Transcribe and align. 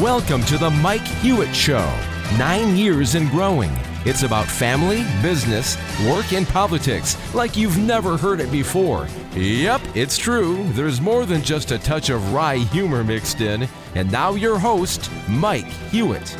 Welcome 0.00 0.44
to 0.44 0.56
the 0.56 0.70
Mike 0.70 1.00
Hewitt 1.00 1.52
Show. 1.52 1.84
Nine 2.38 2.76
years 2.76 3.16
and 3.16 3.28
growing. 3.30 3.72
It's 4.04 4.22
about 4.22 4.46
family, 4.46 5.02
business, 5.20 5.76
work, 6.06 6.32
and 6.32 6.46
politics 6.46 7.16
like 7.34 7.56
you've 7.56 7.78
never 7.78 8.16
heard 8.16 8.38
it 8.38 8.52
before. 8.52 9.08
Yep, 9.34 9.80
it's 9.96 10.16
true. 10.16 10.62
There's 10.74 11.00
more 11.00 11.26
than 11.26 11.42
just 11.42 11.72
a 11.72 11.80
touch 11.80 12.10
of 12.10 12.32
wry 12.32 12.58
humor 12.58 13.02
mixed 13.02 13.40
in. 13.40 13.66
And 13.96 14.12
now, 14.12 14.34
your 14.34 14.56
host, 14.56 15.10
Mike 15.26 15.66
Hewitt. 15.90 16.36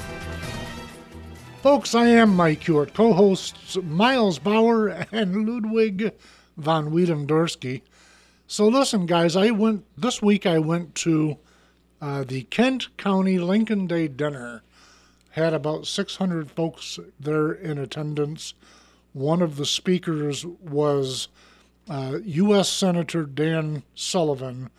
Folks, 1.61 1.97
I 1.97 2.06
am 2.06 2.37
Mike 2.37 2.62
Hewitt, 2.62 2.95
co 2.95 3.12
hosts 3.12 3.77
Miles 3.83 4.38
Bauer 4.38 4.88
and 5.11 5.48
Ludwig 5.48 6.12
von 6.56 6.93
Wiedendorsky. 6.93 7.83
So, 8.47 8.69
listen, 8.69 9.06
guys, 9.06 9.34
I 9.34 9.51
went 9.51 9.84
this 9.97 10.23
week, 10.23 10.47
I 10.47 10.61
went 10.61 10.95
to 10.97 11.38
uh, 12.01 12.25
the 12.25 12.43
Kent 12.45 12.97
County 12.97 13.38
Lincoln 13.38 13.87
Day 13.87 14.09
dinner 14.09 14.62
had 15.30 15.52
about 15.52 15.87
600 15.87 16.51
folks 16.51 16.98
there 17.19 17.52
in 17.52 17.79
attendance. 17.79 18.55
One 19.12 19.43
of 19.43 19.57
the 19.57 19.66
speakers 19.66 20.45
was 20.45 21.29
uh, 21.88 22.19
U.S. 22.24 22.69
Senator 22.69 23.24
Dan 23.24 23.83
Sullivan, 23.95 24.71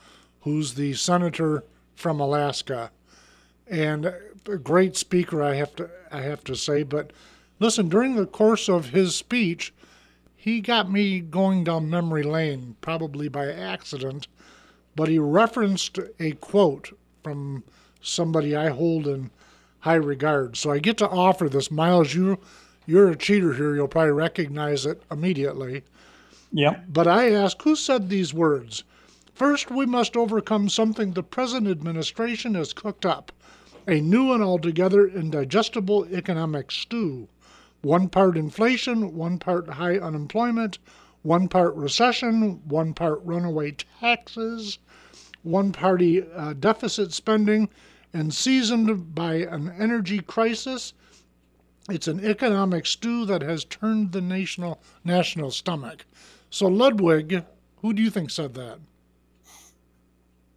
who's 0.41 0.75
the 0.75 0.93
senator 0.93 1.63
from 1.95 2.19
Alaska, 2.19 2.91
and 3.67 4.05
a 4.05 4.57
great 4.57 4.95
speaker, 4.95 5.43
I 5.43 5.55
have 5.55 5.75
to 5.75 5.89
I 6.11 6.21
have 6.21 6.43
to 6.45 6.55
say. 6.55 6.83
But 6.83 7.11
listen, 7.59 7.89
during 7.89 8.15
the 8.15 8.25
course 8.25 8.69
of 8.69 8.89
his 8.89 9.15
speech, 9.15 9.73
he 10.35 10.61
got 10.61 10.91
me 10.91 11.19
going 11.19 11.63
down 11.65 11.89
memory 11.89 12.23
lane, 12.23 12.75
probably 12.81 13.27
by 13.27 13.51
accident. 13.51 14.27
But 14.95 15.09
he 15.09 15.19
referenced 15.19 15.99
a 16.19 16.31
quote 16.33 16.97
from 17.23 17.63
somebody 18.01 18.55
I 18.55 18.69
hold 18.69 19.07
in 19.07 19.31
high 19.79 19.95
regard. 19.95 20.57
So 20.57 20.71
I 20.71 20.79
get 20.79 20.97
to 20.97 21.09
offer 21.09 21.49
this. 21.49 21.71
Miles, 21.71 22.13
you 22.13 22.39
you're 22.85 23.09
a 23.09 23.15
cheater 23.15 23.53
here. 23.53 23.75
You'll 23.75 23.87
probably 23.87 24.11
recognize 24.13 24.85
it 24.85 25.03
immediately. 25.11 25.83
Yeah. 26.51 26.79
But 26.87 27.07
I 27.07 27.31
ask, 27.31 27.61
who 27.61 27.75
said 27.75 28.09
these 28.09 28.33
words? 28.33 28.83
First, 29.33 29.69
we 29.69 29.85
must 29.85 30.17
overcome 30.17 30.69
something 30.69 31.11
the 31.11 31.23
present 31.23 31.67
administration 31.67 32.55
has 32.55 32.73
cooked 32.73 33.05
up 33.05 33.31
a 33.87 34.01
new 34.01 34.33
and 34.33 34.43
altogether 34.43 35.07
indigestible 35.07 36.05
economic 36.13 36.71
stew. 36.71 37.27
One 37.81 38.09
part 38.09 38.37
inflation, 38.37 39.15
one 39.15 39.39
part 39.39 39.69
high 39.69 39.97
unemployment, 39.97 40.79
one 41.23 41.47
part 41.47 41.75
recession, 41.75 42.61
one 42.67 42.93
part 42.93 43.21
runaway 43.23 43.75
taxes, 43.99 44.79
one 45.43 45.71
party 45.71 46.23
uh, 46.31 46.53
deficit 46.53 47.13
spending, 47.13 47.69
and 48.13 48.33
seasoned 48.33 49.13
by 49.13 49.35
an 49.35 49.73
energy 49.79 50.19
crisis. 50.19 50.93
It's 51.89 52.07
an 52.07 52.23
economic 52.23 52.85
stew 52.85 53.25
that 53.25 53.41
has 53.41 53.63
turned 53.65 54.11
the 54.11 54.21
national 54.21 54.81
national 55.03 55.51
stomach. 55.51 56.05
So 56.49 56.67
Ludwig, 56.67 57.43
who 57.77 57.93
do 57.93 58.01
you 58.01 58.09
think 58.09 58.29
said 58.29 58.53
that? 58.55 58.79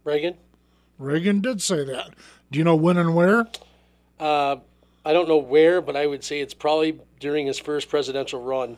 Reagan. 0.03 0.35
Reagan 0.97 1.41
did 1.41 1.61
say 1.61 1.83
that. 1.85 2.11
Do 2.51 2.59
you 2.59 2.65
know 2.65 2.75
when 2.75 2.97
and 2.97 3.15
where? 3.15 3.47
Uh, 4.19 4.57
I 5.05 5.13
don't 5.13 5.27
know 5.27 5.37
where, 5.37 5.81
but 5.81 5.95
I 5.95 6.05
would 6.07 6.23
say 6.23 6.39
it's 6.39 6.53
probably 6.53 6.99
during 7.19 7.47
his 7.47 7.59
first 7.59 7.89
presidential 7.89 8.41
run. 8.41 8.77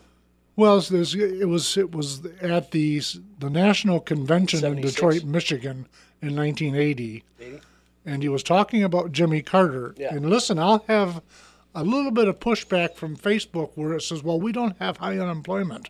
Well, 0.55 0.77
it 0.77 0.89
was 0.89 1.15
it 1.15 1.49
was, 1.49 1.77
it 1.77 1.91
was 1.91 2.25
at 2.41 2.71
the 2.71 3.01
the 3.39 3.49
national 3.49 3.99
convention 3.99 4.59
76. 4.59 4.87
in 4.87 4.93
Detroit, 4.93 5.23
Michigan, 5.29 5.87
in 6.21 6.35
1980, 6.35 7.23
80? 7.39 7.61
and 8.05 8.23
he 8.23 8.29
was 8.29 8.43
talking 8.43 8.83
about 8.83 9.11
Jimmy 9.11 9.41
Carter. 9.41 9.93
Yeah. 9.97 10.13
And 10.15 10.29
listen, 10.29 10.57
I'll 10.57 10.85
have 10.87 11.21
a 11.73 11.83
little 11.83 12.11
bit 12.11 12.29
of 12.29 12.39
pushback 12.39 12.95
from 12.95 13.17
Facebook 13.17 13.71
where 13.75 13.93
it 13.93 14.01
says, 14.01 14.23
"Well, 14.23 14.39
we 14.39 14.51
don't 14.53 14.77
have 14.79 14.97
high 14.97 15.17
unemployment." 15.17 15.89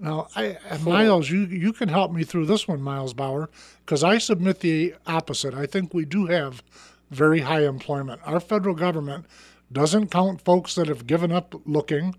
Now, 0.00 0.28
I, 0.34 0.56
Miles, 0.82 1.30
you 1.30 1.40
you 1.40 1.72
can 1.72 1.88
help 1.88 2.12
me 2.12 2.24
through 2.24 2.46
this 2.46 2.66
one, 2.66 2.80
Miles 2.80 3.14
Bauer, 3.14 3.48
because 3.84 4.02
I 4.02 4.18
submit 4.18 4.60
the 4.60 4.94
opposite. 5.06 5.54
I 5.54 5.66
think 5.66 5.94
we 5.94 6.04
do 6.04 6.26
have 6.26 6.62
very 7.10 7.40
high 7.40 7.64
employment. 7.64 8.20
Our 8.24 8.40
federal 8.40 8.74
government 8.74 9.26
doesn't 9.72 10.10
count 10.10 10.40
folks 10.40 10.74
that 10.74 10.88
have 10.88 11.06
given 11.06 11.30
up 11.32 11.54
looking 11.64 12.14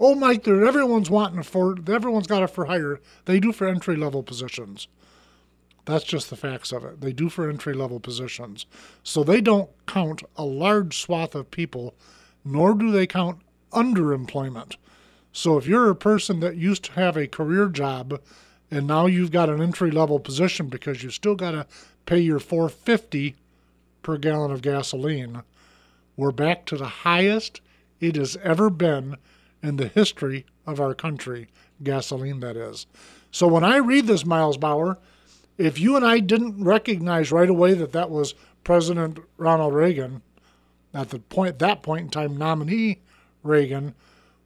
Oh, 0.00 0.14
Mike, 0.14 0.46
everyone's 0.48 1.10
wanting 1.10 1.42
for 1.44 1.76
everyone's 1.88 2.26
got 2.26 2.42
it 2.42 2.48
for 2.48 2.64
hire. 2.64 3.00
They 3.26 3.38
do 3.38 3.52
for 3.52 3.68
entry 3.68 3.96
level 3.96 4.22
positions. 4.22 4.88
That's 5.84 6.04
just 6.04 6.30
the 6.30 6.36
facts 6.36 6.72
of 6.72 6.84
it. 6.84 7.00
They 7.00 7.12
do 7.12 7.28
for 7.28 7.48
entry 7.48 7.74
level 7.74 8.00
positions. 8.00 8.66
So 9.02 9.22
they 9.22 9.40
don't 9.40 9.70
count 9.86 10.22
a 10.36 10.44
large 10.44 10.98
swath 10.98 11.34
of 11.34 11.50
people, 11.50 11.94
nor 12.44 12.74
do 12.74 12.90
they 12.90 13.06
count 13.06 13.40
underemployment. 13.72 14.76
So 15.32 15.58
if 15.58 15.66
you're 15.66 15.90
a 15.90 15.96
person 15.96 16.40
that 16.40 16.56
used 16.56 16.84
to 16.84 16.92
have 16.92 17.16
a 17.16 17.26
career 17.26 17.68
job 17.68 18.20
and 18.70 18.86
now 18.86 19.06
you've 19.06 19.30
got 19.30 19.50
an 19.50 19.60
entry 19.60 19.90
level 19.90 20.18
position 20.18 20.68
because 20.68 21.02
you 21.02 21.10
still 21.10 21.34
got 21.34 21.52
to 21.52 21.66
pay 22.06 22.18
your 22.18 22.40
450 22.40 23.36
per 24.02 24.16
gallon 24.16 24.50
of 24.50 24.62
gasoline, 24.62 25.42
we're 26.16 26.30
back 26.30 26.64
to 26.66 26.76
the 26.76 26.86
highest 26.86 27.60
it 28.00 28.16
has 28.16 28.36
ever 28.42 28.70
been 28.70 29.16
in 29.64 29.76
the 29.76 29.88
history 29.88 30.46
of 30.66 30.80
our 30.80 30.94
country, 30.94 31.48
gasoline 31.82 32.40
that 32.40 32.56
is. 32.56 32.86
So 33.30 33.48
when 33.48 33.64
I 33.64 33.78
read 33.78 34.06
this, 34.06 34.24
Miles 34.24 34.56
Bauer, 34.56 34.98
if 35.58 35.78
you 35.78 35.96
and 35.96 36.04
I 36.04 36.20
didn't 36.20 36.62
recognize 36.62 37.32
right 37.32 37.48
away 37.48 37.74
that 37.74 37.92
that 37.92 38.10
was 38.10 38.34
President 38.62 39.18
Ronald 39.36 39.74
Reagan, 39.74 40.22
at 40.92 41.10
the 41.10 41.18
point 41.18 41.58
that 41.58 41.82
point 41.82 42.02
in 42.02 42.10
time 42.10 42.36
nominee 42.36 43.00
Reagan, 43.42 43.94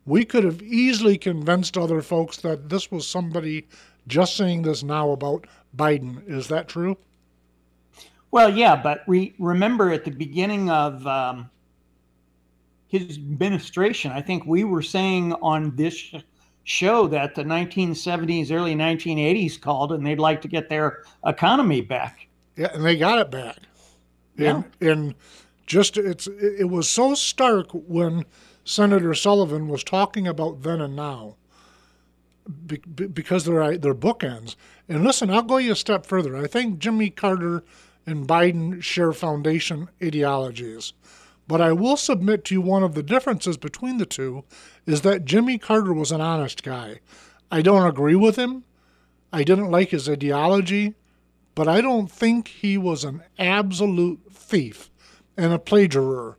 we 0.06 0.24
could 0.24 0.44
have 0.44 0.62
easily 0.62 1.18
convinced 1.18 1.76
other 1.76 2.00
folks 2.00 2.38
that 2.38 2.70
this 2.70 2.90
was 2.90 3.06
somebody 3.06 3.66
just 4.06 4.36
saying 4.36 4.62
this 4.62 4.82
now 4.82 5.10
about 5.10 5.46
Biden. 5.76 6.26
Is 6.28 6.48
that 6.48 6.68
true? 6.68 6.96
Well, 8.30 8.54
yeah, 8.54 8.76
but 8.76 9.06
we 9.06 9.34
remember 9.38 9.92
at 9.92 10.04
the 10.04 10.10
beginning 10.10 10.70
of 10.70 11.06
um, 11.06 11.50
his 12.88 13.16
administration. 13.16 14.10
I 14.10 14.22
think 14.22 14.44
we 14.46 14.64
were 14.64 14.82
saying 14.82 15.34
on 15.34 15.76
this 15.76 16.12
show 16.64 17.06
that 17.08 17.34
the 17.34 17.44
1970s, 17.44 18.50
early 18.50 18.74
1980s 18.74 19.60
called 19.60 19.92
and 19.92 20.04
they'd 20.06 20.18
like 20.18 20.42
to 20.42 20.48
get 20.48 20.68
their 20.68 21.02
economy 21.24 21.80
back. 21.80 22.28
Yeah, 22.56 22.68
and 22.74 22.84
they 22.84 22.96
got 22.96 23.18
it 23.18 23.30
back. 23.30 23.58
Yeah. 24.36 24.62
And, 24.80 24.88
and 24.88 25.14
just 25.66 25.96
it's 25.96 26.26
it 26.26 26.68
was 26.68 26.88
so 26.88 27.14
stark 27.14 27.68
when 27.72 28.24
Senator 28.64 29.14
Sullivan 29.14 29.68
was 29.68 29.84
talking 29.84 30.26
about 30.26 30.62
then 30.62 30.80
and 30.80 30.96
now 30.96 31.36
because 33.12 33.44
they're 33.44 33.76
they're 33.76 33.94
bookends. 33.94 34.56
And 34.88 35.04
listen, 35.04 35.30
I'll 35.30 35.42
go 35.42 35.58
you 35.58 35.72
a 35.72 35.76
step 35.76 36.06
further. 36.06 36.36
I 36.36 36.46
think 36.46 36.78
Jimmy 36.78 37.10
Carter 37.10 37.62
and 38.06 38.26
Biden 38.26 38.82
share 38.82 39.12
foundation 39.12 39.88
ideologies. 40.02 40.94
But 41.48 41.62
I 41.62 41.72
will 41.72 41.96
submit 41.96 42.44
to 42.44 42.54
you 42.54 42.60
one 42.60 42.82
of 42.82 42.94
the 42.94 43.02
differences 43.02 43.56
between 43.56 43.96
the 43.96 44.06
two 44.06 44.44
is 44.86 45.00
that 45.00 45.24
Jimmy 45.24 45.56
Carter 45.56 45.94
was 45.94 46.12
an 46.12 46.20
honest 46.20 46.62
guy. 46.62 47.00
I 47.50 47.62
don't 47.62 47.86
agree 47.86 48.14
with 48.14 48.36
him. 48.36 48.64
I 49.32 49.44
didn't 49.44 49.70
like 49.70 49.88
his 49.88 50.08
ideology, 50.08 50.94
but 51.54 51.66
I 51.66 51.80
don't 51.80 52.10
think 52.10 52.48
he 52.48 52.76
was 52.76 53.02
an 53.02 53.22
absolute 53.38 54.20
thief 54.30 54.90
and 55.36 55.52
a 55.52 55.58
plagiarer. 55.58 56.36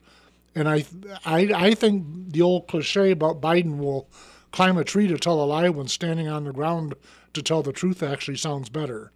And 0.53 0.69
I, 0.69 0.85
I, 1.25 1.49
I 1.55 1.73
think 1.73 2.31
the 2.31 2.43
old 2.43 2.67
cliche 2.67 3.11
about 3.11 3.41
Biden 3.41 3.77
will 3.77 4.07
climb 4.51 4.77
a 4.77 4.83
tree 4.83 5.07
to 5.07 5.17
tell 5.17 5.41
a 5.41 5.45
lie 5.45 5.69
when 5.69 5.87
standing 5.87 6.27
on 6.27 6.43
the 6.43 6.53
ground 6.53 6.93
to 7.33 7.41
tell 7.41 7.63
the 7.63 7.73
truth 7.73 8.03
actually 8.03 8.37
sounds 8.37 8.69
better. 8.69 9.11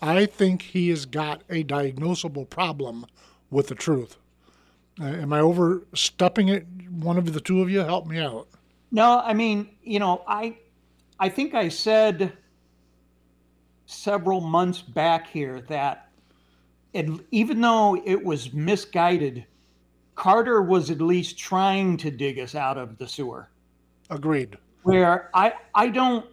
I 0.00 0.26
think 0.26 0.62
he 0.62 0.90
has 0.90 1.06
got 1.06 1.42
a 1.48 1.64
diagnosable 1.64 2.48
problem 2.48 3.06
with 3.50 3.68
the 3.68 3.74
truth. 3.74 4.16
Am 5.00 5.32
I 5.32 5.40
overstepping 5.40 6.48
it? 6.48 6.66
One 6.90 7.16
of 7.16 7.32
the 7.32 7.40
two 7.40 7.62
of 7.62 7.70
you, 7.70 7.80
help 7.80 8.06
me 8.06 8.18
out. 8.18 8.48
No, 8.90 9.20
I 9.20 9.34
mean, 9.34 9.68
you 9.82 9.98
know, 9.98 10.22
I, 10.26 10.56
I 11.20 11.28
think 11.28 11.54
I 11.54 11.68
said 11.68 12.32
several 13.86 14.40
months 14.40 14.82
back 14.82 15.28
here 15.28 15.60
that, 15.68 16.10
it, 16.94 17.08
even 17.30 17.60
though 17.60 18.00
it 18.04 18.24
was 18.24 18.52
misguided, 18.52 19.44
Carter 20.14 20.62
was 20.62 20.90
at 20.90 21.00
least 21.00 21.38
trying 21.38 21.96
to 21.98 22.10
dig 22.10 22.38
us 22.38 22.54
out 22.54 22.76
of 22.78 22.98
the 22.98 23.06
sewer. 23.06 23.48
Agreed. 24.10 24.56
Where 24.82 25.30
I, 25.34 25.52
I 25.74 25.88
don't, 25.90 26.26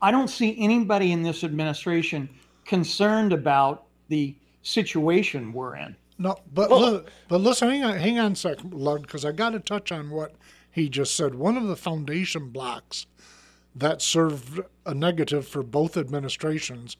I 0.00 0.10
don't 0.10 0.28
see 0.28 0.56
anybody 0.58 1.10
in 1.10 1.22
this 1.22 1.42
administration 1.42 2.28
concerned 2.64 3.32
about 3.32 3.86
the 4.08 4.36
situation 4.62 5.52
we're 5.52 5.76
in. 5.76 5.96
No, 6.18 6.36
but 6.52 6.68
well, 6.68 7.04
but 7.28 7.40
listen, 7.40 7.68
hang 7.70 7.84
on, 7.84 7.96
hang 7.96 8.18
on 8.18 8.32
a 8.32 8.36
second, 8.36 8.74
Lud, 8.74 9.02
because 9.02 9.24
I 9.24 9.32
got 9.32 9.50
to 9.50 9.60
touch 9.60 9.92
on 9.92 10.10
what 10.10 10.34
he 10.70 10.88
just 10.88 11.16
said. 11.16 11.36
One 11.36 11.56
of 11.56 11.68
the 11.68 11.76
foundation 11.76 12.50
blocks 12.50 13.06
that 13.74 14.02
served 14.02 14.60
a 14.84 14.94
negative 14.94 15.46
for 15.46 15.62
both 15.62 15.96
administrations 15.96 16.96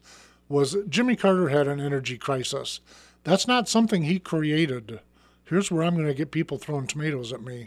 was 0.49 0.77
Jimmy 0.89 1.17
Carter 1.17 1.49
had 1.49 1.67
an 1.67 1.81
energy 1.81 2.17
crisis. 2.17 2.81
That's 3.25 3.49
not 3.49 3.69
something 3.69 4.05
he 4.05 4.19
created. 4.19 5.01
here's 5.45 5.71
where 5.71 5.83
I'm 5.83 5.95
going 5.95 6.07
to 6.07 6.15
get 6.15 6.31
people 6.31 6.59
throwing 6.59 6.87
tomatoes 6.87 7.33
at 7.33 7.43
me. 7.43 7.67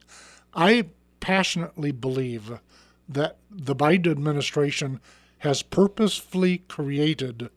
I 0.54 0.90
passionately 1.20 1.92
believe 1.92 2.60
that 3.08 3.38
the 3.50 3.76
Biden 3.76 4.12
administration 4.12 5.00
has 5.40 5.64
purposefully 5.64 6.60
created 6.70 7.50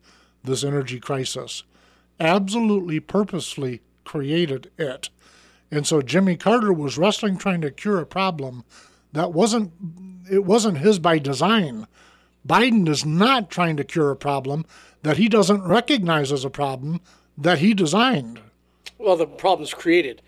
this 0.43 0.63
energy 0.63 0.99
crisis. 0.99 1.63
Absolutely 2.19 2.99
purposefully 2.99 3.81
created 4.03 4.71
it. 4.77 5.09
And 5.71 5.85
so 5.85 6.01
Jimmy 6.01 6.37
Carter 6.37 6.71
was 6.71 6.97
wrestling 6.97 7.37
trying 7.37 7.61
to 7.61 7.71
cure 7.71 7.99
a 7.99 8.05
problem 8.05 8.63
that 9.11 9.33
wasn't 9.33 9.73
it 10.29 10.45
wasn't 10.45 10.77
his 10.77 10.99
by 10.99 11.19
design. 11.19 11.87
Biden 12.47 12.87
is 12.87 13.05
not 13.05 13.49
trying 13.49 13.77
to 13.77 13.83
cure 13.83 14.11
a 14.11 14.15
problem 14.15 14.65
that 15.01 15.17
he 15.17 15.27
doesn't 15.27 15.63
recognize 15.63 16.31
as 16.31 16.45
a 16.45 16.49
problem 16.49 17.01
that 17.37 17.59
he 17.59 17.73
designed. 17.73 18.39
Well, 18.97 19.17
the 19.17 19.27
problem's 19.27 19.73
created. 19.73 20.21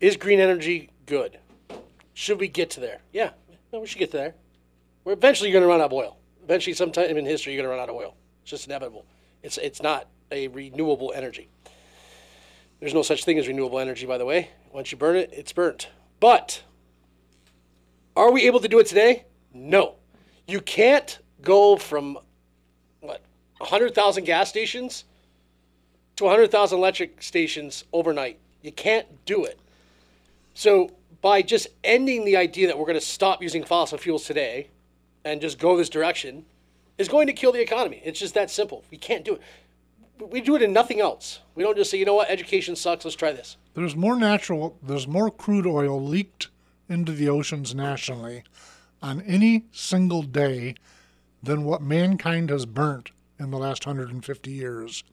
Is 0.00 0.16
green 0.16 0.40
energy 0.40 0.90
good? 1.06 1.38
Should 2.14 2.38
we 2.38 2.48
get 2.48 2.70
to 2.70 2.80
there? 2.80 3.00
Yeah, 3.12 3.30
no, 3.72 3.80
we 3.80 3.86
should 3.86 3.98
get 3.98 4.10
to 4.12 4.16
there. 4.16 4.34
We're 5.04 5.14
eventually 5.14 5.50
going 5.50 5.62
to 5.62 5.68
run 5.68 5.80
out 5.80 5.86
of 5.86 5.92
oil. 5.92 6.18
Eventually, 6.44 6.74
sometime 6.74 7.16
in 7.16 7.26
history, 7.26 7.52
you're 7.52 7.62
going 7.62 7.70
to 7.72 7.76
run 7.76 7.82
out 7.82 7.88
of 7.88 7.96
oil. 7.96 8.14
It's 8.48 8.62
just 8.62 8.66
inevitable. 8.66 9.04
It's 9.42 9.58
it's 9.58 9.82
not 9.82 10.08
a 10.32 10.48
renewable 10.48 11.12
energy. 11.14 11.50
There's 12.80 12.94
no 12.94 13.02
such 13.02 13.26
thing 13.26 13.38
as 13.38 13.46
renewable 13.46 13.78
energy, 13.78 14.06
by 14.06 14.16
the 14.16 14.24
way. 14.24 14.48
Once 14.72 14.90
you 14.90 14.96
burn 14.96 15.16
it, 15.16 15.28
it's 15.34 15.52
burnt. 15.52 15.90
But 16.18 16.62
are 18.16 18.32
we 18.32 18.46
able 18.46 18.60
to 18.60 18.68
do 18.68 18.78
it 18.78 18.86
today? 18.86 19.26
No. 19.52 19.96
You 20.46 20.62
can't 20.62 21.18
go 21.42 21.76
from 21.76 22.16
what 23.00 23.20
100,000 23.58 24.24
gas 24.24 24.48
stations 24.48 25.04
to 26.16 26.24
100,000 26.24 26.78
electric 26.78 27.22
stations 27.22 27.84
overnight. 27.92 28.38
You 28.62 28.72
can't 28.72 29.26
do 29.26 29.44
it. 29.44 29.60
So 30.54 30.92
by 31.20 31.42
just 31.42 31.68
ending 31.84 32.24
the 32.24 32.38
idea 32.38 32.66
that 32.68 32.78
we're 32.78 32.86
going 32.86 32.94
to 32.94 33.04
stop 33.04 33.42
using 33.42 33.62
fossil 33.62 33.98
fuels 33.98 34.24
today 34.24 34.68
and 35.22 35.38
just 35.38 35.58
go 35.58 35.76
this 35.76 35.90
direction 35.90 36.46
is 36.98 37.08
going 37.08 37.26
to 37.28 37.32
kill 37.32 37.52
the 37.52 37.60
economy. 37.60 38.02
It's 38.04 38.18
just 38.18 38.34
that 38.34 38.50
simple. 38.50 38.84
We 38.90 38.98
can't 38.98 39.24
do 39.24 39.34
it. 39.34 39.42
We 40.20 40.40
do 40.40 40.56
it 40.56 40.62
in 40.62 40.72
nothing 40.72 41.00
else. 41.00 41.40
We 41.54 41.62
don't 41.62 41.76
just 41.76 41.90
say, 41.90 41.98
you 41.98 42.04
know 42.04 42.14
what, 42.14 42.28
education 42.28 42.74
sucks. 42.74 43.04
Let's 43.04 43.16
try 43.16 43.32
this. 43.32 43.56
There's 43.74 43.94
more 43.94 44.16
natural, 44.16 44.76
there's 44.82 45.06
more 45.06 45.30
crude 45.30 45.66
oil 45.66 46.02
leaked 46.02 46.48
into 46.88 47.12
the 47.12 47.28
oceans 47.28 47.74
nationally 47.74 48.42
on 49.00 49.20
any 49.22 49.64
single 49.70 50.22
day 50.22 50.74
than 51.42 51.64
what 51.64 51.80
mankind 51.80 52.50
has 52.50 52.66
burnt 52.66 53.10
in 53.38 53.52
the 53.52 53.58
last 53.58 53.86
150 53.86 54.50
years. 54.50 55.04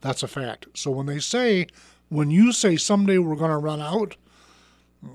That's 0.00 0.22
a 0.22 0.28
fact. 0.28 0.66
So 0.74 0.92
when 0.92 1.06
they 1.06 1.18
say, 1.18 1.66
when 2.08 2.30
you 2.30 2.52
say 2.52 2.76
someday 2.76 3.18
we're 3.18 3.36
going 3.36 3.50
to 3.50 3.56
run 3.56 3.80
out, 3.80 4.16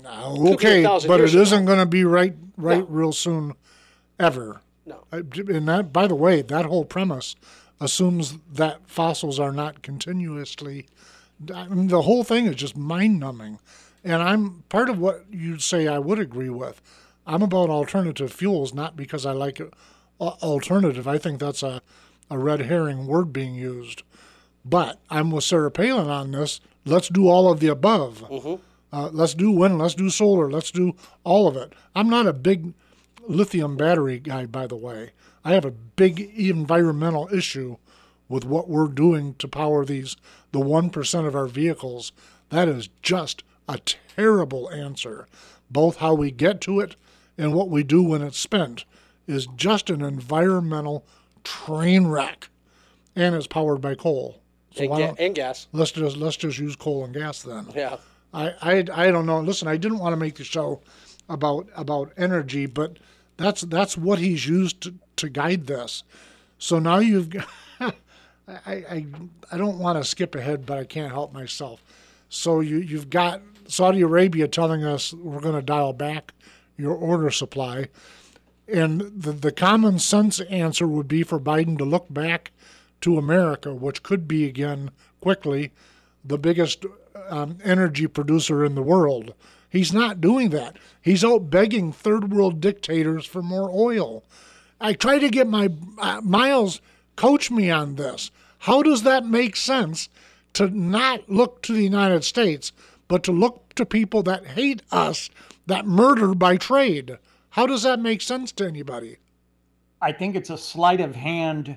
okay, 0.04 0.82
but 0.82 1.20
it 1.20 1.34
isn't 1.34 1.64
going 1.64 1.78
to 1.78 1.86
be 1.86 2.04
right, 2.04 2.34
right, 2.56 2.80
no. 2.80 2.86
real 2.86 3.12
soon, 3.12 3.54
ever. 4.18 4.60
No. 4.88 5.04
And 5.12 5.68
that, 5.68 5.92
by 5.92 6.06
the 6.06 6.14
way, 6.14 6.42
that 6.42 6.64
whole 6.66 6.84
premise 6.84 7.36
assumes 7.80 8.38
that 8.52 8.80
fossils 8.88 9.38
are 9.38 9.52
not 9.52 9.82
continuously. 9.82 10.86
I 11.54 11.68
mean, 11.68 11.88
the 11.88 12.02
whole 12.02 12.24
thing 12.24 12.46
is 12.46 12.56
just 12.56 12.76
mind 12.76 13.20
numbing. 13.20 13.58
And 14.02 14.22
I'm 14.22 14.64
part 14.68 14.88
of 14.88 14.98
what 14.98 15.26
you'd 15.30 15.62
say 15.62 15.86
I 15.86 15.98
would 15.98 16.18
agree 16.18 16.50
with. 16.50 16.80
I'm 17.26 17.42
about 17.42 17.68
alternative 17.68 18.32
fuels, 18.32 18.72
not 18.72 18.96
because 18.96 19.26
I 19.26 19.32
like 19.32 19.60
uh, 19.60 19.66
alternative. 20.18 21.06
I 21.06 21.18
think 21.18 21.38
that's 21.38 21.62
a, 21.62 21.82
a 22.30 22.38
red 22.38 22.62
herring 22.62 23.06
word 23.06 23.32
being 23.32 23.54
used. 23.54 24.02
But 24.64 24.98
I'm 25.10 25.30
with 25.30 25.44
Sarah 25.44 25.70
Palin 25.70 26.08
on 26.08 26.32
this. 26.32 26.60
Let's 26.84 27.08
do 27.08 27.28
all 27.28 27.52
of 27.52 27.60
the 27.60 27.68
above. 27.68 28.24
Mm-hmm. 28.30 28.62
Uh, 28.90 29.10
let's 29.12 29.34
do 29.34 29.50
wind, 29.50 29.78
let's 29.78 29.94
do 29.94 30.08
solar, 30.08 30.50
let's 30.50 30.70
do 30.70 30.96
all 31.22 31.46
of 31.46 31.56
it. 31.56 31.74
I'm 31.94 32.08
not 32.08 32.26
a 32.26 32.32
big 32.32 32.72
lithium 33.28 33.76
battery 33.76 34.18
guy, 34.18 34.46
by 34.46 34.66
the 34.66 34.76
way. 34.76 35.10
I 35.44 35.52
have 35.52 35.64
a 35.64 35.70
big 35.70 36.20
environmental 36.20 37.28
issue 37.32 37.76
with 38.28 38.44
what 38.44 38.68
we're 38.68 38.88
doing 38.88 39.34
to 39.38 39.48
power 39.48 39.84
these, 39.84 40.16
the 40.52 40.58
1% 40.58 41.26
of 41.26 41.34
our 41.34 41.46
vehicles. 41.46 42.12
That 42.50 42.68
is 42.68 42.88
just 43.02 43.42
a 43.68 43.78
terrible 43.78 44.70
answer. 44.70 45.26
Both 45.70 45.98
how 45.98 46.14
we 46.14 46.30
get 46.30 46.60
to 46.62 46.80
it 46.80 46.96
and 47.36 47.54
what 47.54 47.68
we 47.68 47.82
do 47.82 48.02
when 48.02 48.22
it's 48.22 48.38
spent 48.38 48.84
is 49.26 49.46
just 49.56 49.90
an 49.90 50.02
environmental 50.02 51.04
train 51.44 52.06
wreck 52.06 52.48
and 53.14 53.34
it's 53.34 53.46
powered 53.46 53.80
by 53.80 53.94
coal. 53.94 54.40
So 54.74 54.84
and, 54.84 55.16
ga- 55.16 55.24
and 55.24 55.34
gas. 55.34 55.66
Let's 55.72 55.92
just 55.92 56.16
let's 56.16 56.36
just 56.36 56.58
use 56.58 56.76
coal 56.76 57.04
and 57.04 57.12
gas 57.14 57.42
then. 57.42 57.66
Yeah. 57.74 57.96
I, 58.32 58.54
I, 58.60 58.84
I 58.92 59.10
don't 59.10 59.26
know. 59.26 59.40
Listen, 59.40 59.68
I 59.68 59.76
didn't 59.76 59.98
want 59.98 60.12
to 60.12 60.16
make 60.16 60.36
the 60.36 60.44
show 60.44 60.82
about 61.28 61.66
about 61.74 62.12
energy, 62.16 62.66
but 62.66 62.98
that's 63.38 63.62
that's 63.62 63.96
what 63.96 64.18
he's 64.18 64.46
used 64.46 64.82
to, 64.82 64.94
to 65.16 65.30
guide 65.30 65.66
this. 65.66 66.04
So 66.58 66.78
now 66.78 66.98
you've 66.98 67.30
I, 67.80 67.92
I 68.66 69.06
I 69.50 69.56
don't 69.56 69.78
want 69.78 69.96
to 69.96 70.04
skip 70.04 70.34
ahead, 70.34 70.66
but 70.66 70.78
I 70.78 70.84
can't 70.84 71.12
help 71.12 71.32
myself. 71.32 71.82
So 72.28 72.60
you 72.60 72.76
you've 72.76 73.08
got 73.08 73.40
Saudi 73.68 74.02
Arabia 74.02 74.48
telling 74.48 74.84
us 74.84 75.14
we're 75.14 75.40
going 75.40 75.54
to 75.54 75.62
dial 75.62 75.92
back 75.94 76.32
your 76.76 76.94
order 76.94 77.30
supply. 77.30 77.88
And 78.66 79.00
the, 79.00 79.32
the 79.32 79.52
common 79.52 79.98
sense 79.98 80.40
answer 80.40 80.86
would 80.86 81.08
be 81.08 81.22
for 81.22 81.40
Biden 81.40 81.78
to 81.78 81.84
look 81.84 82.06
back 82.10 82.52
to 83.00 83.16
America, 83.16 83.74
which 83.74 84.02
could 84.02 84.28
be 84.28 84.44
again 84.44 84.90
quickly 85.20 85.72
the 86.24 86.38
biggest 86.38 86.84
um, 87.28 87.58
energy 87.64 88.06
producer 88.06 88.64
in 88.64 88.74
the 88.74 88.82
world. 88.82 89.34
He's 89.70 89.92
not 89.92 90.20
doing 90.20 90.50
that. 90.50 90.76
He's 91.02 91.24
out 91.24 91.50
begging 91.50 91.92
third 91.92 92.32
world 92.32 92.60
dictators 92.60 93.26
for 93.26 93.42
more 93.42 93.70
oil. 93.70 94.24
I 94.80 94.92
try 94.92 95.18
to 95.18 95.28
get 95.28 95.46
my 95.46 95.70
uh, 95.98 96.20
Miles 96.22 96.80
coach 97.16 97.50
me 97.50 97.70
on 97.70 97.96
this. 97.96 98.30
How 98.60 98.82
does 98.82 99.02
that 99.02 99.26
make 99.26 99.56
sense 99.56 100.08
to 100.54 100.68
not 100.68 101.28
look 101.28 101.62
to 101.62 101.72
the 101.72 101.82
United 101.82 102.24
States, 102.24 102.72
but 103.08 103.22
to 103.24 103.32
look 103.32 103.74
to 103.74 103.84
people 103.84 104.22
that 104.24 104.46
hate 104.46 104.82
us, 104.90 105.30
that 105.66 105.86
murder 105.86 106.34
by 106.34 106.56
trade? 106.56 107.18
How 107.50 107.66
does 107.66 107.82
that 107.82 108.00
make 108.00 108.22
sense 108.22 108.52
to 108.52 108.66
anybody? 108.66 109.16
I 110.00 110.12
think 110.12 110.36
it's 110.36 110.50
a 110.50 110.58
sleight 110.58 111.00
of 111.00 111.14
hand 111.14 111.76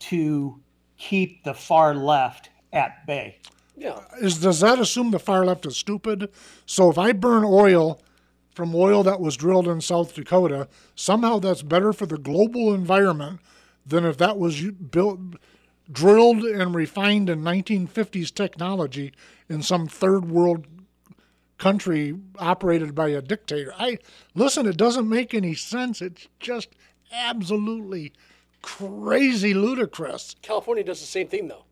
to 0.00 0.60
keep 0.96 1.44
the 1.44 1.54
far 1.54 1.94
left 1.94 2.50
at 2.72 3.06
bay. 3.06 3.38
Yeah. 3.76 4.00
Is 4.20 4.38
does 4.38 4.60
that 4.60 4.78
assume 4.78 5.10
the 5.10 5.18
far 5.18 5.44
left 5.44 5.66
is 5.66 5.76
stupid? 5.76 6.30
So 6.66 6.90
if 6.90 6.98
I 6.98 7.12
burn 7.12 7.44
oil 7.44 8.00
from 8.54 8.74
oil 8.74 9.02
that 9.02 9.20
was 9.20 9.36
drilled 9.36 9.66
in 9.66 9.80
South 9.80 10.14
Dakota, 10.14 10.68
somehow 10.94 11.38
that's 11.40 11.62
better 11.62 11.92
for 11.92 12.06
the 12.06 12.18
global 12.18 12.72
environment 12.72 13.40
than 13.84 14.04
if 14.04 14.16
that 14.18 14.38
was 14.38 14.60
built 14.70 15.18
drilled 15.90 16.42
and 16.44 16.74
refined 16.74 17.28
in 17.28 17.42
1950s 17.42 18.32
technology 18.32 19.12
in 19.48 19.62
some 19.62 19.86
third 19.86 20.30
world 20.30 20.66
country 21.58 22.14
operated 22.38 22.94
by 22.94 23.08
a 23.08 23.20
dictator. 23.20 23.74
I 23.78 23.98
listen, 24.34 24.66
it 24.66 24.76
doesn't 24.76 25.08
make 25.08 25.34
any 25.34 25.54
sense. 25.54 26.00
It's 26.00 26.28
just 26.40 26.68
absolutely 27.12 28.12
crazy 28.62 29.52
ludicrous. 29.52 30.36
California 30.42 30.84
does 30.84 31.00
the 31.00 31.06
same 31.06 31.28
thing 31.28 31.48
though. 31.48 31.64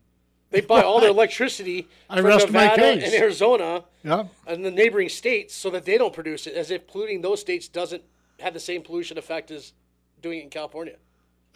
They 0.53 0.61
buy 0.61 0.83
all 0.83 1.01
their 1.01 1.09
electricity 1.19 1.87
I 2.07 2.21
from 2.21 2.29
Nevada 2.29 2.83
and 2.83 3.13
Arizona 3.13 3.83
yeah. 4.03 4.25
and 4.45 4.63
the 4.63 4.69
neighboring 4.69 5.09
states 5.09 5.55
so 5.55 5.71
that 5.71 5.83
they 5.83 5.97
don't 5.97 6.13
produce 6.13 6.45
it, 6.45 6.53
as 6.53 6.69
if 6.69 6.85
polluting 6.85 7.21
those 7.21 7.41
states 7.41 7.67
doesn't 7.67 8.03
have 8.39 8.53
the 8.53 8.59
same 8.59 8.83
pollution 8.83 9.17
effect 9.17 9.49
as 9.49 9.73
doing 10.21 10.39
it 10.39 10.43
in 10.43 10.49
California. 10.51 10.97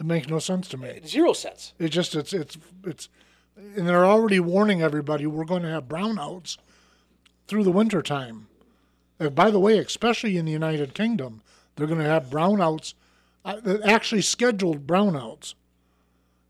It 0.00 0.06
makes 0.06 0.26
no 0.26 0.40
sense 0.40 0.66
to 0.68 0.76
me. 0.76 1.00
Zero 1.06 1.32
sense. 1.32 1.74
It 1.78 1.90
just 1.90 2.16
it's 2.16 2.32
it's 2.32 2.58
it's 2.84 3.08
and 3.56 3.88
they're 3.88 4.04
already 4.04 4.40
warning 4.40 4.82
everybody 4.82 5.26
we're 5.26 5.44
going 5.44 5.62
to 5.62 5.68
have 5.68 5.84
brownouts 5.84 6.58
through 7.46 7.62
the 7.62 7.72
winter 7.72 8.02
time. 8.02 8.48
Uh, 9.20 9.28
by 9.28 9.50
the 9.50 9.60
way, 9.60 9.78
especially 9.78 10.36
in 10.36 10.44
the 10.44 10.52
United 10.52 10.92
Kingdom, 10.92 11.42
they're 11.76 11.86
going 11.86 12.00
to 12.00 12.04
have 12.04 12.26
brownouts, 12.26 12.94
uh, 13.44 13.78
actually 13.84 14.22
scheduled 14.22 14.88
brownouts. 14.88 15.54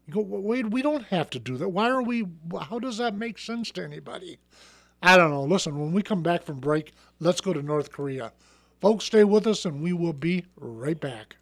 You 0.08 0.14
go, 0.14 0.20
Wade, 0.22 0.72
we 0.72 0.80
don't 0.80 1.04
have 1.08 1.28
to 1.30 1.38
do 1.38 1.58
that. 1.58 1.68
Why 1.68 1.90
are 1.90 2.00
we, 2.02 2.24
how 2.62 2.78
does 2.78 2.96
that 2.96 3.14
make 3.14 3.38
sense 3.38 3.70
to 3.72 3.84
anybody? 3.84 4.38
I 5.02 5.18
don't 5.18 5.30
know. 5.30 5.42
Listen, 5.42 5.78
when 5.78 5.92
we 5.92 6.02
come 6.02 6.22
back 6.22 6.44
from 6.44 6.60
break, 6.60 6.92
let's 7.20 7.42
go 7.42 7.52
to 7.52 7.60
North 7.60 7.92
Korea. 7.92 8.32
Folks, 8.80 9.04
stay 9.04 9.22
with 9.22 9.46
us 9.46 9.66
and 9.66 9.82
we 9.82 9.92
will 9.92 10.14
be 10.14 10.46
right 10.56 10.98
back. 10.98 11.36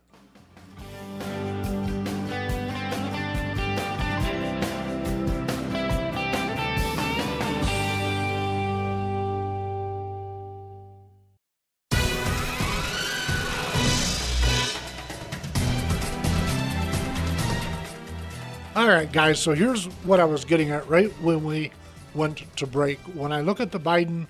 All 18.86 18.92
right, 18.92 19.10
guys. 19.10 19.40
So 19.40 19.52
here's 19.52 19.86
what 20.04 20.20
I 20.20 20.24
was 20.24 20.44
getting 20.44 20.70
at 20.70 20.88
right 20.88 21.10
when 21.20 21.42
we 21.42 21.72
went 22.14 22.44
to 22.54 22.68
break. 22.68 23.00
When 23.16 23.32
I 23.32 23.40
look 23.40 23.58
at 23.58 23.72
the 23.72 23.80
Biden 23.80 24.28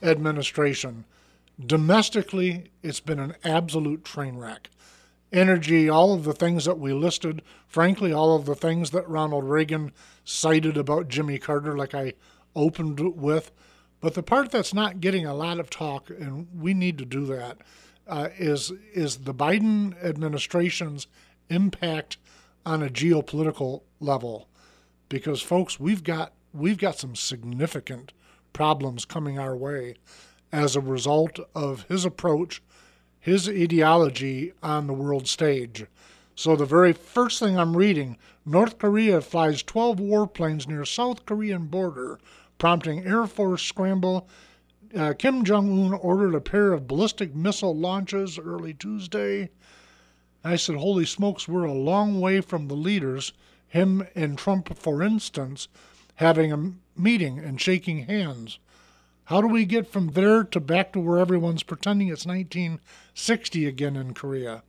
administration, 0.00 1.04
domestically, 1.58 2.70
it's 2.84 3.00
been 3.00 3.18
an 3.18 3.34
absolute 3.42 4.04
train 4.04 4.36
wreck. 4.36 4.70
Energy, 5.32 5.88
all 5.88 6.14
of 6.14 6.22
the 6.22 6.34
things 6.34 6.66
that 6.66 6.78
we 6.78 6.92
listed, 6.92 7.42
frankly, 7.66 8.12
all 8.12 8.36
of 8.36 8.46
the 8.46 8.54
things 8.54 8.92
that 8.92 9.08
Ronald 9.08 9.42
Reagan 9.42 9.90
cited 10.24 10.76
about 10.76 11.08
Jimmy 11.08 11.40
Carter, 11.40 11.76
like 11.76 11.92
I 11.92 12.12
opened 12.54 13.00
with. 13.00 13.50
But 14.00 14.14
the 14.14 14.22
part 14.22 14.52
that's 14.52 14.72
not 14.72 15.00
getting 15.00 15.26
a 15.26 15.34
lot 15.34 15.58
of 15.58 15.68
talk, 15.68 16.10
and 16.10 16.46
we 16.56 16.74
need 16.74 16.96
to 16.98 17.04
do 17.04 17.26
that, 17.26 17.58
uh, 18.06 18.28
is 18.38 18.70
is 18.94 19.16
the 19.16 19.34
Biden 19.34 20.00
administration's 20.00 21.08
impact 21.50 22.18
on 22.66 22.82
a 22.82 22.90
geopolitical 22.90 23.82
level. 24.00 24.48
Because 25.08 25.40
folks, 25.40 25.80
we've 25.80 26.02
got 26.02 26.32
we've 26.52 26.78
got 26.78 26.98
some 26.98 27.14
significant 27.14 28.12
problems 28.52 29.04
coming 29.04 29.38
our 29.38 29.56
way 29.56 29.94
as 30.52 30.74
a 30.74 30.80
result 30.80 31.38
of 31.54 31.84
his 31.88 32.04
approach, 32.04 32.62
his 33.20 33.48
ideology 33.48 34.52
on 34.62 34.86
the 34.86 34.92
world 34.92 35.28
stage. 35.28 35.86
So 36.34 36.56
the 36.56 36.66
very 36.66 36.92
first 36.92 37.38
thing 37.38 37.58
I'm 37.58 37.76
reading, 37.76 38.16
North 38.44 38.78
Korea 38.78 39.20
flies 39.20 39.62
12 39.62 39.98
warplanes 39.98 40.68
near 40.68 40.84
South 40.84 41.24
Korean 41.24 41.66
border, 41.66 42.18
prompting 42.58 43.06
Air 43.06 43.26
Force 43.26 43.62
scramble. 43.62 44.28
Uh, 44.94 45.14
Kim 45.14 45.44
Jong 45.44 45.68
Un 45.86 45.94
ordered 45.94 46.34
a 46.34 46.40
pair 46.40 46.72
of 46.72 46.86
ballistic 46.86 47.34
missile 47.34 47.76
launches 47.76 48.38
early 48.38 48.74
Tuesday. 48.74 49.50
I 50.46 50.56
said, 50.56 50.76
Holy 50.76 51.04
smokes, 51.04 51.48
we're 51.48 51.64
a 51.64 51.72
long 51.72 52.20
way 52.20 52.40
from 52.40 52.68
the 52.68 52.74
leaders, 52.74 53.32
him 53.66 54.06
and 54.14 54.38
Trump, 54.38 54.76
for 54.76 55.02
instance, 55.02 55.68
having 56.16 56.52
a 56.52 56.72
meeting 56.96 57.38
and 57.38 57.60
shaking 57.60 58.04
hands. 58.04 58.58
How 59.24 59.40
do 59.40 59.48
we 59.48 59.64
get 59.64 59.88
from 59.90 60.12
there 60.12 60.44
to 60.44 60.60
back 60.60 60.92
to 60.92 61.00
where 61.00 61.18
everyone's 61.18 61.64
pretending 61.64 62.08
it's 62.08 62.24
1960 62.24 63.66
again 63.66 63.96
in 63.96 64.14
Korea? 64.14 64.62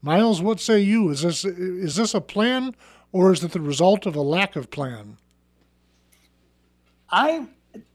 Miles, 0.00 0.40
what 0.40 0.60
say 0.60 0.80
you? 0.80 1.10
Is 1.10 1.22
this 1.22 1.44
is 1.44 1.96
this 1.96 2.14
a 2.14 2.20
plan 2.20 2.74
or 3.12 3.32
is 3.32 3.44
it 3.44 3.52
the 3.52 3.60
result 3.60 4.06
of 4.06 4.16
a 4.16 4.22
lack 4.22 4.56
of 4.56 4.70
plan? 4.70 5.18
I 7.10 7.46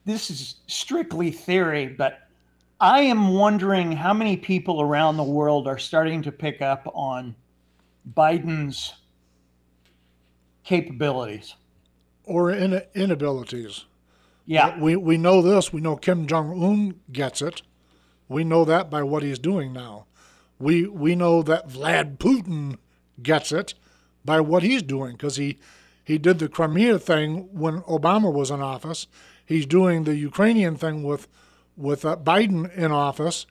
this 0.06 0.30
is 0.30 0.56
strictly 0.68 1.32
theory, 1.32 1.88
but 1.88 2.27
I 2.80 3.02
am 3.02 3.30
wondering 3.30 3.92
how 3.92 4.14
many 4.14 4.38
people 4.38 4.82
around 4.82 5.18
the 5.18 5.24
world 5.24 5.68
are 5.68 5.80
starting 5.80 6.22
to 6.24 6.32
pick 6.32 6.62
up 6.62 6.88
on 6.94 7.36
Biden's 8.14 8.94
capabilities 10.64 11.56
or 12.24 12.52
in, 12.52 12.82
inabilities. 12.94 13.86
Yeah. 14.46 14.68
Uh, 14.68 14.80
we, 14.80 14.96
we 14.96 15.18
know 15.18 15.42
this. 15.42 15.74
We 15.74 15.82
know 15.82 15.96
Kim 15.96 16.28
Jong 16.28 16.64
un 16.64 17.00
gets 17.12 17.42
it. 17.42 17.64
We 18.30 18.44
know 18.44 18.64
that 18.66 18.90
by 18.90 19.04
what 19.04 19.24
he's 19.24 19.40
doing 19.40 19.74
now. 19.74 20.06
We, 20.60 20.86
we 20.88 21.16
know 21.16 21.42
that 21.44 21.70
Vlad 21.70 22.18
Putin 22.18 22.78
gets 23.22 23.52
it 23.52 23.74
by 24.24 24.42
what 24.42 24.64
he's 24.64 24.84
doing 24.84 25.14
because 25.14 25.38
he, 25.38 25.58
he 26.04 26.18
did 26.18 26.40
the 26.40 26.50
Crimea 26.50 27.00
thing 27.00 27.50
when 27.52 27.82
Obama 27.84 28.32
was 28.32 28.52
in 28.52 28.62
office. 28.62 29.08
He's 29.46 29.66
doing 29.66 30.04
the 30.04 30.16
Ukrainian 30.16 30.76
thing 30.76 31.04
with, 31.04 31.28
with 31.78 32.04
uh, 32.04 32.18
Biden 32.18 32.76
in 32.76 32.92
office. 32.92 33.46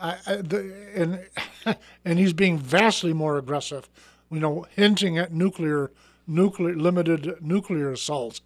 The, 0.00 0.74
and, 0.94 1.76
and 2.04 2.18
he's 2.18 2.32
being 2.32 2.58
vastly 2.58 3.12
more 3.12 3.36
aggressive, 3.36 3.88
you 4.30 4.40
know, 4.40 4.66
hinting 4.74 5.18
at 5.18 5.32
nuclear 5.32 5.90
nuclear 6.28 6.76
limited 6.76 7.42
nuclear 7.42 7.90
assaults. 7.90 8.42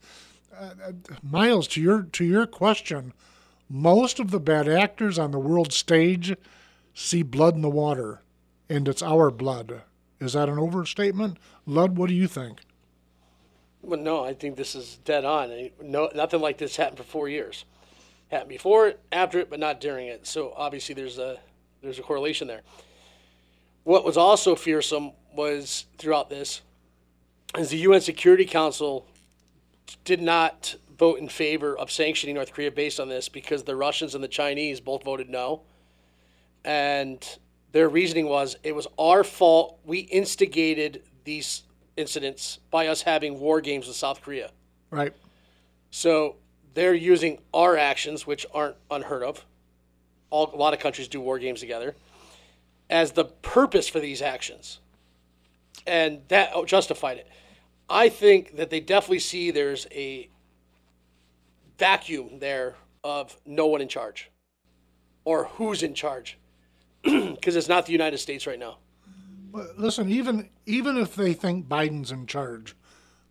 Uh, 0.54 0.70
uh, 0.86 0.92
Miles, 1.22 1.66
to 1.68 1.80
your 1.80 2.02
to 2.04 2.24
your 2.24 2.46
question, 2.46 3.12
most 3.68 4.20
of 4.20 4.30
the 4.30 4.40
bad 4.40 4.68
actors 4.68 5.18
on 5.18 5.32
the 5.32 5.38
world 5.38 5.72
stage 5.72 6.34
see 6.94 7.22
blood 7.22 7.54
in 7.54 7.62
the 7.62 7.70
water, 7.70 8.22
and 8.68 8.86
it's 8.88 9.02
our 9.02 9.30
blood. 9.30 9.82
Is 10.20 10.34
that 10.34 10.48
an 10.48 10.58
overstatement, 10.58 11.38
Lud? 11.66 11.96
What 11.96 12.08
do 12.08 12.14
you 12.14 12.28
think? 12.28 12.60
Well, 13.82 13.98
no, 13.98 14.24
I 14.24 14.34
think 14.34 14.56
this 14.56 14.76
is 14.76 14.98
dead 15.04 15.24
on. 15.24 15.70
No, 15.82 16.08
nothing 16.14 16.40
like 16.40 16.58
this 16.58 16.76
happened 16.76 16.98
for 16.98 17.04
four 17.04 17.28
years. 17.28 17.64
Happened 18.32 18.48
before 18.48 18.88
it, 18.88 19.00
after 19.12 19.38
it, 19.38 19.50
but 19.50 19.60
not 19.60 19.78
during 19.78 20.08
it. 20.08 20.26
So 20.26 20.54
obviously, 20.56 20.94
there's 20.94 21.18
a 21.18 21.38
there's 21.82 21.98
a 21.98 22.02
correlation 22.02 22.48
there. 22.48 22.62
What 23.84 24.06
was 24.06 24.16
also 24.16 24.56
fearsome 24.56 25.12
was 25.36 25.84
throughout 25.98 26.30
this 26.30 26.62
is 27.58 27.68
the 27.68 27.76
UN 27.76 28.00
Security 28.00 28.46
Council 28.46 29.06
did 30.06 30.22
not 30.22 30.76
vote 30.96 31.18
in 31.18 31.28
favor 31.28 31.76
of 31.76 31.90
sanctioning 31.90 32.34
North 32.34 32.54
Korea 32.54 32.70
based 32.70 32.98
on 32.98 33.10
this 33.10 33.28
because 33.28 33.64
the 33.64 33.76
Russians 33.76 34.14
and 34.14 34.24
the 34.24 34.28
Chinese 34.28 34.80
both 34.80 35.04
voted 35.04 35.28
no. 35.28 35.60
And 36.64 37.22
their 37.72 37.90
reasoning 37.90 38.28
was 38.28 38.56
it 38.62 38.74
was 38.74 38.86
our 38.98 39.24
fault. 39.24 39.78
We 39.84 39.98
instigated 39.98 41.02
these 41.24 41.64
incidents 41.98 42.60
by 42.70 42.86
us 42.86 43.02
having 43.02 43.38
war 43.40 43.60
games 43.60 43.86
with 43.86 43.96
South 43.96 44.22
Korea. 44.22 44.52
Right. 44.90 45.12
So 45.90 46.36
they're 46.74 46.94
using 46.94 47.38
our 47.52 47.76
actions, 47.76 48.26
which 48.26 48.46
aren't 48.52 48.76
unheard 48.90 49.22
of. 49.22 49.44
All, 50.30 50.50
a 50.52 50.56
lot 50.56 50.72
of 50.72 50.80
countries 50.80 51.08
do 51.08 51.20
war 51.20 51.38
games 51.38 51.60
together, 51.60 51.94
as 52.88 53.12
the 53.12 53.24
purpose 53.24 53.88
for 53.88 54.00
these 54.00 54.22
actions. 54.22 54.80
And 55.86 56.20
that 56.28 56.50
oh, 56.54 56.64
justified 56.64 57.18
it. 57.18 57.28
I 57.88 58.08
think 58.08 58.56
that 58.56 58.70
they 58.70 58.80
definitely 58.80 59.18
see 59.18 59.50
there's 59.50 59.86
a 59.90 60.30
vacuum 61.78 62.38
there 62.38 62.76
of 63.04 63.36
no 63.44 63.66
one 63.66 63.80
in 63.80 63.88
charge 63.88 64.30
or 65.24 65.44
who's 65.44 65.82
in 65.82 65.94
charge 65.94 66.38
because 67.02 67.56
it's 67.56 67.68
not 67.68 67.86
the 67.86 67.92
United 67.92 68.18
States 68.18 68.46
right 68.46 68.58
now. 68.58 68.78
Listen, 69.76 70.08
even 70.08 70.48
even 70.64 70.96
if 70.96 71.14
they 71.14 71.34
think 71.34 71.68
Biden's 71.68 72.10
in 72.10 72.26
charge, 72.26 72.74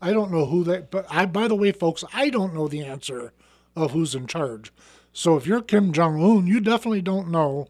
I 0.02 0.12
don't 0.12 0.32
know 0.32 0.46
who 0.46 0.64
that, 0.66 0.90
But 0.90 1.06
I, 1.10 1.26
by 1.26 1.48
the 1.48 1.56
way, 1.56 1.72
folks, 1.72 2.04
I 2.14 2.30
don't 2.30 2.54
know 2.54 2.68
the 2.68 2.84
answer 2.84 3.34
of 3.76 3.92
who's 3.92 4.16
in 4.16 4.28
charge. 4.28 4.74
So 5.14 5.36
if 5.38 5.46
you're 5.46 5.62
Kim 5.62 5.94
Jong 5.94 6.22
Un, 6.22 6.48
you 6.48 6.60
definitely 6.60 7.02
don't 7.02 7.30
know 7.30 7.68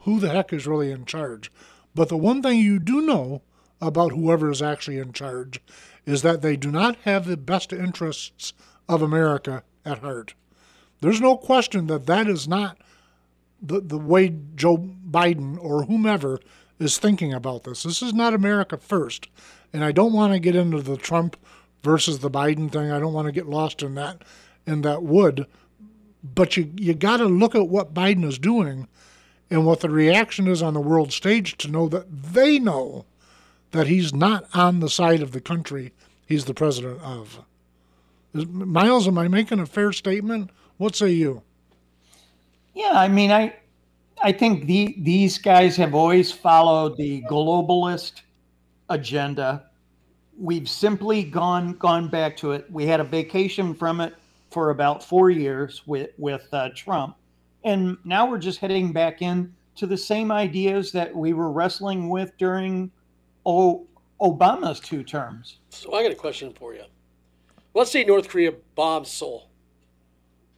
who 0.00 0.20
the 0.20 0.28
heck 0.28 0.52
is 0.52 0.66
really 0.66 0.90
in 0.90 1.04
charge. 1.04 1.50
But 1.94 2.08
the 2.08 2.16
one 2.16 2.42
thing 2.42 2.58
you 2.58 2.78
do 2.78 3.00
know 3.00 3.42
about 3.80 4.12
whoever 4.12 4.50
is 4.50 4.62
actually 4.62 4.98
in 4.98 5.12
charge 5.12 5.60
is 6.04 6.22
that 6.22 6.42
they 6.42 6.56
do 6.56 6.70
not 6.70 6.96
have 7.04 7.26
the 7.26 7.36
best 7.36 7.72
interests 7.72 8.52
of 8.88 9.02
America 9.02 9.62
at 9.84 9.98
heart. 9.98 10.34
There's 11.00 11.20
no 11.20 11.36
question 11.36 11.86
that 11.86 12.06
that 12.06 12.28
is 12.28 12.46
not 12.46 12.78
the, 13.60 13.80
the 13.80 13.98
way 13.98 14.34
Joe 14.54 14.76
Biden 14.76 15.56
or 15.62 15.84
whomever 15.84 16.40
is 16.78 16.98
thinking 16.98 17.32
about 17.32 17.64
this. 17.64 17.82
This 17.84 18.02
is 18.02 18.12
not 18.12 18.34
America 18.34 18.76
first. 18.76 19.28
And 19.72 19.84
I 19.84 19.92
don't 19.92 20.12
want 20.12 20.32
to 20.32 20.38
get 20.38 20.56
into 20.56 20.82
the 20.82 20.96
Trump 20.96 21.36
versus 21.82 22.20
the 22.20 22.30
Biden 22.30 22.70
thing. 22.70 22.90
I 22.90 22.98
don't 22.98 23.12
want 23.12 23.26
to 23.26 23.32
get 23.32 23.48
lost 23.48 23.82
in 23.82 23.94
that 23.96 24.22
in 24.66 24.82
that 24.82 25.02
wood. 25.02 25.46
But 26.22 26.56
you 26.56 26.72
you 26.76 26.94
got 26.94 27.18
to 27.18 27.26
look 27.26 27.54
at 27.54 27.68
what 27.68 27.94
Biden 27.94 28.24
is 28.24 28.38
doing 28.38 28.88
and 29.50 29.66
what 29.66 29.80
the 29.80 29.90
reaction 29.90 30.46
is 30.48 30.62
on 30.62 30.74
the 30.74 30.80
world 30.80 31.12
stage 31.12 31.56
to 31.58 31.68
know 31.68 31.88
that 31.88 32.06
they 32.32 32.58
know 32.58 33.04
that 33.72 33.86
he's 33.86 34.14
not 34.14 34.46
on 34.54 34.80
the 34.80 34.88
side 34.88 35.22
of 35.22 35.32
the 35.32 35.40
country 35.40 35.92
he's 36.26 36.44
the 36.44 36.54
president 36.54 37.00
of. 37.02 37.40
Is, 38.34 38.46
Miles, 38.46 39.06
am 39.06 39.18
I 39.18 39.28
making 39.28 39.60
a 39.60 39.66
fair 39.66 39.92
statement? 39.92 40.50
What 40.78 40.96
say 40.96 41.10
you? 41.10 41.42
Yeah, 42.74 42.92
I 42.94 43.08
mean, 43.08 43.30
I 43.30 43.54
I 44.22 44.32
think 44.32 44.66
the 44.66 44.94
these 44.98 45.38
guys 45.38 45.76
have 45.76 45.94
always 45.94 46.32
followed 46.32 46.96
the 46.96 47.22
globalist 47.28 48.22
agenda. 48.88 49.66
We've 50.38 50.68
simply 50.68 51.22
gone 51.24 51.74
gone 51.74 52.08
back 52.08 52.36
to 52.38 52.52
it. 52.52 52.70
We 52.70 52.86
had 52.86 53.00
a 53.00 53.04
vacation 53.04 53.74
from 53.74 54.00
it 54.00 54.14
for 54.50 54.70
about 54.70 55.02
four 55.02 55.30
years 55.30 55.82
with 55.86 56.10
with 56.18 56.46
uh, 56.52 56.70
Trump, 56.74 57.16
and 57.64 57.96
now 58.04 58.28
we're 58.28 58.38
just 58.38 58.58
heading 58.58 58.92
back 58.92 59.22
in 59.22 59.52
to 59.76 59.86
the 59.86 59.96
same 59.96 60.30
ideas 60.32 60.92
that 60.92 61.14
we 61.14 61.32
were 61.32 61.50
wrestling 61.50 62.08
with 62.08 62.36
during 62.38 62.90
o- 63.46 63.86
Obama's 64.20 64.80
two 64.80 65.02
terms. 65.02 65.58
So 65.70 65.94
I 65.94 66.02
got 66.02 66.12
a 66.12 66.16
question 66.16 66.52
for 66.52 66.74
you. 66.74 66.84
Let's 67.74 67.90
say 67.90 68.04
North 68.04 68.28
Korea 68.28 68.52
bombs 68.74 69.10
Seoul. 69.10 69.48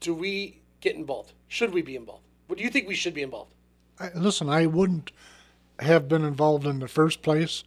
Do 0.00 0.14
we 0.14 0.61
get 0.81 0.97
involved? 0.97 1.33
Should 1.49 1.73
we 1.73 1.83
be 1.83 1.97
involved? 1.97 2.25
What 2.49 2.59
do 2.59 2.64
you 2.64 2.71
think 2.71 2.88
we 2.88 2.95
should 2.95 3.14
be 3.14 3.23
involved? 3.23 3.54
I, 3.99 4.11
listen, 4.14 4.49
I 4.49 4.66
wouldn't 4.66 5.12
have 5.78 6.09
been 6.09 6.25
involved 6.25 6.66
in 6.66 6.81
the 6.81 6.88
first 6.88 7.23
place 7.23 7.64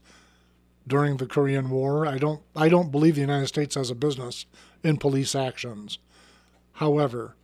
during 0.88 1.18
the 1.18 1.26
Korean 1.28 1.70
War. 1.70 2.06
I 2.08 2.18
don't 2.18 2.42
I 2.56 2.70
don't 2.70 2.92
believe 2.92 3.16
the 3.16 3.22
United 3.22 3.48
States 3.48 3.76
has 3.76 3.90
a 3.90 3.96
business 3.96 4.46
in 4.84 4.98
police 4.98 5.36
actions. 5.36 6.00
However, 6.74 7.36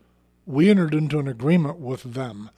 we 0.46 0.70
entered 0.70 0.94
into 0.94 1.20
an 1.20 1.28
agreement 1.28 1.80
with 1.80 2.04
them. 2.04 2.50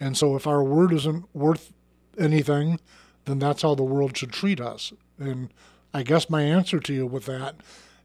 And 0.00 0.16
so 0.16 0.36
if 0.36 0.46
our 0.46 0.62
word 0.62 0.92
isn't 0.92 1.24
worth 1.34 1.72
anything, 2.18 2.80
then 3.24 3.38
that's 3.38 3.62
how 3.62 3.74
the 3.74 3.82
world 3.82 4.16
should 4.16 4.32
treat 4.32 4.60
us. 4.60 4.92
And 5.18 5.52
I 5.92 6.02
guess 6.02 6.28
my 6.28 6.42
answer 6.42 6.80
to 6.80 6.92
you 6.92 7.06
with 7.06 7.26
that 7.26 7.56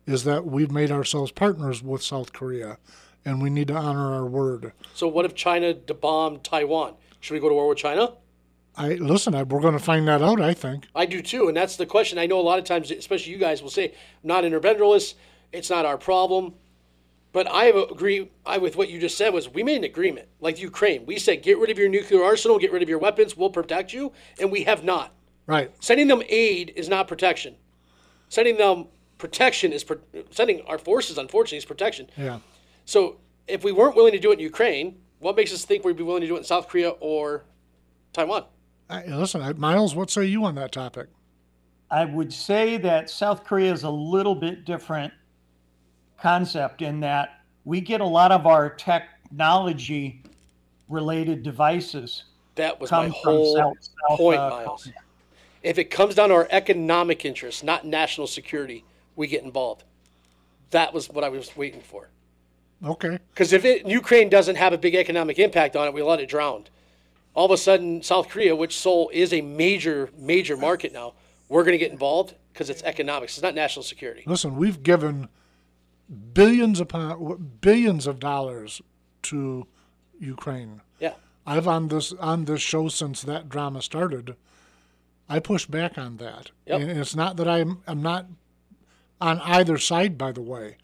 is 0.05 0.23
that 0.23 0.45
we've 0.45 0.71
made 0.71 0.91
ourselves 0.91 1.31
partners 1.31 1.83
with 1.83 2.01
South 2.03 2.31
Korea. 2.33 2.77
and 3.25 3.41
we 3.41 3.49
need 3.49 3.67
to 3.67 3.75
honor 3.75 4.13
our 4.13 4.25
word. 4.25 4.71
So 4.93 5.07
what 5.07 5.25
if 5.25 5.35
China 5.35 5.73
bombed 5.73 6.43
Taiwan? 6.43 6.93
Should 7.19 7.33
we 7.33 7.39
go 7.39 7.49
to 7.49 7.55
war 7.55 7.67
with 7.67 7.77
China? 7.77 8.13
I 8.79 8.93
listen. 8.93 9.35
I, 9.35 9.43
we're 9.43 9.59
going 9.59 9.77
to 9.77 9.83
find 9.83 10.07
that 10.07 10.21
out. 10.21 10.41
I 10.41 10.53
think. 10.53 10.87
I 10.95 11.05
do 11.05 11.21
too, 11.21 11.47
and 11.49 11.55
that's 11.55 11.75
the 11.75 11.85
question. 11.85 12.17
I 12.17 12.25
know 12.25 12.39
a 12.39 12.41
lot 12.41 12.57
of 12.57 12.65
times, 12.65 12.89
especially 12.89 13.33
you 13.33 13.37
guys 13.37 13.61
will 13.61 13.69
say, 13.69 13.89
"I'm 13.89 14.27
not 14.27 14.43
interventionalist. 14.45 15.15
It's 15.51 15.69
not 15.69 15.85
our 15.85 15.97
problem." 15.97 16.55
But 17.31 17.47
I 17.47 17.65
agree 17.65 18.31
I, 18.45 18.57
with 18.57 18.75
what 18.75 18.89
you 18.89 18.99
just 18.99 19.15
said 19.15 19.33
was 19.33 19.47
we 19.47 19.61
made 19.61 19.77
an 19.77 19.83
agreement, 19.83 20.27
like 20.39 20.59
Ukraine. 20.59 21.05
We 21.05 21.19
said, 21.19 21.43
get 21.43 21.59
rid 21.59 21.69
of 21.69 21.77
your 21.77 21.87
nuclear 21.87 22.23
arsenal, 22.23 22.57
get 22.57 22.71
rid 22.71 22.81
of 22.81 22.89
your 22.89 22.97
weapons, 22.97 23.37
we'll 23.37 23.51
protect 23.51 23.93
you, 23.93 24.11
and 24.39 24.51
we 24.51 24.63
have 24.63 24.83
not. 24.83 25.13
Right. 25.45 25.71
Sending 25.79 26.07
them 26.07 26.23
aid 26.27 26.73
is 26.75 26.89
not 26.89 27.07
protection. 27.07 27.55
Sending 28.29 28.57
them 28.57 28.87
protection 29.19 29.71
is 29.71 29.83
pro- 29.83 29.99
sending 30.31 30.61
our 30.61 30.79
forces, 30.79 31.19
unfortunately, 31.19 31.59
is 31.59 31.65
protection. 31.65 32.09
Yeah. 32.17 32.39
So 32.85 33.17
if 33.47 33.63
we 33.63 33.71
weren't 33.71 33.95
willing 33.95 34.13
to 34.13 34.19
do 34.19 34.31
it 34.31 34.35
in 34.35 34.39
Ukraine, 34.39 34.97
what 35.19 35.35
makes 35.35 35.53
us 35.53 35.65
think 35.65 35.83
we'd 35.83 35.97
be 35.97 36.03
willing 36.03 36.21
to 36.21 36.27
do 36.27 36.35
it 36.35 36.39
in 36.39 36.43
South 36.45 36.67
Korea 36.67 36.89
or 36.99 37.43
Taiwan? 38.13 38.45
I, 38.89 39.05
listen, 39.05 39.41
I, 39.41 39.53
Miles, 39.53 39.95
what 39.95 40.09
say 40.09 40.25
you 40.25 40.45
on 40.45 40.55
that 40.55 40.71
topic? 40.71 41.07
I 41.91 42.05
would 42.05 42.31
say 42.33 42.77
that 42.77 43.09
South 43.09 43.43
Korea 43.43 43.71
is 43.71 43.83
a 43.83 43.89
little 43.89 44.35
bit 44.35 44.65
different 44.65 45.13
concept 46.19 46.81
in 46.81 46.99
that 47.01 47.41
we 47.65 47.81
get 47.81 48.01
a 48.01 48.05
lot 48.05 48.31
of 48.31 48.45
our 48.45 48.69
technology 48.69 50.23
related 50.87 51.43
devices 51.43 52.25
That 52.55 52.79
was 52.79 52.89
come 52.89 53.09
my 53.09 53.15
from 53.23 53.33
whole 53.35 53.55
South, 53.55 53.77
South 53.81 54.17
point, 54.17 54.39
uh, 54.39 54.49
Miles. 54.49 54.83
Korea. 54.83 54.95
If 55.61 55.77
it 55.77 55.85
comes 55.85 56.15
down 56.15 56.29
to 56.29 56.35
our 56.35 56.47
economic 56.51 57.25
interests, 57.25 57.63
not 57.63 57.85
national 57.85 58.27
security, 58.27 58.83
we 59.15 59.27
get 59.27 59.43
involved. 59.43 59.83
That 60.71 60.93
was 60.93 61.09
what 61.09 61.23
I 61.23 61.29
was 61.29 61.55
waiting 61.57 61.81
for. 61.81 62.09
Okay. 62.83 63.19
Because 63.33 63.51
if 63.51 63.65
it, 63.65 63.85
Ukraine 63.85 64.29
doesn't 64.29 64.55
have 64.55 64.73
a 64.73 64.77
big 64.77 64.95
economic 64.95 65.37
impact 65.37 65.75
on 65.75 65.87
it, 65.87 65.93
we 65.93 66.01
let 66.01 66.19
it 66.19 66.29
drown. 66.29 66.65
All 67.33 67.45
of 67.45 67.51
a 67.51 67.57
sudden, 67.57 68.01
South 68.03 68.29
Korea, 68.29 68.55
which 68.55 68.77
Seoul 68.77 69.09
is 69.13 69.31
a 69.33 69.41
major, 69.41 70.09
major 70.17 70.57
market 70.57 70.91
now, 70.91 71.13
we're 71.47 71.63
going 71.63 71.73
to 71.73 71.77
get 71.77 71.91
involved 71.91 72.35
because 72.53 72.69
it's 72.69 72.83
economics. 72.83 73.37
It's 73.37 73.43
not 73.43 73.55
national 73.55 73.83
security. 73.83 74.23
Listen, 74.25 74.55
we've 74.55 74.83
given 74.83 75.29
billions 76.33 76.79
upon 76.79 77.51
billions 77.61 78.07
of 78.07 78.19
dollars 78.19 78.81
to 79.23 79.67
Ukraine. 80.19 80.81
Yeah. 80.99 81.13
I've 81.45 81.67
on 81.67 81.87
this 81.87 82.13
on 82.13 82.45
this 82.45 82.61
show 82.61 82.89
since 82.89 83.21
that 83.23 83.49
drama 83.49 83.81
started. 83.81 84.35
I 85.27 85.39
push 85.39 85.65
back 85.65 85.97
on 85.97 86.17
that, 86.17 86.51
Yep. 86.65 86.81
and 86.81 86.91
it's 86.91 87.15
not 87.15 87.37
that 87.37 87.47
I'm 87.47 87.81
I'm 87.87 88.01
not 88.01 88.25
on 89.21 89.39
either 89.41 89.77
side. 89.77 90.17
By 90.17 90.31
the 90.31 90.41
way, 90.41 90.77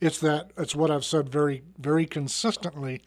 it's 0.00 0.18
that 0.20 0.50
it's 0.58 0.74
what 0.74 0.90
I've 0.90 1.04
said 1.04 1.28
very 1.28 1.62
very 1.78 2.06
consistently. 2.06 3.02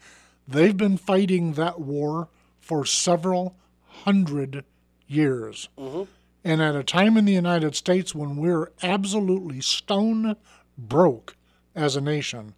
They've 0.46 0.76
been 0.76 0.96
fighting 0.96 1.52
that 1.54 1.80
war 1.80 2.28
for 2.64 2.86
several 2.86 3.54
hundred 3.86 4.64
years, 5.06 5.68
mm-hmm. 5.78 6.04
and 6.42 6.62
at 6.62 6.74
a 6.74 6.82
time 6.82 7.18
in 7.18 7.26
the 7.26 7.32
United 7.32 7.76
States 7.76 8.14
when 8.14 8.36
we're 8.36 8.72
absolutely 8.82 9.60
stone 9.60 10.34
broke 10.78 11.36
as 11.74 11.94
a 11.94 12.00
nation, 12.00 12.54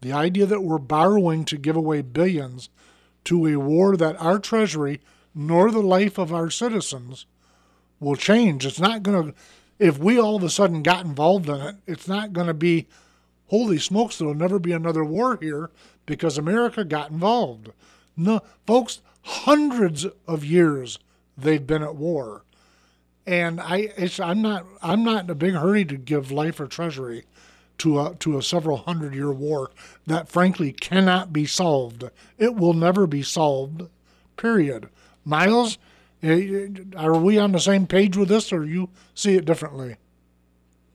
the 0.00 0.12
idea 0.12 0.46
that 0.46 0.62
we're 0.62 0.78
borrowing 0.78 1.44
to 1.44 1.56
give 1.56 1.74
away 1.74 2.00
billions 2.00 2.68
to 3.24 3.46
a 3.46 3.56
war 3.56 3.96
that 3.96 4.20
our 4.20 4.38
treasury 4.38 5.00
nor 5.34 5.72
the 5.72 5.82
life 5.82 6.16
of 6.16 6.32
our 6.32 6.48
citizens 6.48 7.26
will 7.98 8.14
change. 8.14 8.64
It's 8.64 8.78
not 8.78 9.02
going 9.02 9.32
to, 9.32 9.38
if 9.80 9.98
we 9.98 10.16
all 10.16 10.36
of 10.36 10.44
a 10.44 10.50
sudden 10.50 10.84
got 10.84 11.04
involved 11.04 11.48
in 11.48 11.56
it, 11.56 11.76
it's 11.88 12.06
not 12.06 12.32
going 12.32 12.46
to 12.46 12.54
be, 12.54 12.86
holy 13.48 13.78
smokes, 13.78 14.16
there'll 14.16 14.34
never 14.34 14.60
be 14.60 14.72
another 14.72 15.04
war 15.04 15.38
here 15.40 15.70
because 16.06 16.38
America 16.38 16.84
got 16.84 17.10
involved. 17.10 17.70
No, 18.16 18.42
folks, 18.64 19.00
hundreds 19.24 20.06
of 20.26 20.44
years 20.44 20.98
they've 21.36 21.66
been 21.66 21.82
at 21.82 21.96
war. 21.96 22.44
And 23.26 23.60
I, 23.60 23.92
it's, 23.96 24.20
I'm 24.20 24.42
not, 24.42 24.66
I'm 24.82 25.02
not 25.02 25.24
in 25.24 25.30
a 25.30 25.34
big 25.34 25.54
hurry 25.54 25.84
to 25.86 25.96
give 25.96 26.30
life 26.30 26.60
or 26.60 26.66
treasury 26.66 27.24
to 27.78 28.00
a 28.00 28.14
to 28.16 28.38
a 28.38 28.42
several 28.42 28.78
hundred 28.78 29.14
year 29.14 29.32
war 29.32 29.70
that 30.06 30.28
frankly 30.28 30.72
cannot 30.72 31.32
be 31.32 31.46
solved. 31.46 32.04
It 32.38 32.54
will 32.54 32.74
never 32.74 33.06
be 33.06 33.22
solved. 33.22 33.82
Period. 34.36 34.88
Miles, 35.24 35.78
eh, 36.22 36.68
are 36.96 37.16
we 37.16 37.38
on 37.38 37.52
the 37.52 37.58
same 37.58 37.86
page 37.86 38.16
with 38.16 38.28
this, 38.28 38.52
or 38.52 38.64
you 38.64 38.90
see 39.14 39.34
it 39.36 39.44
differently? 39.44 39.96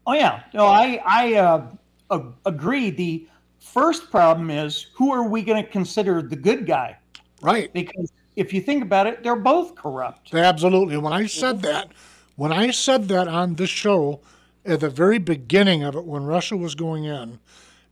Oh 0.08 0.14
yeah, 0.14 0.44
no, 0.54 0.66
I 0.68 1.02
I 1.06 1.34
uh, 1.36 1.68
ag- 2.12 2.34
agree. 2.46 2.92
The 2.92 3.28
first 3.60 4.10
problem 4.10 4.50
is 4.50 4.88
who 4.96 5.12
are 5.12 5.28
we 5.28 5.42
going 5.42 5.64
to 5.64 5.70
consider 5.70 6.22
the 6.22 6.36
good 6.36 6.66
guy? 6.66 6.98
Right. 7.42 7.72
Because 7.74 8.12
if 8.40 8.54
you 8.54 8.62
think 8.62 8.82
about 8.82 9.08
it, 9.08 9.24
they're 9.24 9.36
both 9.36 9.76
corrupt. 9.76 10.34
Absolutely. 10.34 10.98
When 10.98 11.14
I 11.14 11.26
said 11.26 11.62
that, 11.64 11.92
when 12.36 12.52
I 12.52 12.72
said 12.72 13.08
that 13.10 13.28
on 13.28 13.56
this 13.56 13.70
show 13.70 14.22
at 14.66 14.80
the 14.80 14.90
very 14.90 15.18
beginning 15.18 15.84
of 15.84 15.96
it, 15.96 16.06
when 16.06 16.24
Russia 16.24 16.56
was 16.56 16.76
going 16.76 17.04
in, 17.04 17.40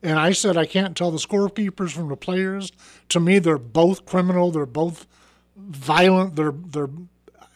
and 0.02 0.20
I 0.20 0.32
said 0.32 0.58
I 0.58 0.66
can't 0.66 0.96
tell 0.96 1.12
the 1.12 1.18
scorekeepers 1.18 1.92
from 1.92 2.10
the 2.10 2.16
players. 2.16 2.72
To 3.10 3.20
me, 3.20 3.40
they're 3.40 3.58
both 3.58 4.06
criminal. 4.06 4.52
They're 4.52 4.66
both 4.66 5.06
violent. 5.58 6.36
They're 6.36 6.54
they're. 6.54 6.90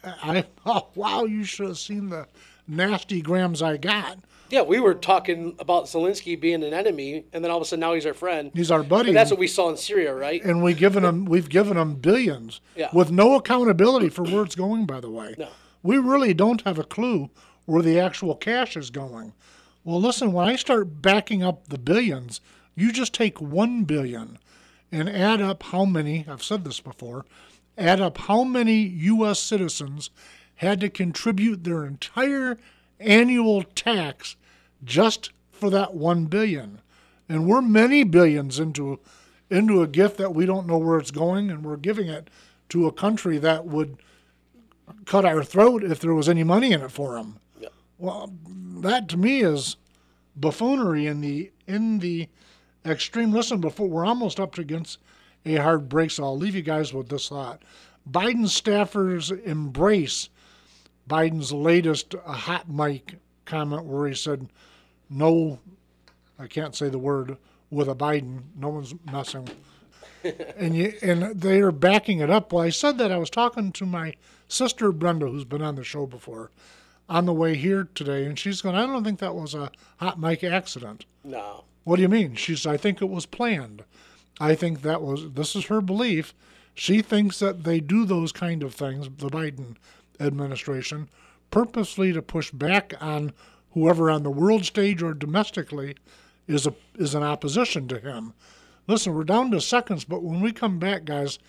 I 0.04 0.45
oh 0.65 0.88
wow! 0.95 1.23
You 1.25 1.43
should 1.43 1.67
have 1.67 1.77
seen 1.77 2.10
the 2.10 2.27
nasty 2.67 3.21
grams 3.21 3.62
I 3.62 3.77
got. 3.77 4.19
Yeah, 4.52 4.64
we 4.64 4.80
were 4.82 4.94
talking 4.94 5.56
about 5.60 5.86
Zelensky 5.86 6.40
being 6.40 6.62
an 6.64 6.74
enemy, 6.74 7.24
and 7.32 7.44
then 7.44 7.50
all 7.52 7.58
of 7.58 7.64
a 7.64 7.66
sudden 7.66 7.80
now 7.80 7.94
he's 7.94 8.06
our 8.06 8.14
friend. 8.14 8.52
He's 8.54 8.70
our 8.70 8.84
buddy. 8.84 9.10
And 9.10 9.18
that's 9.18 9.32
what 9.32 9.40
we 9.40 9.48
saw 9.48 9.70
in 9.70 9.78
Syria, 9.78 10.14
right? 10.14 10.44
and 10.44 10.62
we 10.62 10.74
given 10.74 11.04
them 11.04 11.26
we've 11.26 11.48
given 11.50 11.78
him 11.78 11.96
billions 11.96 12.60
Yeah. 12.76 12.90
with 12.94 13.12
no 13.12 13.36
accountability 13.36 14.10
for 14.10 14.24
where 14.24 14.44
it's 14.44 14.56
going 14.56 14.86
by 14.86 15.00
the 15.00 15.10
way 15.10 15.36
No. 15.38 15.48
we 15.82 15.98
really 15.98 16.34
don't 16.34 16.62
have 16.62 16.78
a 16.78 16.84
clue 16.84 17.30
where 17.66 17.82
the 17.82 17.98
actual 18.00 18.36
cash 18.36 18.76
is 18.76 18.90
going 18.90 19.34
well 19.84 20.02
listen 20.02 20.32
when 20.34 20.48
i 20.48 20.56
start 20.56 21.02
backing 21.02 21.44
up 21.44 21.68
the 21.68 21.78
billions 21.78 22.42
you 22.76 22.92
just 22.92 23.14
take 23.14 23.40
1 23.40 23.84
billion 23.84 24.38
and 24.92 25.08
add 25.10 25.42
up 25.42 25.64
how 25.64 25.86
many 25.86 26.26
i've 26.30 26.44
said 26.44 26.64
this 26.66 26.80
before 26.80 27.26
add 27.78 28.02
up 28.02 28.18
how 28.18 28.44
many 28.44 28.84
us 29.06 29.40
citizens 29.40 30.10
had 30.56 30.80
to 30.82 30.90
contribute 30.90 31.64
their 31.64 31.86
entire 31.86 32.58
annual 33.00 33.64
tax 33.64 34.36
just 34.84 35.32
for 35.52 35.70
that 35.70 35.94
1 35.94 36.26
billion. 36.26 36.82
And 37.30 37.48
we're 37.48 37.62
many 37.62 38.04
billions 38.04 38.60
into 38.60 39.00
into 39.50 39.82
a 39.82 39.88
gift 39.88 40.17
that 40.17 40.34
we 40.34 40.46
don't 40.46 40.65
know 40.65 40.78
where 40.78 40.98
it's 40.98 41.12
going 41.12 41.52
and 41.52 41.63
we're 41.65 41.76
giving 41.76 42.08
it 42.08 42.30
to 42.70 42.88
a 42.88 42.91
country 42.91 43.38
that 43.38 43.65
would 43.65 43.98
cut 45.06 45.26
our 45.26 45.44
throat 45.44 45.84
if 45.84 46.00
there 46.00 46.13
was 46.13 46.30
any 46.30 46.44
money 46.44 46.72
in 46.72 46.82
it 46.82 46.89
for 46.91 47.15
them 47.15 47.38
Yep. 47.60 47.74
well 47.98 48.32
that 48.78 49.10
to 49.10 49.17
me 49.17 49.41
is 49.41 49.76
buffoonery 50.38 51.06
in 51.06 51.20
the 51.20 51.52
in 51.67 52.00
the 52.00 52.30
extreme. 52.86 53.32
Listen 53.34 53.60
before 53.60 53.88
we're 53.89 54.06
almost 54.06 54.39
up 54.39 54.58
against 54.58 55.00
a 55.46 55.56
hard 55.58 55.89
break 55.89 56.12
so 56.12 56.24
i'll 56.24 56.38
leave 56.38 56.56
you 56.56 56.62
guys 56.62 56.94
with 56.94 57.10
this 57.10 57.28
thought. 57.30 57.62
Biden 58.10 58.46
staffers 58.46 59.32
embrace 59.46 60.30
biden's 61.10 61.52
latest 61.52 62.15
uh, 62.15 62.32
hot 62.32 62.70
mic 62.70 63.15
comment 63.46 63.84
where 63.84 64.08
he 64.08 64.15
said 64.15 64.48
no 65.12 65.60
I 66.41 66.47
can't 66.47 66.76
say 66.76 66.89
the 66.89 66.97
word 66.97 67.38
with 67.69 67.88
a 67.88 67.95
Biden. 67.95 68.41
No 68.58 68.69
one's 68.69 68.95
messing. 69.06 69.47
and 70.58 70.76
you 70.76 70.93
and 71.02 71.39
they 71.39 71.62
are 71.62 71.71
backing 71.71 72.19
it 72.19 72.32
up. 72.32 72.52
Well, 72.52 72.63
I 72.63 72.71
said 72.71 72.97
that 72.97 73.12
I 73.12 73.17
was 73.17 73.30
talking 73.30 73.71
to 73.74 73.86
my 73.86 74.15
sister 74.47 74.91
Brenda, 74.91 75.28
who's 75.28 75.45
been 75.45 75.62
on 75.62 75.76
the 75.76 75.84
show 75.84 76.08
before, 76.08 76.50
on 77.08 77.26
the 77.26 77.34
way 77.34 77.56
here 77.56 77.88
today, 77.93 78.26
and 78.26 78.38
she's 78.39 78.62
going. 78.62 78.76
I 78.76 78.88
don't 78.88 79.04
think 79.04 79.19
that 79.19 79.36
was 79.36 79.54
a 79.54 79.71
hot 79.97 80.19
mic 80.19 80.43
accident. 80.43 81.06
No. 81.24 81.63
What 81.84 81.97
do 81.97 82.02
you 82.02 82.10
mean? 82.10 82.36
She's. 82.36 82.65
I 82.65 82.78
think 82.78 83.02
it 83.02 83.10
was 83.10 83.28
planned. 83.28 83.84
I 84.39 84.56
think 84.56 84.82
that 84.82 85.02
was. 85.04 85.34
This 85.34 85.56
is 85.56 85.65
her 85.65 85.82
belief. 85.82 86.34
She 86.74 87.04
thinks 87.04 87.38
that 87.39 87.63
they 87.63 87.80
do 87.80 88.06
those 88.06 88.32
kind 88.32 88.63
of 88.63 88.74
things, 88.74 89.08
the 89.17 89.28
Biden 89.28 89.76
administration, 90.19 91.10
purposely 91.52 92.13
to 92.13 92.21
push 92.21 92.50
back 92.50 92.93
on 93.00 93.34
whoever 93.72 94.10
on 94.10 94.24
the 94.24 94.32
world 94.32 94.66
stage 94.66 95.02
or 95.02 95.14
domestically 95.14 95.96
is 96.48 96.68
a 96.68 96.74
is 96.96 97.16
an 97.16 97.24
opposition 97.24 97.88
to 97.88 98.00
him. 98.00 98.34
Listen, 98.88 99.14
we're 99.14 99.24
down 99.24 99.52
to 99.52 99.62
seconds, 99.62 100.04
but 100.04 100.24
when 100.24 100.42
we 100.42 100.52
come 100.52 100.80
back, 100.80 101.06
guys, 101.06 101.40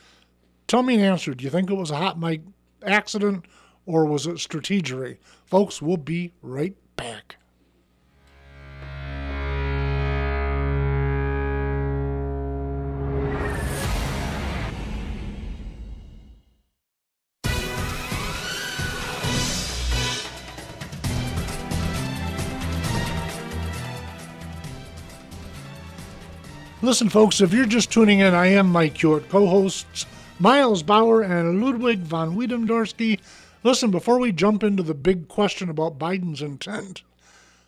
tell 0.66 0.82
me 0.82 0.94
an 0.94 1.00
answer. 1.00 1.34
Do 1.34 1.44
you 1.44 1.50
think 1.50 1.70
it 1.70 1.74
was 1.74 1.90
a 1.90 1.96
hot 1.96 2.18
mic 2.18 2.42
accident 2.84 3.46
or 3.86 4.04
was 4.04 4.26
it 4.26 4.36
strategery? 4.36 5.18
Folks, 5.46 5.82
we'll 5.82 5.96
be 5.96 6.32
right 6.42 6.76
back. 6.96 7.36
Listen, 26.84 27.08
folks, 27.08 27.40
if 27.40 27.52
you're 27.52 27.64
just 27.64 27.92
tuning 27.92 28.18
in, 28.18 28.34
I 28.34 28.48
am 28.48 28.66
Mike 28.66 28.96
Hewitt, 28.98 29.28
co 29.28 29.46
hosts 29.46 30.04
Miles 30.40 30.82
Bauer 30.82 31.22
and 31.22 31.62
Ludwig 31.62 32.00
von 32.00 32.34
Wiedendorsky. 32.34 33.20
Listen, 33.62 33.92
before 33.92 34.18
we 34.18 34.32
jump 34.32 34.64
into 34.64 34.82
the 34.82 34.92
big 34.92 35.28
question 35.28 35.68
about 35.68 35.96
Biden's 35.96 36.42
intent, 36.42 37.04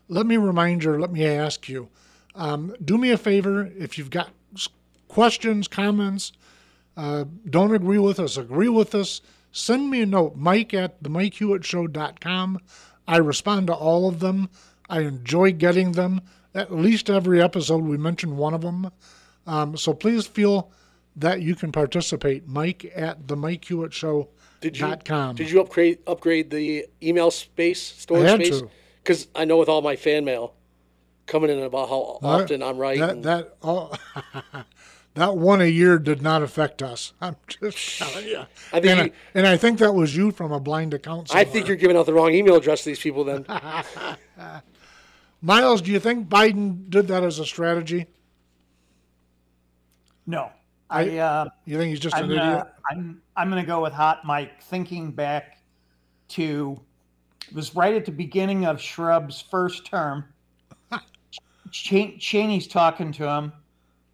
let 0.08 0.26
me 0.26 0.36
remind 0.36 0.82
you, 0.82 0.98
let 0.98 1.12
me 1.12 1.24
ask 1.24 1.68
you 1.68 1.88
um, 2.34 2.74
do 2.84 2.98
me 2.98 3.12
a 3.12 3.16
favor 3.16 3.70
if 3.78 3.96
you've 3.96 4.10
got 4.10 4.30
questions, 5.06 5.68
comments, 5.68 6.32
uh, 6.96 7.24
don't 7.48 7.72
agree 7.72 7.98
with 7.98 8.18
us, 8.18 8.36
agree 8.36 8.68
with 8.68 8.96
us, 8.96 9.20
send 9.52 9.90
me 9.90 10.02
a 10.02 10.06
note, 10.06 10.34
mike 10.34 10.74
at 10.74 11.00
the 11.00 11.08
MikeHewittShow.com. 11.08 12.58
I 13.06 13.18
respond 13.18 13.68
to 13.68 13.74
all 13.74 14.08
of 14.08 14.18
them. 14.18 14.48
I 14.90 15.02
enjoy 15.02 15.52
getting 15.52 15.92
them. 15.92 16.20
At 16.54 16.72
least 16.72 17.10
every 17.10 17.42
episode, 17.42 17.82
we 17.82 17.96
mention 17.96 18.36
one 18.36 18.54
of 18.54 18.60
them. 18.60 18.90
Um, 19.46 19.76
so 19.76 19.92
please 19.92 20.26
feel 20.26 20.70
that 21.16 21.42
you 21.42 21.54
can 21.54 21.72
participate. 21.72 22.46
Mike 22.46 22.90
at 22.94 23.28
the 23.28 23.36
Mike 23.36 23.64
Hewitt 23.64 23.92
Show. 23.92 24.28
Did 24.60 24.78
you 24.78 24.96
did 25.34 25.50
you 25.50 25.60
upgrade 25.60 25.98
upgrade 26.06 26.50
the 26.50 26.86
email 27.02 27.30
space 27.30 27.82
storage 27.82 28.46
space? 28.46 28.62
Because 29.02 29.28
I 29.34 29.44
know 29.44 29.58
with 29.58 29.68
all 29.68 29.82
my 29.82 29.96
fan 29.96 30.24
mail 30.24 30.54
coming 31.26 31.50
in 31.50 31.62
about 31.62 31.88
how 31.88 32.18
often 32.22 32.62
I'm 32.62 32.78
right. 32.78 32.98
That 32.98 33.22
that 33.24 33.56
all, 33.62 33.94
that 35.14 35.36
one 35.36 35.60
a 35.60 35.66
year 35.66 35.98
did 35.98 36.22
not 36.22 36.42
affect 36.42 36.82
us. 36.82 37.12
I'm 37.20 37.36
just 37.46 37.98
telling 37.98 38.26
you. 38.26 38.44
I 38.72 38.80
think 38.80 38.86
and, 38.86 39.00
I, 39.00 39.10
and 39.34 39.46
I 39.46 39.56
think 39.58 39.80
that 39.80 39.92
was 39.92 40.16
you 40.16 40.30
from 40.30 40.50
a 40.50 40.60
blind 40.60 40.94
account. 40.94 41.34
I 41.34 41.44
think 41.44 41.66
you're 41.66 41.76
giving 41.76 41.96
out 41.96 42.06
the 42.06 42.14
wrong 42.14 42.32
email 42.32 42.56
address 42.56 42.84
to 42.84 42.90
these 42.90 43.00
people. 43.00 43.24
Then 43.24 43.44
Miles. 45.44 45.82
Do 45.82 45.92
you 45.92 46.00
think 46.00 46.28
Biden 46.28 46.88
did 46.88 47.06
that 47.08 47.22
as 47.22 47.38
a 47.38 47.44
strategy? 47.44 48.06
No, 50.26 50.50
I. 50.88 51.18
Uh, 51.18 51.48
You 51.66 51.76
think 51.76 51.90
he's 51.90 52.00
just 52.00 52.16
I'm 52.16 52.24
an 52.24 52.30
gonna, 52.36 52.50
idiot? 52.52 52.66
I'm 52.90 53.22
I'm 53.36 53.48
gonna 53.50 53.64
go 53.66 53.82
with 53.82 53.92
Hot 53.92 54.24
Mike. 54.24 54.62
Thinking 54.62 55.10
back 55.12 55.58
to 56.28 56.80
it 57.46 57.54
was 57.54 57.74
right 57.76 57.94
at 57.94 58.06
the 58.06 58.10
beginning 58.12 58.64
of 58.64 58.80
Shrub's 58.80 59.42
first 59.42 59.84
term. 59.84 60.24
Ch- 61.70 62.16
Cheney's 62.18 62.66
talking 62.66 63.12
to 63.12 63.28
him, 63.28 63.52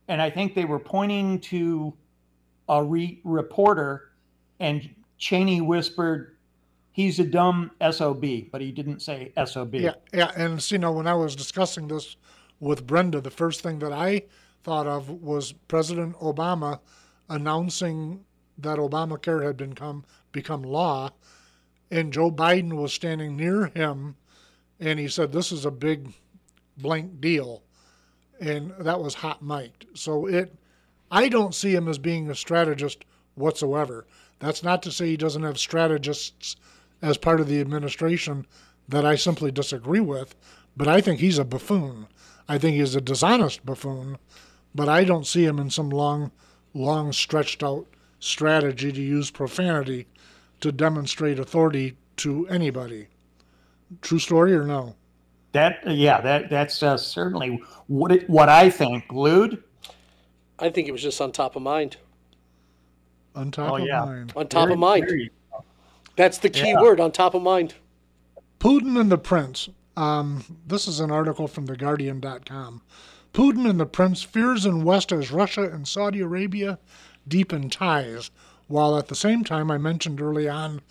and 0.09 0.21
I 0.21 0.31
think 0.31 0.57
they 0.57 0.65
were 0.65 0.81
pointing 0.81 1.39
to 1.43 1.95
a 2.69 2.83
re- 2.83 3.21
reporter, 3.23 4.11
and 4.59 4.89
Cheney 5.19 5.61
whispered, 5.61 6.37
"He's 7.01 7.19
a 7.19 7.25
dumb 7.25 7.71
sob," 7.93 8.25
but 8.53 8.61
he 8.61 8.73
didn't 8.73 9.01
say 9.01 9.33
sob. 9.47 9.75
Yeah, 9.75 9.95
yeah. 10.13 10.33
And 10.37 10.63
see, 10.63 10.77
now 10.77 10.93
when 10.93 11.07
I 11.07 11.15
was 11.15 11.35
discussing 11.35 11.89
this 11.89 12.17
with 12.61 12.87
Brenda, 12.87 13.23
the 13.23 13.31
first 13.31 13.63
thing 13.63 13.79
that 13.79 13.91
I 13.93 14.25
thought 14.63 14.87
of 14.87 15.09
was 15.09 15.53
President 15.53 16.15
Obama 16.17 16.81
announcing 17.31 18.27
that 18.59 18.79
Obamacare 18.79 19.47
had 19.47 19.57
become 19.57 20.05
become 20.31 20.63
law, 20.63 21.11
and 21.91 22.13
Joe 22.13 22.31
Biden 22.31 22.75
was 22.75 22.93
standing 22.93 23.35
near 23.35 23.69
him, 23.69 24.17
and 24.79 24.99
he 24.99 25.09
said, 25.09 25.33
"This 25.33 25.53
is 25.53 25.65
a 25.65 25.71
big 25.71 26.13
blank 26.77 27.19
deal," 27.19 27.63
and 28.39 28.75
that 28.79 29.01
was 29.01 29.15
hot 29.15 29.41
mic'd. 29.41 29.87
So 29.95 30.27
it, 30.27 30.55
I 31.11 31.31
don't 31.31 31.55
see 31.55 31.75
him 31.75 31.89
as 31.89 31.97
being 31.97 32.29
a 32.29 32.35
strategist 32.35 33.07
whatsoever. 33.37 34.07
That's 34.39 34.63
not 34.63 34.83
to 34.83 34.93
say 34.93 35.07
he 35.07 35.17
doesn't 35.17 35.45
have 35.45 35.59
strategists 35.59 36.57
as 37.03 37.17
part 37.17 37.41
of 37.41 37.49
the 37.49 37.61
administration 37.61 38.47
that 38.89 39.05
I 39.07 39.15
simply 39.15 39.51
disagree 39.51 40.01
with, 40.01 40.35
but 40.77 40.89
I 40.89 41.01
think 41.01 41.21
he's 41.21 41.39
a 41.39 41.45
buffoon. 41.45 42.07
I 42.49 42.59
think 42.59 42.77
he's 42.77 42.95
a 42.95 43.01
dishonest 43.01 43.65
buffoon, 43.65 44.19
but 44.75 44.89
I 44.89 45.05
don't 45.05 45.27
see 45.27 45.45
him 45.45 45.59
in 45.59 45.71
some 45.71 45.91
long, 45.91 46.33
long 46.75 47.13
stretched 47.13 47.63
out 47.63 47.87
strategy 48.19 48.93
to 48.93 49.01
use 49.01 49.31
profanity 49.31 50.07
to 50.61 50.71
demonstrate 50.73 51.39
authority 51.39 51.97
to 52.17 52.47
anybody. 52.49 53.07
True 54.03 54.19
story 54.19 54.55
or 54.55 54.65
no? 54.67 54.95
That 55.53 55.79
yeah, 55.87 56.21
that 56.21 56.49
that's 56.51 56.83
uh, 56.83 56.97
certainly 56.97 57.61
what 57.89 58.13
it, 58.13 58.29
what 58.31 58.49
I 58.49 58.71
think. 58.71 59.05
Lud. 59.11 59.63
I 60.59 60.69
think 60.71 60.87
it 60.87 60.93
was 60.93 61.03
just 61.03 61.21
on 61.21 61.33
top 61.33 61.57
of 61.57 61.63
mind. 61.63 61.97
On 63.35 63.51
top 63.51 63.73
Oh, 63.73 63.77
of 63.77 63.87
yeah. 63.87 64.05
mind. 64.05 64.33
On 64.37 64.47
top 64.47 64.65
Very- 64.65 64.73
of 64.75 64.79
mind. 64.79 65.05
very- 65.09 65.31
That's 66.21 66.37
the 66.37 66.51
key 66.51 66.73
Yeah. 66.73 66.83
word. 66.83 67.01
On 67.01 67.11
top 67.11 67.33
of 67.35 67.41
mind. 67.41 67.77
Putin 68.59 69.01
and 69.01 69.11
the 69.11 69.17
Prince. 69.17 69.71
Um, 69.97 70.45
this 70.67 70.87
is 70.87 71.01
an 71.01 71.11
article 71.11 71.49
from 71.49 71.67
TheGuardian.com. 71.67 72.83
Putin 73.33 73.67
and 73.67 73.81
the 73.81 73.87
Prince 73.87 74.23
fears 74.23 74.67
in 74.67 74.85
West 74.85 75.13
as 75.13 75.31
Russia 75.31 75.63
and 75.63 75.89
Saudi 75.89 76.21
Arabia 76.21 76.79
deepen 77.27 77.71
ties, 77.71 78.31
while 78.69 78.99
at 78.99 79.09
the 79.09 79.15
same 79.15 79.45
time, 79.45 79.71
I 79.71 79.79
mentioned 79.79 80.21
early 80.21 80.47
on 80.47 80.83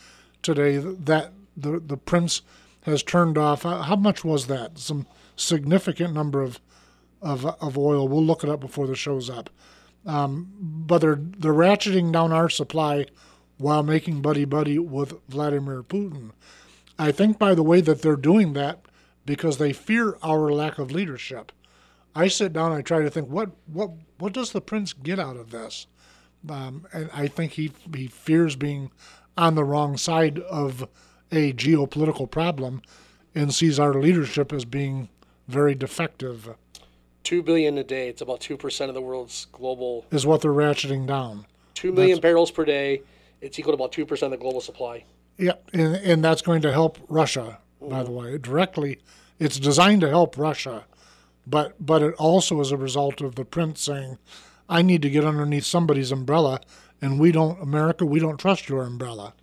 today 0.41 0.77
that 0.77 1.31
the, 1.55 1.79
the 1.79 1.97
Prince 1.97 2.41
has 2.83 3.03
turned 3.03 3.37
off. 3.37 3.67
uh, 3.67 3.83
How 3.83 3.95
much 3.97 4.23
was 4.25 4.47
that? 4.47 4.79
Some 4.79 5.05
significant 5.35 6.11
number 6.15 6.41
of, 6.41 6.59
of, 7.21 7.45
of 7.45 7.77
oil. 7.77 8.07
We'll 8.07 8.25
look 8.25 8.43
it 8.43 8.49
up 8.49 8.61
before 8.61 8.87
the 8.87 8.95
show's 8.95 9.29
up. 9.29 9.51
Um, 10.07 10.51
but 10.59 10.99
they're, 11.01 11.19
they're 11.21 11.53
ratcheting 11.53 12.11
down 12.11 12.31
our 12.33 12.49
supply 12.49 13.05
while 13.59 13.83
making 13.83 14.21
buddy 14.21 14.45
buddy 14.45 14.79
with 14.79 15.13
Vladimir 15.27 15.83
Putin. 15.83 16.31
I 16.97 17.11
think 17.11 17.37
by 17.37 17.53
the 17.53 17.63
way 17.63 17.81
that 17.81 18.01
they're 18.01 18.15
doing 18.15 18.53
that 18.53 18.79
because 19.25 19.57
they 19.57 19.73
fear 19.73 20.17
our 20.23 20.51
lack 20.51 20.79
of 20.79 20.91
leadership. 20.91 21.51
I 22.15 22.29
sit 22.29 22.53
down 22.53 22.71
and 22.71 22.79
I 22.79 22.81
try 22.81 23.03
to 23.03 23.09
think 23.09 23.29
what 23.29 23.51
what 23.67 23.91
what 24.17 24.33
does 24.33 24.51
the 24.51 24.61
prince 24.61 24.93
get 24.93 25.19
out 25.19 25.37
of 25.37 25.51
this, 25.51 25.85
um, 26.49 26.87
and 26.91 27.09
I 27.13 27.27
think 27.27 27.53
he 27.53 27.71
he 27.95 28.07
fears 28.07 28.55
being 28.55 28.91
on 29.37 29.55
the 29.55 29.63
wrong 29.63 29.97
side 29.97 30.39
of 30.39 30.87
a 31.31 31.53
geopolitical 31.53 32.29
problem, 32.29 32.81
and 33.35 33.53
sees 33.53 33.79
our 33.79 33.93
leadership 33.93 34.51
as 34.51 34.65
being 34.65 35.09
very 35.47 35.75
defective. 35.75 36.49
Two 37.23 37.43
billion 37.43 37.77
a 37.77 37.83
day. 37.83 38.09
It's 38.09 38.21
about 38.21 38.41
two 38.41 38.57
percent 38.57 38.89
of 38.89 38.95
the 38.95 39.01
world's 39.01 39.45
global. 39.51 40.05
Is 40.11 40.25
what 40.25 40.41
they're 40.41 40.51
ratcheting 40.51 41.05
down. 41.05 41.45
Two 41.75 41.91
million 41.91 42.19
barrels 42.19 42.51
per 42.51 42.65
day. 42.65 43.03
It's 43.41 43.57
equal 43.57 43.73
to 43.73 43.75
about 43.75 43.91
two 43.91 44.05
percent 44.05 44.33
of 44.33 44.39
the 44.39 44.43
global 44.43 44.61
supply. 44.61 45.05
Yeah, 45.37 45.53
and, 45.71 45.95
and 45.95 46.23
that's 46.23 46.41
going 46.41 46.61
to 46.63 46.71
help 46.71 46.97
Russia, 47.07 47.59
by 47.81 48.03
the 48.03 48.09
mm-hmm. 48.09 48.31
way. 48.31 48.37
Directly, 48.37 48.99
it's 49.39 49.59
designed 49.59 50.01
to 50.01 50.09
help 50.09 50.37
Russia, 50.37 50.85
but 51.47 51.75
but 51.85 52.01
it 52.01 52.13
also 52.15 52.59
is 52.59 52.71
a 52.71 52.77
result 52.77 53.21
of 53.21 53.35
the 53.35 53.45
prince 53.45 53.81
saying, 53.81 54.17
"I 54.67 54.81
need 54.81 55.01
to 55.03 55.09
get 55.09 55.23
underneath 55.23 55.65
somebody's 55.65 56.11
umbrella, 56.11 56.61
and 57.01 57.19
we 57.19 57.31
don't, 57.31 57.61
America, 57.61 58.05
we 58.05 58.19
don't 58.19 58.37
trust 58.37 58.67
your 58.67 58.83
umbrella." 58.83 59.33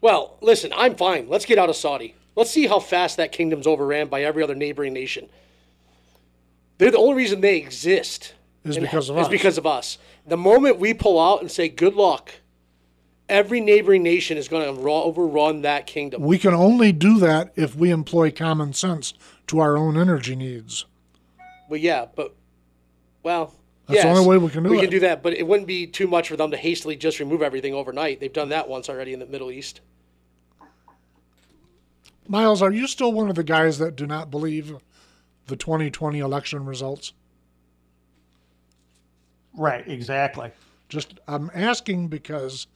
Well, 0.00 0.36
listen, 0.40 0.72
I'm 0.76 0.96
fine. 0.96 1.28
Let's 1.28 1.46
get 1.46 1.56
out 1.56 1.70
of 1.70 1.76
Saudi. 1.76 2.14
Let's 2.36 2.50
see 2.50 2.66
how 2.66 2.80
fast 2.80 3.16
that 3.16 3.32
kingdom's 3.32 3.66
overran 3.66 4.08
by 4.08 4.22
every 4.22 4.42
other 4.42 4.54
neighboring 4.54 4.92
nation. 4.92 5.28
They're 6.78 6.90
the 6.90 6.98
only 6.98 7.14
reason 7.14 7.40
they 7.40 7.56
exist 7.56 8.34
Is 8.64 8.76
because 8.76 9.08
of 9.08 9.16
is 9.16 9.26
us. 9.26 9.30
because 9.30 9.58
of 9.58 9.66
us. 9.66 9.98
The 10.26 10.36
moment 10.36 10.78
we 10.78 10.92
pull 10.94 11.20
out 11.20 11.40
and 11.40 11.50
say 11.50 11.68
good 11.68 11.94
luck, 11.94 12.32
every 13.28 13.60
neighboring 13.60 14.02
nation 14.02 14.36
is 14.36 14.48
going 14.48 14.74
to 14.74 14.90
overrun 14.90 15.62
that 15.62 15.86
kingdom. 15.86 16.22
We 16.22 16.38
can 16.38 16.54
only 16.54 16.92
do 16.92 17.18
that 17.18 17.52
if 17.56 17.74
we 17.74 17.90
employ 17.90 18.30
common 18.30 18.72
sense 18.72 19.14
to 19.48 19.60
our 19.60 19.76
own 19.76 19.96
energy 19.96 20.36
needs. 20.36 20.86
Well, 21.68 21.80
yeah, 21.80 22.06
but 22.14 22.34
well, 23.22 23.54
That's 23.86 24.02
the 24.02 24.08
only 24.08 24.26
way 24.26 24.38
we 24.38 24.50
can 24.50 24.62
do 24.62 24.70
we 24.70 24.76
it. 24.76 24.80
We 24.80 24.86
can 24.86 24.90
do 24.90 25.00
that, 25.00 25.22
but 25.22 25.32
it 25.32 25.46
wouldn't 25.46 25.66
be 25.66 25.86
too 25.86 26.06
much 26.06 26.28
for 26.28 26.36
them 26.36 26.50
to 26.50 26.56
hastily 26.56 26.96
just 26.96 27.18
remove 27.18 27.42
everything 27.42 27.74
overnight. 27.74 28.20
They've 28.20 28.32
done 28.32 28.50
that 28.50 28.68
once 28.68 28.88
already 28.88 29.12
in 29.12 29.18
the 29.18 29.26
Middle 29.26 29.50
East. 29.50 29.80
Miles, 32.26 32.62
are 32.62 32.72
you 32.72 32.86
still 32.86 33.12
one 33.12 33.28
of 33.28 33.34
the 33.34 33.44
guys 33.44 33.78
that 33.78 33.96
do 33.96 34.06
not 34.06 34.30
believe 34.30 34.76
the 35.46 35.56
2020 35.56 36.18
election 36.18 36.64
results? 36.64 37.12
Right, 39.56 39.86
exactly. 39.86 40.50
Just 40.88 41.20
I'm 41.28 41.50
asking 41.54 42.08
because 42.08 42.66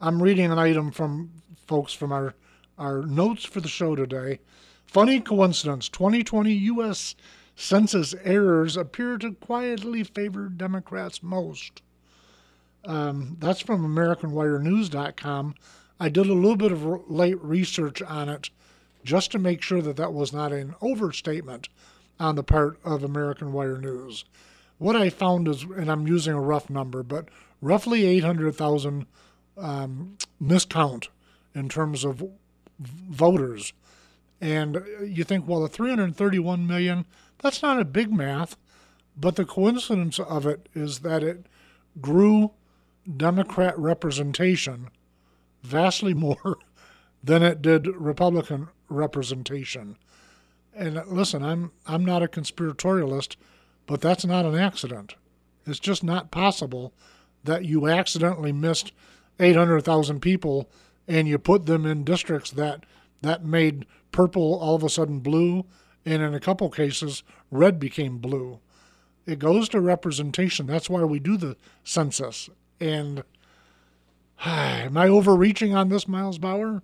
I'm 0.00 0.22
reading 0.22 0.52
an 0.52 0.58
item 0.60 0.92
from 0.92 1.30
folks 1.66 1.92
from 1.92 2.12
our 2.12 2.34
our 2.78 3.02
notes 3.02 3.44
for 3.44 3.60
the 3.60 3.68
show 3.68 3.96
today. 3.96 4.38
Funny 4.86 5.18
coincidence: 5.18 5.88
2020 5.88 6.52
U.S. 6.52 7.16
Census 7.56 8.14
errors 8.22 8.76
appear 8.76 9.18
to 9.18 9.32
quietly 9.32 10.04
favor 10.04 10.48
Democrats 10.48 11.20
most. 11.20 11.82
Um, 12.84 13.36
that's 13.40 13.60
from 13.60 13.84
AmericanWireNews.com. 13.84 15.56
I 15.98 16.08
did 16.08 16.28
a 16.28 16.32
little 16.32 16.54
bit 16.54 16.70
of 16.70 17.10
late 17.10 17.42
research 17.42 18.00
on 18.00 18.28
it 18.28 18.50
just 19.02 19.32
to 19.32 19.40
make 19.40 19.62
sure 19.62 19.82
that 19.82 19.96
that 19.96 20.12
was 20.12 20.32
not 20.32 20.52
an 20.52 20.76
overstatement 20.80 21.68
on 22.20 22.36
the 22.36 22.44
part 22.44 22.78
of 22.84 23.02
American 23.02 23.52
Wire 23.52 23.78
News. 23.78 24.24
What 24.78 24.94
I 24.94 25.10
found 25.10 25.48
is, 25.48 25.64
and 25.64 25.90
I'm 25.90 26.06
using 26.06 26.34
a 26.34 26.40
rough 26.40 26.70
number, 26.70 27.02
but 27.02 27.28
roughly 27.60 28.04
800,000 28.06 29.06
um, 29.58 30.16
miscount 30.42 31.08
in 31.54 31.68
terms 31.68 32.04
of 32.04 32.22
voters. 32.78 33.72
And 34.40 34.82
you 35.04 35.24
think, 35.24 35.48
well, 35.48 35.62
the 35.62 35.68
331 35.68 36.66
million, 36.66 37.06
that's 37.38 37.62
not 37.62 37.80
a 37.80 37.84
big 37.84 38.12
math, 38.12 38.56
But 39.16 39.34
the 39.34 39.44
coincidence 39.44 40.20
of 40.20 40.46
it 40.46 40.68
is 40.74 41.00
that 41.00 41.24
it 41.24 41.46
grew 42.00 42.52
Democrat 43.16 43.76
representation 43.78 44.88
vastly 45.62 46.14
more 46.26 46.58
than 47.22 47.42
it 47.42 47.60
did 47.60 47.88
Republican 47.88 48.68
representation. 48.88 49.96
And 50.74 51.02
listen, 51.08 51.42
I'm 51.42 51.72
I'm 51.86 52.04
not 52.04 52.22
a 52.22 52.28
conspiratorialist, 52.28 53.34
but 53.86 54.00
that's 54.00 54.24
not 54.24 54.44
an 54.44 54.54
accident. 54.54 55.16
It's 55.66 55.80
just 55.80 56.04
not 56.04 56.30
possible 56.30 56.92
that 57.42 57.64
you 57.64 57.88
accidentally 57.88 58.52
missed 58.52 58.92
800,000 59.38 60.20
people 60.20 60.68
and 61.06 61.26
you 61.26 61.38
put 61.38 61.66
them 61.66 61.86
in 61.86 62.04
districts 62.04 62.50
that 62.52 62.84
that 63.22 63.44
made 63.44 63.86
purple 64.12 64.58
all 64.60 64.76
of 64.76 64.84
a 64.84 64.88
sudden 64.88 65.20
blue 65.20 65.64
and 66.04 66.22
in 66.22 66.34
a 66.34 66.40
couple 66.40 66.70
cases 66.70 67.22
red 67.50 67.78
became 67.78 68.18
blue. 68.18 68.60
It 69.26 69.38
goes 69.38 69.68
to 69.70 69.80
representation. 69.80 70.66
That's 70.66 70.88
why 70.88 71.02
we 71.04 71.18
do 71.18 71.36
the 71.36 71.56
census. 71.84 72.48
And 72.80 73.22
am 74.44 74.96
I 74.96 75.08
overreaching 75.08 75.74
on 75.74 75.88
this, 75.88 76.08
Miles 76.08 76.38
Bauer? 76.38 76.82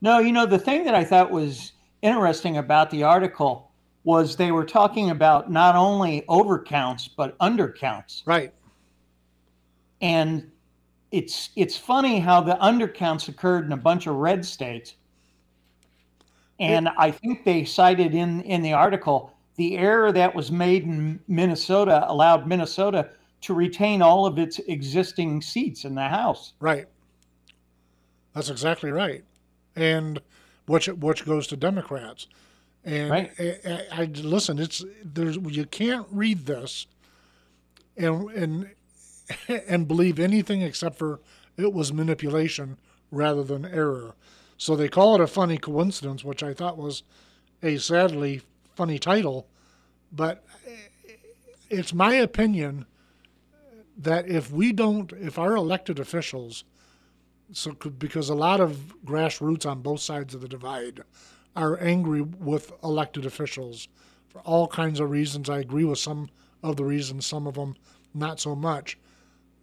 No, 0.00 0.18
you 0.18 0.32
know, 0.32 0.46
the 0.46 0.58
thing 0.58 0.84
that 0.84 0.94
I 0.94 1.04
thought 1.04 1.30
was 1.30 1.72
interesting 2.02 2.58
about 2.58 2.90
the 2.90 3.04
article 3.04 3.70
was 4.04 4.36
they 4.36 4.50
were 4.50 4.64
talking 4.64 5.10
about 5.10 5.50
not 5.50 5.76
only 5.76 6.22
overcounts 6.28 7.08
but 7.16 7.38
undercounts. 7.38 8.22
Right. 8.26 8.52
And 10.00 10.51
it's 11.12 11.50
it's 11.56 11.76
funny 11.76 12.18
how 12.18 12.40
the 12.40 12.54
undercounts 12.54 13.28
occurred 13.28 13.66
in 13.66 13.72
a 13.72 13.76
bunch 13.76 14.06
of 14.06 14.16
red 14.16 14.44
states. 14.44 14.94
And 16.58 16.88
I 16.96 17.10
think 17.10 17.44
they 17.44 17.64
cited 17.64 18.14
in 18.14 18.40
in 18.42 18.62
the 18.62 18.72
article 18.72 19.32
the 19.56 19.76
error 19.76 20.10
that 20.12 20.34
was 20.34 20.50
made 20.50 20.84
in 20.84 21.20
Minnesota 21.28 22.04
allowed 22.08 22.46
Minnesota 22.46 23.10
to 23.42 23.54
retain 23.54 24.00
all 24.00 24.24
of 24.24 24.38
its 24.38 24.58
existing 24.60 25.42
seats 25.42 25.84
in 25.84 25.94
the 25.94 26.08
House. 26.08 26.54
Right. 26.60 26.86
That's 28.34 28.48
exactly 28.48 28.90
right. 28.90 29.24
And 29.76 30.20
which 30.66 30.86
which 30.88 31.26
goes 31.26 31.46
to 31.48 31.56
Democrats. 31.56 32.26
And 32.84 33.10
Right. 33.10 33.30
I, 33.38 33.58
I, 33.66 34.02
I 34.02 34.04
listen. 34.04 34.58
It's 34.58 34.84
there's 35.04 35.36
you 35.36 35.66
can't 35.66 36.06
read 36.10 36.46
this 36.46 36.86
and 37.96 38.30
and 38.30 38.70
and 39.48 39.88
believe 39.88 40.18
anything 40.18 40.62
except 40.62 40.96
for 40.98 41.20
it 41.56 41.72
was 41.72 41.92
manipulation 41.92 42.78
rather 43.10 43.44
than 43.44 43.64
error. 43.64 44.14
So 44.56 44.76
they 44.76 44.88
call 44.88 45.14
it 45.14 45.20
a 45.20 45.26
funny 45.26 45.58
coincidence, 45.58 46.24
which 46.24 46.42
I 46.42 46.54
thought 46.54 46.78
was 46.78 47.02
a 47.62 47.78
sadly 47.78 48.42
funny 48.74 48.98
title. 48.98 49.48
But 50.10 50.44
it's 51.68 51.94
my 51.94 52.14
opinion 52.14 52.86
that 53.96 54.28
if 54.28 54.50
we 54.50 54.72
don't, 54.72 55.12
if 55.12 55.38
our 55.38 55.54
elected 55.56 55.98
officials, 55.98 56.64
so 57.52 57.72
because 57.72 58.28
a 58.28 58.34
lot 58.34 58.60
of 58.60 58.94
grassroots 59.04 59.66
on 59.66 59.82
both 59.82 60.00
sides 60.00 60.34
of 60.34 60.40
the 60.40 60.48
divide 60.48 61.02
are 61.54 61.78
angry 61.80 62.22
with 62.22 62.72
elected 62.82 63.26
officials 63.26 63.88
for 64.28 64.40
all 64.40 64.66
kinds 64.66 65.00
of 65.00 65.10
reasons. 65.10 65.50
I 65.50 65.58
agree 65.58 65.84
with 65.84 65.98
some 65.98 66.30
of 66.62 66.76
the 66.76 66.84
reasons, 66.84 67.26
some 67.26 67.46
of 67.46 67.54
them 67.54 67.76
not 68.14 68.40
so 68.40 68.54
much. 68.54 68.96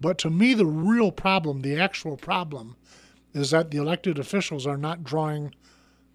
But 0.02 0.18
to 0.20 0.30
me, 0.30 0.54
the 0.54 0.66
real 0.66 1.12
problem, 1.12 1.62
the 1.62 1.80
actual 1.80 2.18
problem, 2.18 2.76
is 3.34 3.52
that 3.52 3.72
the 3.72 3.78
elected 3.78 4.18
officials 4.18 4.66
are 4.66 4.78
not 4.78 5.04
drawing 5.04 5.54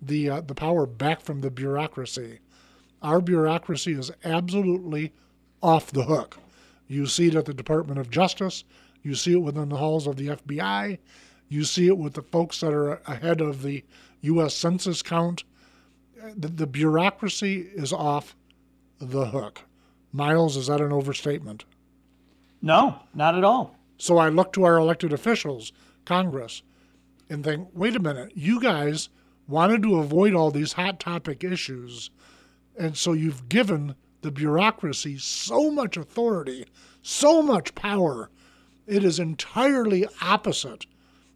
the 0.01 0.29
uh, 0.29 0.41
the 0.41 0.55
power 0.55 0.87
back 0.87 1.21
from 1.21 1.41
the 1.41 1.51
bureaucracy. 1.51 2.41
Our 3.03 3.21
bureaucracy 3.21 3.93
is 3.93 4.11
absolutely 4.25 5.13
off 5.63 5.91
the 5.91 6.05
hook. 6.05 6.39
You 6.89 7.07
see 7.07 7.29
it 7.29 7.35
at 7.35 7.45
the 7.45 7.55
Department 7.55 7.99
of 7.99 8.11
Justice. 8.11 8.65
You 9.03 9.15
see 9.15 9.33
it 9.33 9.43
within 9.43 9.69
the 9.69 9.77
halls 9.77 10.07
of 10.07 10.17
the 10.17 10.29
FBI. 10.29 10.99
You 11.49 11.65
see 11.65 11.87
it 11.87 11.99
with 11.99 12.15
the 12.15 12.23
folks 12.23 12.61
that 12.61 12.73
are 12.73 13.03
ahead 13.07 13.41
of 13.41 13.63
the 13.63 13.85
U.S. 14.23 14.55
Census 14.55 15.03
count. 15.03 15.45
The, 16.37 16.49
the 16.49 16.67
bureaucracy 16.67 17.69
is 17.75 17.93
off 17.93 18.35
the 18.99 19.27
hook. 19.27 19.63
Miles, 20.13 20.57
is 20.57 20.69
that 20.69 20.81
an 20.81 20.93
overstatement? 20.93 21.65
No, 22.65 23.01
not 23.13 23.37
at 23.37 23.45
all. 23.45 23.77
So 23.99 24.17
I 24.17 24.31
look 24.31 24.55
to 24.55 24.65
our 24.65 24.79
elected 24.79 25.13
officials, 25.13 25.71
Congress, 26.07 26.63
and 27.29 27.45
think, 27.45 27.69
wait 27.75 27.95
a 27.95 28.01
minute, 28.01 28.33
you 28.35 28.59
guys 28.59 29.11
wanted 29.47 29.83
to 29.83 29.99
avoid 29.99 30.33
all 30.33 30.51
these 30.51 30.73
hot 30.73 30.99
topic 30.99 31.45
issues. 31.45 32.11
And 32.79 32.97
so 32.97 33.13
you've 33.13 33.51
given 33.51 33.97
the 34.23 34.31
bureaucracy 34.31 35.19
so 35.19 35.71
much 35.71 35.99
authority, 35.99 36.65
so 37.03 37.43
much 37.43 37.75
power. 37.75 38.31
It 38.87 39.05
is 39.05 39.19
entirely 39.19 40.07
opposite, 40.23 40.87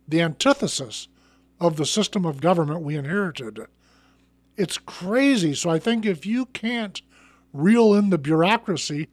the 0.08 0.22
antithesis 0.22 1.08
of 1.60 1.76
the 1.76 1.84
system 1.84 2.24
of 2.24 2.40
government 2.40 2.80
we 2.80 2.96
inherited. 2.96 3.66
It's 4.56 4.78
crazy. 4.78 5.54
So 5.54 5.68
I 5.68 5.78
think 5.78 6.06
if 6.06 6.24
you 6.24 6.46
can't 6.46 7.02
reel 7.52 7.92
in 7.92 8.08
the 8.08 8.16
bureaucracy, 8.16 9.08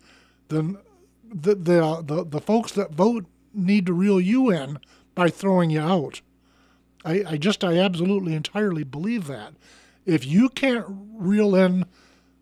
then 0.48 0.78
the 1.34 1.56
the 1.56 2.02
the, 2.04 2.26
the 2.26 2.42
folks 2.42 2.72
that 2.74 2.92
vote 2.92 3.26
need 3.54 3.86
to 3.86 3.94
reel 3.94 4.20
you 4.20 4.50
in 4.50 4.80
by 5.14 5.30
throwing 5.30 5.70
you 5.70 5.82
out. 5.82 6.22
I, 7.04 7.24
I 7.28 7.38
just 7.38 7.64
I 7.64 7.78
absolutely 7.78 8.34
entirely 8.34 8.84
believe 8.84 9.28
that. 9.28 9.54
If 10.06 10.26
you 10.26 10.50
can't 10.50 10.86
reel 10.88 11.56
in 11.56 11.86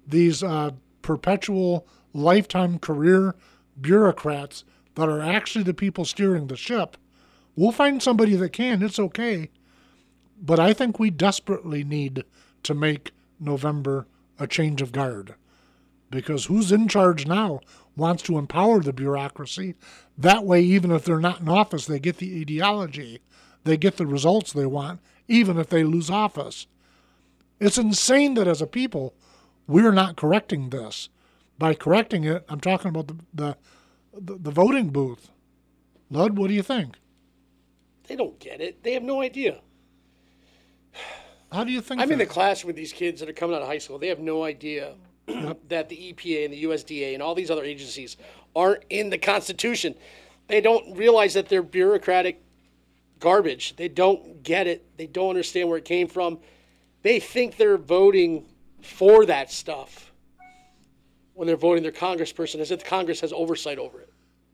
these 0.07 0.43
uh, 0.43 0.71
perpetual 1.01 1.87
lifetime 2.13 2.79
career 2.79 3.35
bureaucrats 3.79 4.63
that 4.95 5.09
are 5.09 5.21
actually 5.21 5.63
the 5.63 5.73
people 5.73 6.05
steering 6.05 6.47
the 6.47 6.57
ship, 6.57 6.97
we'll 7.55 7.71
find 7.71 8.01
somebody 8.01 8.35
that 8.35 8.49
can. 8.49 8.81
It's 8.81 8.99
okay. 8.99 9.49
But 10.41 10.59
I 10.59 10.73
think 10.73 10.99
we 10.99 11.09
desperately 11.09 11.83
need 11.83 12.23
to 12.63 12.73
make 12.73 13.11
November 13.39 14.07
a 14.39 14.47
change 14.47 14.81
of 14.81 14.91
guard 14.91 15.35
because 16.09 16.45
who's 16.45 16.71
in 16.71 16.87
charge 16.87 17.25
now 17.25 17.59
wants 17.95 18.23
to 18.23 18.37
empower 18.37 18.81
the 18.81 18.93
bureaucracy. 18.93 19.75
That 20.17 20.45
way, 20.45 20.61
even 20.61 20.91
if 20.91 21.05
they're 21.05 21.19
not 21.19 21.41
in 21.41 21.49
office, 21.49 21.85
they 21.85 21.99
get 21.99 22.17
the 22.17 22.39
ideology, 22.39 23.21
they 23.63 23.77
get 23.77 23.97
the 23.97 24.07
results 24.07 24.53
they 24.53 24.65
want, 24.65 24.99
even 25.27 25.57
if 25.57 25.69
they 25.69 25.83
lose 25.83 26.09
office. 26.09 26.67
It's 27.59 27.77
insane 27.77 28.33
that 28.35 28.47
as 28.47 28.61
a 28.61 28.67
people, 28.67 29.13
we're 29.67 29.91
not 29.91 30.15
correcting 30.15 30.69
this. 30.69 31.09
By 31.57 31.73
correcting 31.73 32.23
it, 32.23 32.43
I'm 32.49 32.59
talking 32.59 32.89
about 32.89 33.07
the 33.07 33.17
the, 33.33 33.57
the, 34.13 34.37
the 34.37 34.51
voting 34.51 34.89
booth. 34.89 35.29
Lud, 36.09 36.37
what 36.37 36.47
do 36.47 36.53
you 36.53 36.63
think? 36.63 36.97
They 38.07 38.15
don't 38.15 38.39
get 38.39 38.59
it. 38.59 38.83
They 38.83 38.93
have 38.93 39.03
no 39.03 39.21
idea. 39.21 39.61
How 41.51 41.63
do 41.63 41.71
you 41.71 41.81
think? 41.81 42.01
I'm 42.01 42.11
in 42.11 42.17
the 42.17 42.25
classroom 42.25 42.67
with 42.67 42.75
these 42.75 42.91
kids 42.91 43.19
that 43.19 43.29
are 43.29 43.33
coming 43.33 43.55
out 43.55 43.61
of 43.61 43.67
high 43.67 43.77
school. 43.77 43.99
They 43.99 44.07
have 44.07 44.19
no 44.19 44.43
idea 44.43 44.95
that 45.67 45.89
the 45.89 46.13
EPA 46.13 46.45
and 46.45 46.53
the 46.53 46.63
USDA 46.63 47.13
and 47.13 47.21
all 47.21 47.35
these 47.35 47.51
other 47.51 47.63
agencies 47.63 48.17
aren't 48.55 48.83
in 48.89 49.09
the 49.09 49.17
Constitution. 49.17 49.95
They 50.47 50.61
don't 50.61 50.97
realize 50.97 51.33
that 51.33 51.49
they're 51.49 51.63
bureaucratic 51.63 52.41
garbage. 53.19 53.75
They 53.75 53.87
don't 53.87 54.43
get 54.43 54.67
it. 54.67 54.85
They 54.97 55.07
don't 55.07 55.29
understand 55.29 55.69
where 55.69 55.77
it 55.77 55.85
came 55.85 56.07
from. 56.07 56.39
They 57.01 57.19
think 57.19 57.57
they're 57.57 57.77
voting 57.77 58.45
for 58.81 59.25
that 59.25 59.51
stuff 59.51 60.11
when 61.33 61.47
they're 61.47 61.55
voting 61.55 61.83
their 61.83 61.91
congressperson 61.91 62.59
as 62.59 62.71
if 62.71 62.79
the 62.79 62.85
Congress 62.85 63.21
has 63.21 63.33
oversight 63.33 63.79
over 63.79 64.01
it. 64.01 64.09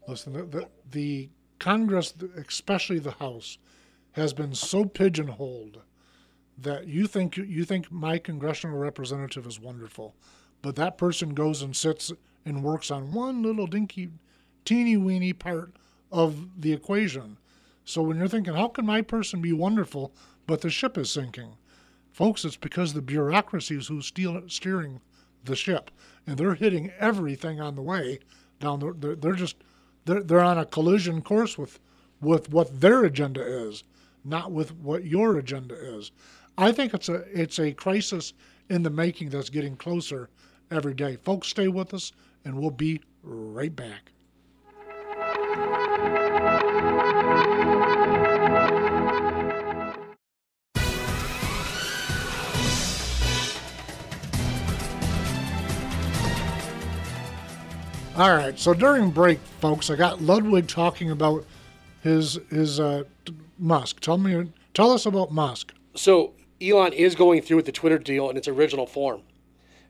Listen, 0.07 0.33
the, 0.33 0.43
the, 0.43 0.67
the 0.91 1.29
Congress, 1.59 2.13
especially 2.47 2.99
the 2.99 3.11
House, 3.11 3.57
has 4.13 4.33
been 4.33 4.53
so 4.53 4.85
pigeonholed 4.85 5.81
that 6.57 6.87
you 6.87 7.07
think 7.07 7.37
you 7.37 7.63
think 7.63 7.91
my 7.91 8.17
congressional 8.17 8.77
representative 8.77 9.45
is 9.45 9.59
wonderful, 9.59 10.15
but 10.61 10.75
that 10.75 10.97
person 10.97 11.33
goes 11.33 11.61
and 11.61 11.75
sits 11.75 12.11
and 12.45 12.63
works 12.63 12.91
on 12.91 13.11
one 13.11 13.41
little 13.43 13.67
dinky, 13.67 14.09
teeny 14.65 14.97
weeny 14.97 15.33
part 15.33 15.73
of 16.11 16.61
the 16.61 16.73
equation. 16.73 17.37
So 17.85 18.01
when 18.01 18.17
you're 18.17 18.27
thinking, 18.27 18.53
how 18.53 18.67
can 18.67 18.85
my 18.85 19.01
person 19.01 19.41
be 19.41 19.53
wonderful, 19.53 20.13
but 20.47 20.61
the 20.61 20.69
ship 20.69 20.97
is 20.97 21.09
sinking? 21.09 21.53
Folks, 22.11 22.43
it's 22.43 22.57
because 22.57 22.93
the 22.93 23.01
bureaucracy 23.01 23.77
is 23.77 23.87
who's 23.87 24.07
steal, 24.07 24.41
steering 24.47 24.99
the 25.45 25.55
ship, 25.55 25.91
and 26.27 26.37
they're 26.37 26.55
hitting 26.55 26.91
everything 26.99 27.61
on 27.61 27.75
the 27.75 27.81
way 27.81 28.19
down. 28.59 28.79
The, 28.79 28.93
they're, 28.97 29.15
they're 29.15 29.33
just 29.33 29.55
they're, 30.05 30.21
they're 30.23 30.41
on 30.41 30.57
a 30.57 30.65
collision 30.65 31.21
course 31.21 31.57
with 31.57 31.79
with 32.21 32.49
what 32.51 32.81
their 32.81 33.05
agenda 33.05 33.41
is, 33.41 33.83
not 34.25 34.51
with 34.51 34.75
what 34.75 35.05
your 35.05 35.37
agenda 35.37 35.75
is. 35.75 36.11
I 36.57 36.71
think 36.71 36.93
it's 36.93 37.09
a 37.09 37.23
it's 37.33 37.59
a 37.59 37.71
crisis 37.73 38.33
in 38.69 38.83
the 38.83 38.89
making 38.89 39.29
that's 39.29 39.49
getting 39.49 39.77
closer 39.77 40.29
every 40.71 40.93
day. 40.93 41.15
Folks, 41.17 41.47
stay 41.47 41.67
with 41.67 41.93
us, 41.93 42.11
and 42.45 42.59
we'll 42.59 42.71
be 42.71 43.01
right 43.23 43.75
back. 43.75 44.11
All 58.19 58.35
right. 58.35 58.59
So 58.59 58.73
during 58.73 59.11
break, 59.11 59.39
folks, 59.61 59.89
I 59.89 59.95
got 59.95 60.21
Ludwig 60.21 60.67
talking 60.67 61.09
about 61.09 61.45
his 62.01 62.37
his 62.49 62.77
uh, 62.77 63.03
Musk. 63.57 64.01
Tell 64.01 64.17
me, 64.17 64.51
tell 64.73 64.91
us 64.91 65.05
about 65.05 65.31
Musk. 65.31 65.73
So 65.95 66.33
Elon 66.61 66.91
is 66.91 67.15
going 67.15 67.41
through 67.41 67.57
with 67.57 67.65
the 67.65 67.71
Twitter 67.71 67.97
deal 67.97 68.29
in 68.29 68.35
its 68.35 68.49
original 68.49 68.85
form, 68.85 69.21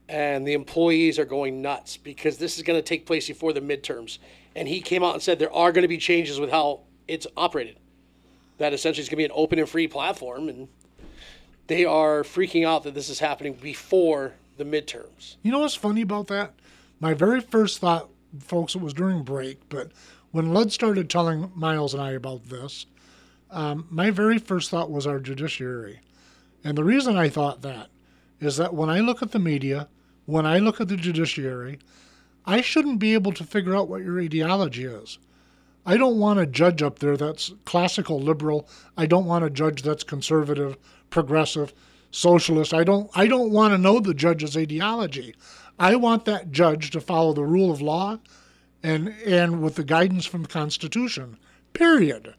and 0.10 0.46
the 0.46 0.54
employees 0.54 1.20
are 1.20 1.26
going 1.26 1.62
nuts 1.62 1.96
because 1.96 2.40
this 2.40 2.58
is 2.58 2.64
going 2.64 2.78
to 2.78 2.84
take 2.84 3.06
place 3.06 3.28
before 3.28 3.54
the 3.54 3.62
midterms. 3.62 4.18
And 4.56 4.68
he 4.68 4.82
came 4.82 5.04
out 5.04 5.14
and 5.14 5.22
said 5.22 5.38
there 5.38 5.54
are 5.54 5.72
going 5.72 5.84
to 5.84 5.88
be 5.88 6.00
changes 6.00 6.40
with 6.40 6.50
how 6.50 6.82
it's 7.08 7.28
operated. 7.38 7.78
That 8.58 8.74
essentially 8.74 9.04
is 9.04 9.08
going 9.08 9.18
to 9.18 9.22
be 9.22 9.26
an 9.26 9.32
open 9.34 9.60
and 9.60 9.70
free 9.70 9.88
platform, 9.88 10.50
and 10.50 10.68
they 11.68 11.86
are 11.86 12.24
freaking 12.24 12.66
out 12.66 12.84
that 12.84 12.96
this 12.96 13.08
is 13.08 13.20
happening 13.20 13.54
before 13.54 14.34
the 14.58 14.66
midterms. 14.66 15.36
You 15.44 15.52
know 15.52 15.60
what's 15.60 15.76
funny 15.76 16.02
about 16.02 16.28
that? 16.28 16.54
My 17.00 17.14
very 17.14 17.40
first 17.40 17.80
thought, 17.80 18.10
folks, 18.40 18.76
it 18.76 18.82
was 18.82 18.94
during 18.94 19.24
break, 19.24 19.70
but 19.70 19.92
when 20.32 20.54
Lud 20.54 20.72
started 20.72 21.10
telling 21.10 21.52
Miles 21.56 21.94
and 21.94 22.04
I 22.04 22.12
about 22.12 22.50
this, 22.50 22.88
um, 23.52 23.88
my 23.90 24.10
very 24.10 24.40
first 24.40 24.72
thought 24.72 24.92
was 24.92 25.08
our 25.08 25.20
judiciary. 25.20 26.02
And 26.64 26.78
the 26.78 26.84
reason 26.84 27.16
I 27.16 27.30
thought 27.30 27.62
that 27.62 27.88
is 28.42 28.58
that 28.58 28.74
when 28.74 28.90
I 28.90 29.00
look 29.00 29.22
at 29.22 29.32
the 29.32 29.40
media, 29.40 29.88
when 30.30 30.46
I 30.46 30.60
look 30.60 30.80
at 30.80 30.88
the 30.88 30.96
judiciary, 30.96 31.80
I 32.46 32.62
shouldn't 32.62 33.00
be 33.00 33.16
able 33.16 33.32
to 33.34 33.44
figure 33.44 33.76
out 33.76 33.90
what 33.90 34.04
your 34.04 34.20
ideology 34.20 34.86
is. 34.86 35.18
I 35.86 35.98
don't 35.98 36.20
want 36.20 36.40
a 36.40 36.46
judge 36.46 36.84
up 36.84 37.00
there 37.00 37.18
that's 37.18 37.52
classical 37.66 38.20
liberal. 38.20 38.68
I 38.96 39.08
don't 39.08 39.26
want 39.26 39.44
a 39.44 39.50
judge 39.50 39.82
that's 39.82 40.04
conservative, 40.04 40.78
progressive, 41.10 41.74
socialist. 42.12 42.74
I 42.76 42.84
don't 42.84 43.10
I 43.16 43.26
don't 43.26 43.52
want 43.52 43.74
to 43.74 43.80
know 43.80 44.00
the 44.00 44.14
judge's 44.14 44.56
ideology. 44.56 45.36
I 45.80 45.96
want 45.96 46.26
that 46.26 46.52
judge 46.52 46.92
to 46.92 47.02
follow 47.02 47.34
the 47.34 47.44
rule 47.44 47.72
of 47.72 47.82
law 47.82 48.20
and 48.84 49.10
and 49.26 49.64
with 49.64 49.76
the 49.76 49.84
guidance 49.84 50.28
from 50.28 50.44
the 50.44 50.50
Constitution. 50.50 51.38
Period. 51.74 52.36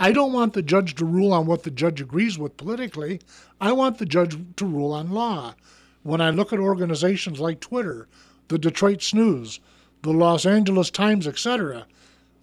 I 0.00 0.10
don't 0.10 0.32
want 0.32 0.54
the 0.54 0.62
judge 0.62 0.96
to 0.96 1.04
rule 1.04 1.32
on 1.32 1.46
what 1.46 1.62
the 1.62 1.70
judge 1.70 2.00
agrees 2.00 2.36
with 2.36 2.56
politically. 2.56 3.20
I 3.60 3.72
want 3.72 3.98
the 3.98 4.06
judge 4.06 4.36
to 4.56 4.66
rule 4.66 4.92
on 4.92 5.12
law. 5.12 5.54
When 6.02 6.20
I 6.20 6.30
look 6.30 6.52
at 6.52 6.58
organizations 6.58 7.40
like 7.40 7.60
Twitter, 7.60 8.08
the 8.48 8.58
Detroit 8.58 9.02
Snooze, 9.02 9.60
the 10.02 10.12
Los 10.12 10.46
Angeles 10.46 10.90
Times, 10.90 11.26
etc., 11.26 11.86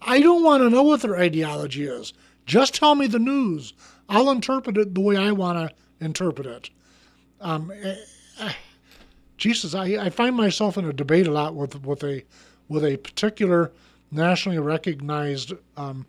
I 0.02 0.20
don't 0.20 0.44
want 0.44 0.62
to 0.62 0.70
know 0.70 0.82
what 0.82 1.02
their 1.02 1.16
ideology 1.16 1.84
is. 1.84 2.12
Just 2.44 2.74
tell 2.74 2.94
me 2.94 3.06
the 3.06 3.18
news. 3.18 3.72
I'll 4.08 4.30
interpret 4.30 4.76
it 4.76 4.94
the 4.94 5.00
way 5.00 5.16
I 5.16 5.32
want 5.32 5.58
to 5.58 6.04
interpret 6.04 6.46
it. 6.46 6.70
Um, 7.40 7.72
eh, 7.82 7.96
eh, 8.40 8.52
Jesus, 9.36 9.74
I, 9.74 9.84
I 10.06 10.10
find 10.10 10.36
myself 10.36 10.78
in 10.78 10.84
a 10.84 10.92
debate 10.92 11.26
a 11.26 11.32
lot 11.32 11.54
with 11.54 11.84
with 11.84 12.02
a 12.04 12.22
with 12.68 12.84
a 12.84 12.96
particular 12.98 13.72
nationally 14.10 14.58
recognized 14.58 15.52
um, 15.76 16.06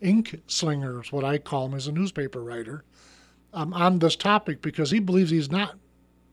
ink 0.00 0.40
slinger, 0.46 1.02
is 1.02 1.12
what 1.12 1.24
I 1.24 1.38
call 1.38 1.66
him, 1.66 1.74
as 1.74 1.86
a 1.86 1.92
newspaper 1.92 2.42
writer, 2.42 2.84
um, 3.52 3.72
on 3.74 3.98
this 3.98 4.16
topic 4.16 4.62
because 4.62 4.90
he 4.90 4.98
believes 4.98 5.30
he's 5.30 5.50
not 5.50 5.76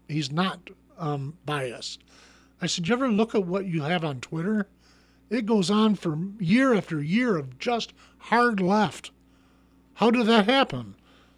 he's 0.08 0.32
not 0.32 0.70
um, 0.98 1.38
biased. 1.46 2.04
I 2.62 2.67
said, 2.67 2.88
you 2.88 2.93
ever 2.93 3.10
look 3.10 3.36
at 3.36 3.46
what 3.46 3.65
you 3.65 3.82
have 3.84 4.04
on 4.04 4.20
Twitter? 4.20 4.67
It 5.30 5.46
goes 5.46 5.70
on 5.70 5.96
for 5.96 6.17
year 6.39 6.74
after 6.74 7.02
year 7.02 7.38
of 7.38 7.60
just 7.60 7.93
hard 8.17 8.60
left. 8.60 9.12
How 9.96 10.10
did 10.12 10.26
that 10.28 10.46
happen? 10.46 10.96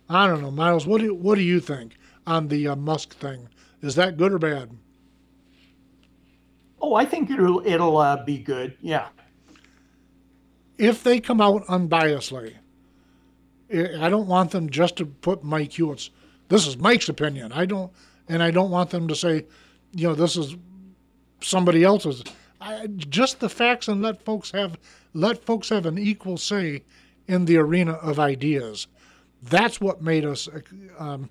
I 0.08 0.28
don't 0.28 0.42
know, 0.42 0.52
Miles. 0.52 0.88
What 0.88 1.02
do 1.02 1.14
what 1.14 1.36
do 1.36 1.42
you 1.42 1.60
think 1.60 1.96
on 2.26 2.48
the 2.48 2.68
uh, 2.68 2.76
Musk 2.76 3.16
thing? 3.16 3.50
Is 3.82 3.96
that 3.96 4.18
good 4.18 4.34
or 4.34 4.40
bad? 4.40 4.72
Oh, 6.82 6.94
I 6.94 7.06
think 7.06 7.30
it'll 7.30 7.66
it'll 7.66 7.98
uh, 7.98 8.24
be 8.24 8.38
good. 8.38 8.78
Yeah. 8.82 9.08
If 10.78 11.04
they 11.04 11.20
come 11.20 11.42
out 11.42 11.66
unbiasedly, 11.68 12.56
I 13.72 14.10
don't 14.10 14.28
want 14.28 14.52
them 14.52 14.70
just 14.70 14.96
to 14.98 15.06
put 15.06 15.44
Mike 15.44 15.74
Hewitt's. 15.74 16.10
This 16.48 16.66
is 16.66 16.78
Mike's 16.78 17.10
opinion. 17.10 17.52
I 17.52 17.66
don't, 17.66 17.92
and 18.30 18.42
I 18.42 18.52
don't 18.52 18.70
want 18.70 18.92
them 18.92 19.08
to 19.08 19.16
say, 19.16 19.46
you 19.94 20.08
know, 20.08 20.16
this 20.16 20.38
is 20.38 20.56
somebody 21.42 21.84
else's. 21.84 22.24
I, 22.62 22.88
just 22.88 23.40
the 23.40 23.50
facts 23.50 23.88
and 23.88 24.02
let 24.02 24.24
folks 24.24 24.52
have 24.52 24.78
let 25.14 25.44
folks 25.46 25.70
have 25.70 25.86
an 25.86 25.98
equal 25.98 26.38
say 26.38 26.84
in 27.28 27.46
the 27.46 27.58
arena 27.58 27.94
of 27.94 28.20
ideas. 28.20 28.88
That's 29.42 29.82
what 29.82 30.02
made 30.02 30.26
us. 30.26 30.48
Um, 30.98 31.30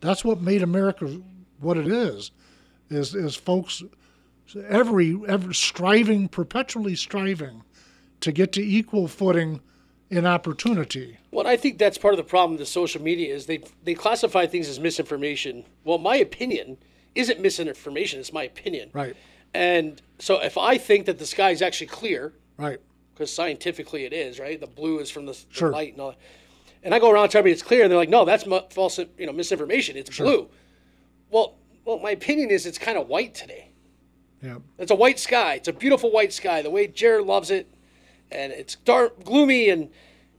that's 0.00 0.24
what 0.24 0.40
made 0.40 0.62
America 0.62 1.20
what 1.60 1.78
it 1.78 1.88
is. 1.88 2.32
Is 2.90 3.14
is 3.14 3.34
folks 3.34 3.82
every 4.68 5.18
every 5.26 5.54
striving 5.54 6.28
perpetually 6.28 6.94
striving 6.94 7.62
to 8.20 8.32
get 8.32 8.52
to 8.52 8.62
equal 8.62 9.08
footing 9.08 9.60
in 10.10 10.26
opportunity. 10.26 11.18
Well, 11.30 11.46
I 11.46 11.56
think 11.56 11.78
that's 11.78 11.98
part 11.98 12.14
of 12.14 12.18
the 12.18 12.24
problem 12.24 12.58
with 12.58 12.68
social 12.68 13.02
media 13.02 13.34
is 13.34 13.46
they 13.46 13.60
they 13.82 13.94
classify 13.94 14.46
things 14.46 14.68
as 14.68 14.78
misinformation. 14.78 15.64
Well, 15.84 15.98
my 15.98 16.16
opinion 16.16 16.78
isn't 17.14 17.40
misinformation; 17.40 18.20
it's 18.20 18.32
my 18.32 18.44
opinion. 18.44 18.90
Right. 18.92 19.16
And 19.54 20.00
so 20.18 20.42
if 20.42 20.58
I 20.58 20.78
think 20.78 21.06
that 21.06 21.18
the 21.18 21.26
sky 21.26 21.50
is 21.50 21.62
actually 21.62 21.88
clear, 21.88 22.34
right, 22.56 22.80
because 23.14 23.32
scientifically 23.32 24.04
it 24.04 24.12
is, 24.12 24.38
right? 24.38 24.60
The 24.60 24.66
blue 24.66 24.98
is 24.98 25.10
from 25.10 25.26
the, 25.26 25.32
the 25.32 25.44
sure. 25.50 25.70
light 25.70 25.92
and 25.92 26.00
all 26.00 26.10
that. 26.10 26.18
And 26.82 26.94
I 26.94 26.98
go 26.98 27.10
around 27.10 27.30
telling 27.30 27.46
me 27.46 27.50
it's 27.50 27.62
clear, 27.62 27.82
and 27.82 27.90
they're 27.90 27.98
like, 27.98 28.08
"No, 28.08 28.24
that's 28.24 28.44
false, 28.72 28.98
you 28.98 29.26
know, 29.26 29.32
misinformation. 29.32 29.96
It's 29.96 30.12
sure. 30.14 30.26
blue." 30.26 30.48
Well, 31.30 31.56
well, 31.84 31.98
my 31.98 32.10
opinion 32.10 32.50
is 32.50 32.66
it's 32.66 32.78
kind 32.78 32.96
of 32.96 33.08
white 33.08 33.34
today. 33.34 33.70
Yeah. 34.42 34.58
It's 34.78 34.90
a 34.90 34.94
white 34.94 35.18
sky. 35.18 35.54
It's 35.54 35.68
a 35.68 35.72
beautiful 35.72 36.12
white 36.12 36.32
sky. 36.32 36.62
The 36.62 36.70
way 36.70 36.86
Jared 36.86 37.26
loves 37.26 37.50
it, 37.50 37.68
and 38.30 38.52
it's 38.52 38.76
dark, 38.76 39.24
gloomy, 39.24 39.68
and 39.68 39.90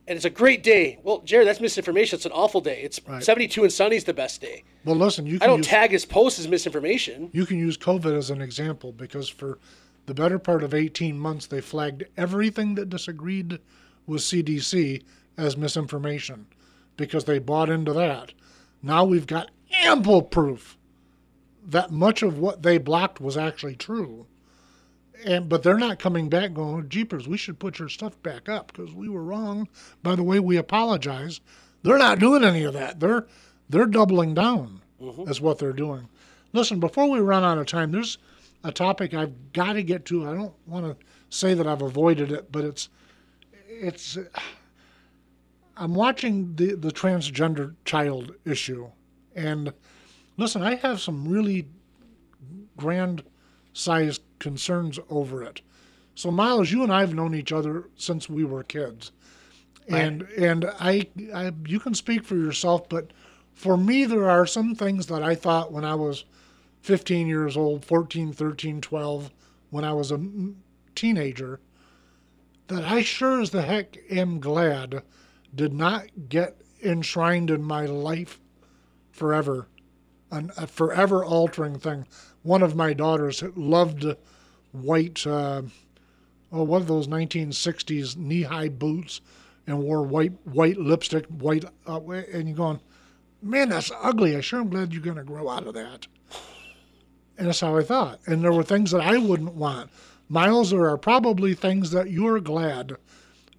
and 0.08 0.16
it's 0.16 0.26
a 0.26 0.30
great 0.30 0.64
day. 0.64 1.00
Well, 1.04 1.20
Jared, 1.20 1.48
that's 1.48 1.60
misinformation. 1.60 2.16
It's 2.16 2.26
an 2.26 2.32
awful 2.32 2.62
day. 2.62 2.82
It's 2.82 3.02
right. 3.08 3.22
72 3.22 3.64
and 3.64 3.74
sunny 3.74 3.98
is 3.98 4.06
the 4.06 4.14
best 4.14 4.40
day. 4.40 4.64
Well, 4.86 4.96
listen, 4.96 5.26
you. 5.26 5.38
I 5.42 5.48
don't 5.48 5.60
use, 5.60 5.68
tag 5.68 5.92
his 5.92 6.06
post 6.06 6.40
as 6.40 6.48
misinformation. 6.48 7.30
You 7.34 7.46
can 7.46 7.60
use 7.60 7.78
COVID 7.78 8.18
as 8.18 8.30
an 8.30 8.42
example 8.42 8.94
because 8.94 9.28
for 9.28 9.60
the 10.06 10.14
better 10.14 10.40
part 10.40 10.64
of 10.64 10.74
18 10.74 11.20
months, 11.20 11.48
they 11.48 11.60
flagged 11.60 12.06
everything 12.16 12.76
that 12.76 12.90
disagreed 12.90 13.60
with 14.06 14.22
CDC 14.22 15.04
as 15.38 15.58
misinformation 15.58 16.48
because 16.96 17.26
they 17.26 17.40
bought 17.40 17.70
into 17.70 17.92
that. 17.94 18.34
Now 18.82 19.04
we've 19.04 19.28
got 19.28 19.52
ample 19.84 20.22
proof 20.22 20.78
that 21.68 21.92
much 21.92 22.24
of 22.24 22.40
what 22.40 22.64
they 22.64 22.78
blocked 22.78 23.20
was 23.20 23.36
actually 23.36 23.76
true 23.76 24.26
and 25.26 25.50
but 25.50 25.64
they're 25.64 25.78
not 25.78 26.00
coming 26.00 26.30
back 26.30 26.54
going, 26.54 26.90
jeepers, 26.90 27.28
we 27.28 27.38
should 27.38 27.60
put 27.60 27.80
your 27.80 27.90
stuff 27.90 28.22
back 28.24 28.50
up 28.50 28.72
because 28.72 28.94
we 28.94 29.10
were 29.10 29.24
wrong. 29.24 29.68
By 30.04 30.16
the 30.16 30.24
way, 30.24 30.40
we 30.40 30.58
apologize. 30.58 31.40
They're 31.84 31.98
not 31.98 32.20
doing 32.20 32.44
any 32.44 32.64
of 32.64 32.74
that. 32.74 33.00
They're 33.00 33.28
they're 33.70 33.86
doubling 33.86 34.34
down. 34.34 34.82
Mm-hmm. 35.02 35.30
Is 35.30 35.40
what 35.40 35.60
they're 35.60 35.74
doing. 35.74 36.10
Listen, 36.54 36.80
before 36.80 37.10
we 37.10 37.20
run 37.20 37.44
out 37.44 37.58
of 37.60 37.68
time, 37.68 37.92
there's 37.92 38.18
a 38.64 38.72
topic 38.72 39.14
I've 39.14 39.54
got 39.54 39.74
to 39.74 39.84
get 39.84 40.06
to. 40.06 40.28
I 40.28 40.34
don't 40.34 40.54
want 40.66 40.86
to 40.86 41.06
say 41.30 41.54
that 41.54 41.68
I've 41.68 41.82
avoided 41.82 42.32
it, 42.32 42.52
but 42.52 42.64
it's 42.64 42.90
it's. 43.68 44.18
I'm 45.76 45.94
watching 45.94 46.56
the 46.56 46.74
the 46.76 46.92
transgender 46.92 47.76
child 47.86 48.34
issue, 48.46 48.90
and 49.36 49.72
listen, 50.38 50.64
I 50.64 50.76
have 50.76 51.00
some 51.00 51.28
really 51.28 51.68
grand 52.76 53.24
sized 53.78 54.22
concerns 54.40 55.00
over 55.10 55.44
it. 55.44 55.62
So 56.16 56.32
Miles, 56.32 56.72
you 56.72 56.84
and 56.84 56.92
I 56.92 57.02
have 57.02 57.14
known 57.14 57.36
each 57.36 57.52
other 57.52 57.90
since 57.96 58.28
we 58.28 58.44
were 58.44 58.64
kids, 58.64 59.12
and 59.88 60.24
right. 60.24 60.38
and 60.38 60.66
I, 60.80 61.08
I 61.34 61.52
you 61.66 61.80
can 61.80 61.94
speak 61.94 62.24
for 62.26 62.36
yourself, 62.36 62.90
but 62.90 63.12
for 63.54 63.78
me 63.78 64.06
there 64.06 64.30
are 64.30 64.48
some 64.48 64.74
things 64.74 65.06
that 65.08 65.22
I 65.22 65.36
thought 65.36 65.72
when 65.72 65.86
I 65.86 65.94
was 65.96 66.26
15 66.82 67.28
years 67.28 67.56
old, 67.56 67.86
14, 67.86 68.34
13, 68.34 68.82
12, 68.82 69.32
when 69.70 69.84
I 69.84 69.94
was 69.94 70.12
a 70.12 70.20
teenager, 70.96 71.60
that 72.68 72.84
I 72.84 73.02
sure 73.02 73.42
as 73.42 73.52
the 73.52 73.62
heck 73.62 73.98
am 74.10 74.40
glad 74.40 75.04
did 75.54 75.74
not 75.74 76.08
get 76.30 76.62
enshrined 76.84 77.52
in 77.52 77.64
my 77.64 77.86
life 77.86 78.40
forever, 79.12 79.68
an, 80.32 80.52
a 80.58 80.68
forever 80.68 81.24
altering 81.24 81.80
thing. 81.80 82.06
One 82.44 82.64
of 82.64 82.76
my 82.76 82.94
daughters 82.94 83.44
loved 83.56 84.06
white, 84.72 85.26
uh, 85.26 85.64
oh, 86.52 86.64
one 86.64 86.82
of 86.82 86.88
those 86.88 87.08
1960s 87.08 88.16
knee-high 88.18 88.70
boots, 88.70 89.22
and 89.66 89.84
wore 89.84 90.04
white 90.04 90.34
white 90.46 90.78
lipstick, 90.78 91.26
white, 91.26 91.66
uh, 91.88 92.00
and 92.00 92.48
you're 92.48 92.58
going, 92.58 92.80
man, 93.42 93.70
that's 93.70 93.92
ugly. 94.02 94.36
I 94.36 94.42
sure 94.42 94.62
am 94.62 94.70
glad 94.70 94.94
you're 94.94 95.02
going 95.02 95.18
to 95.18 95.24
grow 95.24 95.50
out 95.50 95.68
of 95.68 95.74
that. 95.74 96.08
And 97.38 97.48
that's 97.48 97.60
how 97.60 97.78
I 97.78 97.84
thought. 97.84 98.20
And 98.26 98.44
there 98.44 98.54
were 98.54 98.64
things 98.64 98.92
that 98.92 99.02
I 99.02 99.18
wouldn't 99.18 99.54
want. 99.54 99.92
Miles, 100.30 100.72
there 100.72 100.90
are 100.90 100.98
probably 100.98 101.54
things 101.54 101.92
that 101.92 102.10
you're 102.10 102.40
glad 102.40 102.98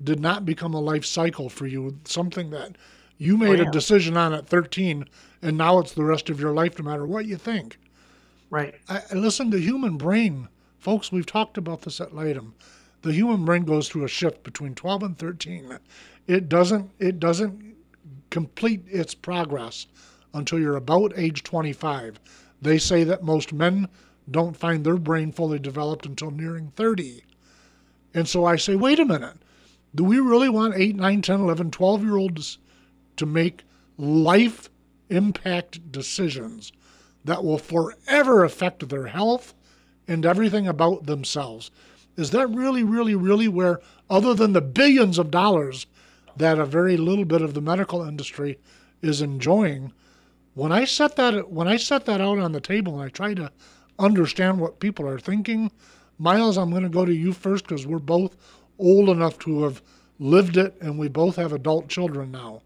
did 0.02 0.20
not 0.20 0.44
become 0.44 0.74
a 0.74 0.80
life 0.80 1.04
cycle 1.04 1.48
for 1.48 1.66
you, 1.66 1.98
something 2.04 2.50
that 2.50 2.76
you 3.18 3.34
oh, 3.34 3.38
made 3.38 3.60
oh, 3.60 3.64
yeah. 3.64 3.68
a 3.68 3.72
decision 3.72 4.16
on 4.16 4.32
at 4.32 4.46
13, 4.46 5.04
and 5.42 5.58
now 5.58 5.78
it's 5.78 5.92
the 5.92 6.04
rest 6.04 6.30
of 6.30 6.40
your 6.40 6.52
life, 6.52 6.78
no 6.78 6.84
matter 6.84 7.06
what 7.06 7.26
you 7.26 7.36
think. 7.36 7.78
Right. 8.50 8.74
I, 8.88 9.02
I 9.10 9.14
listen 9.14 9.50
to 9.50 9.60
human 9.60 9.98
brain 9.98 10.48
Folks, 10.78 11.10
we've 11.10 11.26
talked 11.26 11.58
about 11.58 11.82
this 11.82 12.00
at 12.00 12.12
Lightum. 12.12 12.52
The 13.02 13.12
human 13.12 13.44
brain 13.44 13.64
goes 13.64 13.88
through 13.88 14.04
a 14.04 14.08
shift 14.08 14.44
between 14.44 14.76
12 14.76 15.02
and 15.02 15.18
13. 15.18 15.78
It 16.28 16.48
doesn't 16.48 16.90
it 17.00 17.18
doesn't 17.18 17.74
complete 18.30 18.84
its 18.86 19.12
progress 19.12 19.88
until 20.32 20.60
you're 20.60 20.76
about 20.76 21.12
age 21.16 21.42
25. 21.42 22.20
They 22.62 22.78
say 22.78 23.02
that 23.04 23.24
most 23.24 23.52
men 23.52 23.88
don't 24.30 24.56
find 24.56 24.84
their 24.84 24.98
brain 24.98 25.32
fully 25.32 25.58
developed 25.58 26.06
until 26.06 26.30
nearing 26.30 26.70
30. 26.76 27.24
And 28.14 28.28
so 28.28 28.44
I 28.44 28.54
say, 28.54 28.76
wait 28.76 29.00
a 29.00 29.04
minute. 29.04 29.36
Do 29.94 30.04
we 30.04 30.20
really 30.20 30.48
want 30.48 30.76
8, 30.76 30.94
9, 30.94 31.22
10, 31.22 31.40
11, 31.40 31.70
12 31.72 32.04
year 32.04 32.16
olds 32.16 32.58
to 33.18 33.26
make 33.26 33.64
life 33.96 34.68
impact 35.10 35.90
decisions 35.92 36.72
that 37.24 37.44
will 37.44 37.58
forever 37.58 38.44
affect 38.44 38.88
their 38.88 39.06
health 39.06 39.54
and 40.06 40.24
everything 40.24 40.66
about 40.66 41.06
themselves? 41.06 41.70
Is 42.16 42.30
that 42.30 42.48
really, 42.48 42.82
really, 42.82 43.14
really 43.14 43.48
where, 43.48 43.80
other 44.10 44.34
than 44.34 44.52
the 44.52 44.60
billions 44.60 45.18
of 45.18 45.30
dollars 45.30 45.86
that 46.36 46.58
a 46.58 46.64
very 46.64 46.96
little 46.96 47.24
bit 47.24 47.42
of 47.42 47.54
the 47.54 47.60
medical 47.60 48.02
industry 48.02 48.58
is 49.02 49.22
enjoying, 49.22 49.92
when 50.54 50.72
I 50.72 50.84
set 50.84 51.14
that 51.16 51.50
when 51.52 51.68
I 51.68 51.76
set 51.76 52.04
that 52.06 52.20
out 52.20 52.38
on 52.38 52.50
the 52.50 52.60
table 52.60 52.94
and 52.94 53.04
I 53.04 53.08
try 53.10 53.34
to 53.34 53.52
understand 53.98 54.58
what 54.58 54.80
people 54.80 55.06
are 55.06 55.20
thinking, 55.20 55.70
Miles, 56.18 56.58
I'm 56.58 56.70
going 56.70 56.82
to 56.82 56.88
go 56.88 57.04
to 57.04 57.14
you 57.14 57.32
first 57.32 57.68
because 57.68 57.86
we're 57.86 57.98
both 58.00 58.36
old 58.78 59.08
enough 59.08 59.38
to 59.40 59.62
have 59.62 59.82
lived 60.18 60.56
it, 60.56 60.76
and 60.80 60.98
we 60.98 61.08
both 61.08 61.36
have 61.36 61.52
adult 61.52 61.88
children 61.88 62.32
now. 62.32 62.62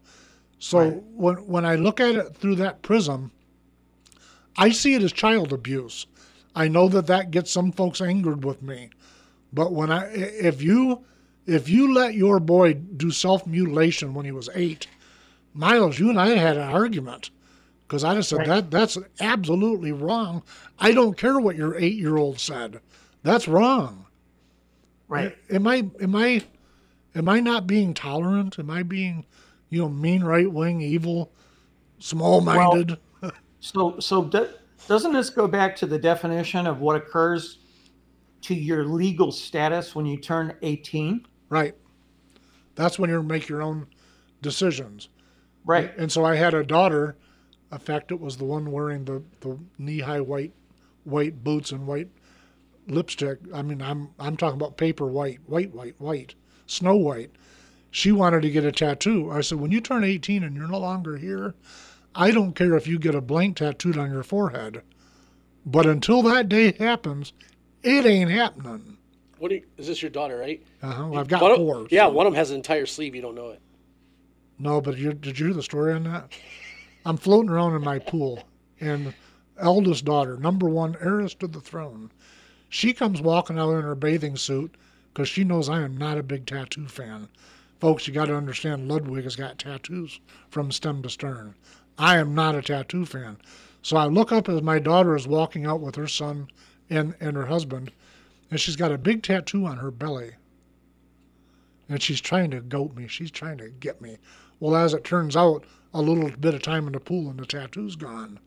So 0.63 0.79
Right. 0.79 1.03
when 1.13 1.35
when 1.45 1.65
I 1.65 1.75
look 1.75 1.99
at 1.99 2.15
it 2.15 2.37
through 2.37 2.55
that 2.55 2.81
prism, 2.81 3.31
I 4.55 4.69
see 4.71 4.93
it 4.93 5.03
as 5.03 5.11
child 5.11 5.51
abuse. 5.51 6.05
I 6.55 6.69
know 6.69 6.87
that 6.87 7.05
that 7.07 7.31
gets 7.31 7.51
some 7.51 7.73
folks 7.73 7.99
angered 7.99 8.45
with 8.45 8.61
me, 8.61 8.89
but 9.51 9.73
when 9.73 9.91
I 9.91 10.09
if 10.13 10.61
you 10.61 11.03
if 11.45 11.67
you 11.67 11.93
let 11.93 12.13
your 12.13 12.39
boy 12.39 12.75
do 12.75 13.11
self 13.11 13.45
mutilation 13.45 14.13
when 14.13 14.23
he 14.25 14.31
was 14.31 14.49
eight, 14.55 14.87
Miles, 15.53 15.99
you 15.99 16.09
and 16.09 16.17
I 16.17 16.29
had 16.29 16.55
an 16.55 16.69
argument 16.69 17.29
because 17.85 18.05
I 18.05 18.15
just 18.15 18.29
said 18.29 18.39
Right. 18.39 18.47
that 18.47 18.71
that's 18.71 18.97
absolutely 19.19 19.91
wrong. 19.91 20.43
I 20.79 20.93
don't 20.93 21.17
care 21.17 21.41
what 21.41 21.57
your 21.57 21.75
eight 21.75 21.95
year 21.97 22.15
old 22.15 22.39
said. 22.39 22.79
That's 23.21 23.49
wrong. 23.49 24.05
Right. 25.09 25.35
Am 25.49 25.67
I 25.67 25.89
am 26.01 26.15
I 26.15 26.41
am 27.13 27.27
I 27.27 27.41
not 27.41 27.67
being 27.67 27.93
tolerant? 27.93 28.57
Am 28.57 28.69
I 28.69 28.81
being, 28.83 29.25
you 29.73 29.81
know, 29.81 29.89
mean 29.89 30.23
right 30.23 30.51
wing, 30.51 30.81
evil, 30.81 31.31
small 31.99 32.41
minded? 32.41 32.97
So, 33.59 33.97
so 33.99 34.25
do, 34.25 34.49
doesn't 34.87 35.13
this 35.13 35.29
go 35.29 35.47
back 35.47 35.75
to 35.77 35.85
the 35.85 35.97
definition 35.97 36.67
of 36.67 36.81
what 36.81 36.97
occurs 36.97 37.59
to 38.41 38.53
your 38.53 38.83
legal 38.83 39.31
status 39.31 39.95
when 39.95 40.05
you 40.05 40.17
turn 40.17 40.55
18? 40.61 41.25
right. 41.49 41.75
That's 42.75 42.97
when 42.97 43.09
you 43.09 43.21
make 43.23 43.47
your 43.47 43.61
own 43.61 43.87
decisions. 44.41 45.09
Right. 45.63 45.95
And 45.97 46.11
so 46.11 46.25
I 46.25 46.35
had 46.35 46.53
a 46.53 46.63
daughter. 46.63 47.15
In 47.71 47.77
fact, 47.77 48.11
it 48.11 48.19
was 48.19 48.37
the 48.37 48.45
one 48.45 48.71
wearing 48.71 49.05
the, 49.05 49.23
the 49.41 49.57
knee 49.77 49.99
high 49.99 50.21
white 50.21 50.51
white 51.03 51.43
boots 51.43 51.71
and 51.71 51.85
white 51.87 52.09
lipstick. 52.87 53.39
I 53.53 53.61
mean, 53.61 53.81
I'm 53.81 54.09
I'm 54.19 54.37
talking 54.37 54.59
about 54.59 54.77
paper 54.77 55.05
white, 55.05 55.39
white, 55.45 55.73
white, 55.73 55.95
white, 55.99 56.35
snow 56.65 56.95
white. 56.95 57.31
She 57.93 58.11
wanted 58.11 58.41
to 58.41 58.49
get 58.49 58.65
a 58.65 58.71
tattoo. 58.71 59.29
I 59.29 59.41
said, 59.41 59.59
when 59.59 59.71
you 59.71 59.79
turn 59.79 60.03
18 60.03 60.43
and 60.43 60.55
you're 60.55 60.67
no 60.67 60.79
longer 60.79 61.15
here, 61.15 61.53
I 62.15 62.31
don't 62.31 62.55
care 62.55 62.75
if 62.75 62.87
you 62.87 62.97
get 62.97 63.13
a 63.13 63.21
blank 63.21 63.57
tattooed 63.57 63.99
on 63.99 64.11
your 64.11 64.23
forehead. 64.23 64.81
But 65.63 65.85
until 65.85 66.23
that 66.23 66.49
day 66.49 66.71
happens, 66.71 67.33
it 67.83 68.03
ain't 68.03 68.31
happening. 68.31 68.97
What 69.37 69.49
do 69.49 69.55
you, 69.55 69.63
is 69.77 69.85
this 69.85 70.01
your 70.01 70.09
daughter, 70.09 70.39
right? 70.39 70.63
Uh-huh. 70.81 71.05
Well, 71.07 71.19
I've 71.19 71.27
got 71.27 71.43
One 71.43 71.51
of- 71.51 71.57
four. 71.57 71.87
Yeah, 71.91 72.07
so- 72.07 72.13
one 72.13 72.25
of 72.25 72.33
them 72.33 72.37
has 72.39 72.49
an 72.49 72.55
entire 72.55 72.87
sleeve. 72.87 73.13
You 73.13 73.21
don't 73.21 73.35
know 73.35 73.49
it. 73.51 73.61
No, 74.57 74.81
but 74.81 74.95
did 74.95 75.37
you 75.39 75.45
hear 75.45 75.53
the 75.53 75.61
story 75.61 75.93
on 75.93 76.03
that? 76.05 76.31
I'm 77.05 77.17
floating 77.17 77.51
around 77.51 77.75
in 77.75 77.83
my 77.83 77.99
pool, 77.99 78.43
and 78.81 79.13
eldest 79.59 80.03
daughter, 80.05 80.35
number 80.37 80.67
one, 80.67 80.97
heiress 80.99 81.35
to 81.35 81.47
the 81.47 81.61
throne, 81.61 82.11
she 82.69 82.91
comes 82.91 83.21
walking 83.21 83.59
out 83.59 83.73
in 83.75 83.83
her 83.83 83.93
bathing 83.93 84.35
suit 84.35 84.73
because 85.13 85.29
she 85.29 85.43
knows 85.43 85.69
I 85.69 85.83
am 85.83 85.95
not 85.95 86.17
a 86.17 86.23
big 86.23 86.47
tattoo 86.47 86.87
fan. 86.87 87.27
Folks, 87.83 88.07
you 88.07 88.13
got 88.13 88.27
to 88.27 88.35
understand 88.37 88.87
Ludwig 88.87 89.25
has 89.25 89.35
got 89.35 89.59
tattoos 89.59 90.21
from 90.49 90.71
stem 90.71 91.01
to 91.01 91.09
stern. 91.09 91.53
I 91.97 92.17
am 92.17 92.33
not 92.33 92.55
a 92.55 92.61
tattoo 92.61 93.05
fan. 93.05 93.39
So 93.81 93.97
I 93.97 94.05
look 94.05 94.31
up 94.31 94.47
as 94.47 94.61
my 94.61 94.79
daughter 94.79 95.17
is 95.17 95.27
walking 95.27 95.65
out 95.65 95.81
with 95.81 95.95
her 95.95 96.07
son 96.07 96.47
and, 96.89 97.13
and 97.19 97.35
her 97.35 97.47
husband, 97.47 97.91
and 98.49 98.57
she's 98.57 98.77
got 98.77 98.93
a 98.93 98.97
big 98.97 99.21
tattoo 99.21 99.65
on 99.65 99.79
her 99.79 99.91
belly 99.91 100.35
and 101.89 102.01
she's 102.01 102.21
trying 102.21 102.51
to 102.51 102.61
goat 102.61 102.95
me. 102.95 103.09
She's 103.09 103.31
trying 103.31 103.57
to 103.57 103.67
get 103.67 103.99
me. 103.99 104.17
Well, 104.61 104.77
as 104.77 104.93
it 104.93 105.03
turns 105.03 105.35
out, 105.35 105.65
a 105.93 106.01
little 106.01 106.31
bit 106.37 106.53
of 106.53 106.61
time 106.61 106.87
in 106.87 106.93
the 106.93 107.01
pool 107.01 107.29
and 107.29 107.37
the 107.37 107.45
tattoo's 107.45 107.97
gone. 107.97 108.39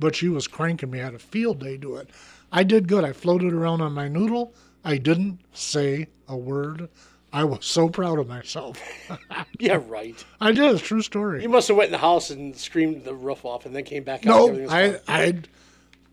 But 0.00 0.16
she 0.16 0.28
was 0.28 0.48
cranking 0.48 0.90
me. 0.90 1.00
I 1.00 1.04
had 1.04 1.14
a 1.14 1.20
field 1.20 1.60
day 1.60 1.76
do 1.76 1.94
it. 1.94 2.10
I 2.50 2.64
did 2.64 2.88
good. 2.88 3.04
I 3.04 3.12
floated 3.12 3.52
around 3.52 3.82
on 3.82 3.92
my 3.92 4.08
noodle. 4.08 4.52
I 4.84 4.98
didn't 4.98 5.42
say 5.52 6.08
a 6.26 6.36
word. 6.36 6.88
I 7.32 7.44
was 7.44 7.64
so 7.64 7.88
proud 7.88 8.18
of 8.18 8.28
myself. 8.28 8.80
Yeah, 9.58 9.82
right. 9.88 10.24
I 10.40 10.52
did. 10.52 10.72
It's 10.72 10.80
a 10.80 10.84
true 10.84 11.02
story. 11.02 11.42
You 11.42 11.50
must 11.50 11.68
have 11.68 11.76
went 11.76 11.88
in 11.88 11.92
the 11.92 11.98
house 11.98 12.30
and 12.30 12.56
screamed 12.56 13.04
the 13.04 13.14
roof 13.14 13.44
off, 13.44 13.66
and 13.66 13.76
then 13.76 13.84
came 13.84 14.04
back 14.04 14.20
out. 14.20 14.24
No, 14.24 14.48
everything 14.48 14.70
I, 14.70 14.92
fine. 14.92 15.00
I, 15.06 15.42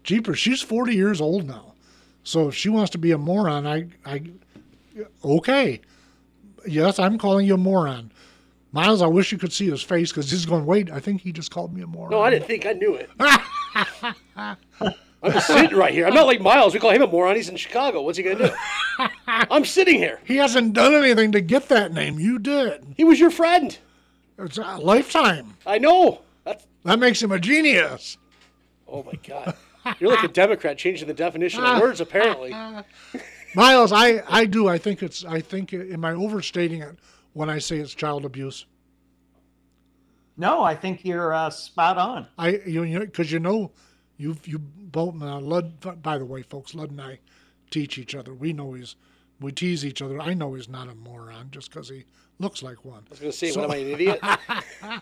Jeepers, 0.03 0.37
she's 0.37 0.61
40 0.61 0.93
years 0.93 1.21
old 1.21 1.47
now. 1.47 1.73
So 2.23 2.49
if 2.49 2.55
she 2.55 2.67
wants 2.67 2.91
to 2.91 2.97
be 2.97 3.11
a 3.11 3.17
moron, 3.17 3.65
I, 3.65 3.87
I, 4.05 4.21
okay. 5.23 5.79
Yes, 6.67 6.99
I'm 6.99 7.17
calling 7.17 7.47
you 7.47 7.53
a 7.53 7.57
moron. 7.57 8.11
Miles, 8.73 9.01
I 9.01 9.07
wish 9.07 9.31
you 9.31 9.37
could 9.37 9.53
see 9.53 9.69
his 9.69 9.81
face 9.81 10.11
because 10.11 10.29
he's 10.29 10.45
going, 10.45 10.65
wait, 10.65 10.91
I 10.91 10.99
think 10.99 11.21
he 11.21 11.31
just 11.31 11.51
called 11.51 11.73
me 11.73 11.81
a 11.83 11.87
moron. 11.87 12.11
No, 12.11 12.19
I 12.19 12.29
didn't 12.29 12.47
think 12.47 12.65
I 12.65 12.73
knew 12.73 12.95
it. 12.95 13.09
I'm 15.23 15.31
just 15.31 15.47
sitting 15.47 15.77
right 15.77 15.93
here. 15.93 16.05
I'm 16.05 16.13
not 16.13 16.27
like 16.27 16.41
Miles. 16.41 16.73
We 16.73 16.81
call 16.81 16.91
him 16.91 17.01
a 17.01 17.07
moron. 17.07 17.37
He's 17.37 17.47
in 17.47 17.55
Chicago. 17.55 18.01
What's 18.01 18.17
he 18.17 18.23
gonna 18.23 18.49
do? 18.49 19.07
I'm 19.51 19.65
sitting 19.65 19.95
here. 19.95 20.19
He 20.25 20.37
hasn't 20.37 20.73
done 20.73 20.93
anything 20.93 21.31
to 21.33 21.41
get 21.41 21.67
that 21.69 21.93
name. 21.93 22.19
You 22.19 22.39
did. 22.39 22.85
He 22.95 23.03
was 23.03 23.19
your 23.19 23.29
friend. 23.31 23.77
It's 24.39 24.57
a 24.57 24.77
lifetime. 24.77 25.55
I 25.65 25.77
know. 25.77 26.21
That's. 26.43 26.65
That 26.83 26.99
makes 26.99 27.21
him 27.21 27.31
a 27.31 27.39
genius. 27.39 28.17
Oh 28.87 29.03
my 29.03 29.13
God. 29.27 29.55
You're 29.99 30.11
like 30.11 30.23
a 30.23 30.29
Democrat 30.29 30.77
changing 30.77 31.07
the 31.07 31.13
definition 31.13 31.63
of 31.63 31.81
words. 31.81 32.01
Apparently. 32.01 32.51
Miles, 33.55 33.91
I, 33.91 34.23
I 34.27 34.45
do. 34.45 34.67
I 34.67 34.77
think 34.77 35.01
it's, 35.01 35.25
I 35.25 35.39
think, 35.41 35.73
am 35.73 36.03
I 36.03 36.11
overstating 36.11 36.81
it 36.81 36.97
when 37.33 37.49
I 37.49 37.59
say 37.59 37.77
it's 37.77 37.93
child 37.93 38.25
abuse? 38.25 38.65
No, 40.37 40.61
I 40.61 40.75
think 40.75 41.03
you're 41.03 41.33
uh, 41.33 41.49
spot 41.49 41.97
on. 41.97 42.27
I 42.37 42.61
you 42.67 42.83
you 42.83 42.99
because 42.99 43.31
you 43.31 43.39
know 43.39 43.71
you 44.17 44.37
you 44.45 44.59
both 44.59 45.19
uh, 45.19 45.39
Lud. 45.39 46.03
By 46.03 46.19
the 46.19 46.25
way, 46.25 46.43
folks, 46.43 46.75
Lud 46.75 46.91
and 46.91 47.01
I 47.01 47.19
teach 47.71 47.97
each 47.97 48.13
other. 48.13 48.35
We 48.35 48.53
know 48.53 48.73
he's 48.73 48.95
we 49.39 49.51
tease 49.51 49.85
each 49.85 50.01
other. 50.01 50.19
I 50.19 50.33
know 50.33 50.53
he's 50.53 50.69
not 50.69 50.89
a 50.89 50.95
moron 50.95 51.49
just 51.51 51.71
because 51.71 51.89
he 51.89 52.05
looks 52.39 52.63
like 52.63 52.83
one. 52.83 53.03
I 53.07 53.09
was 53.09 53.19
gonna 53.19 53.31
say, 53.31 53.51
what 53.51 53.65
am 53.65 53.71
I, 53.71 53.75
an 53.77 53.89
idiot? 53.89 54.19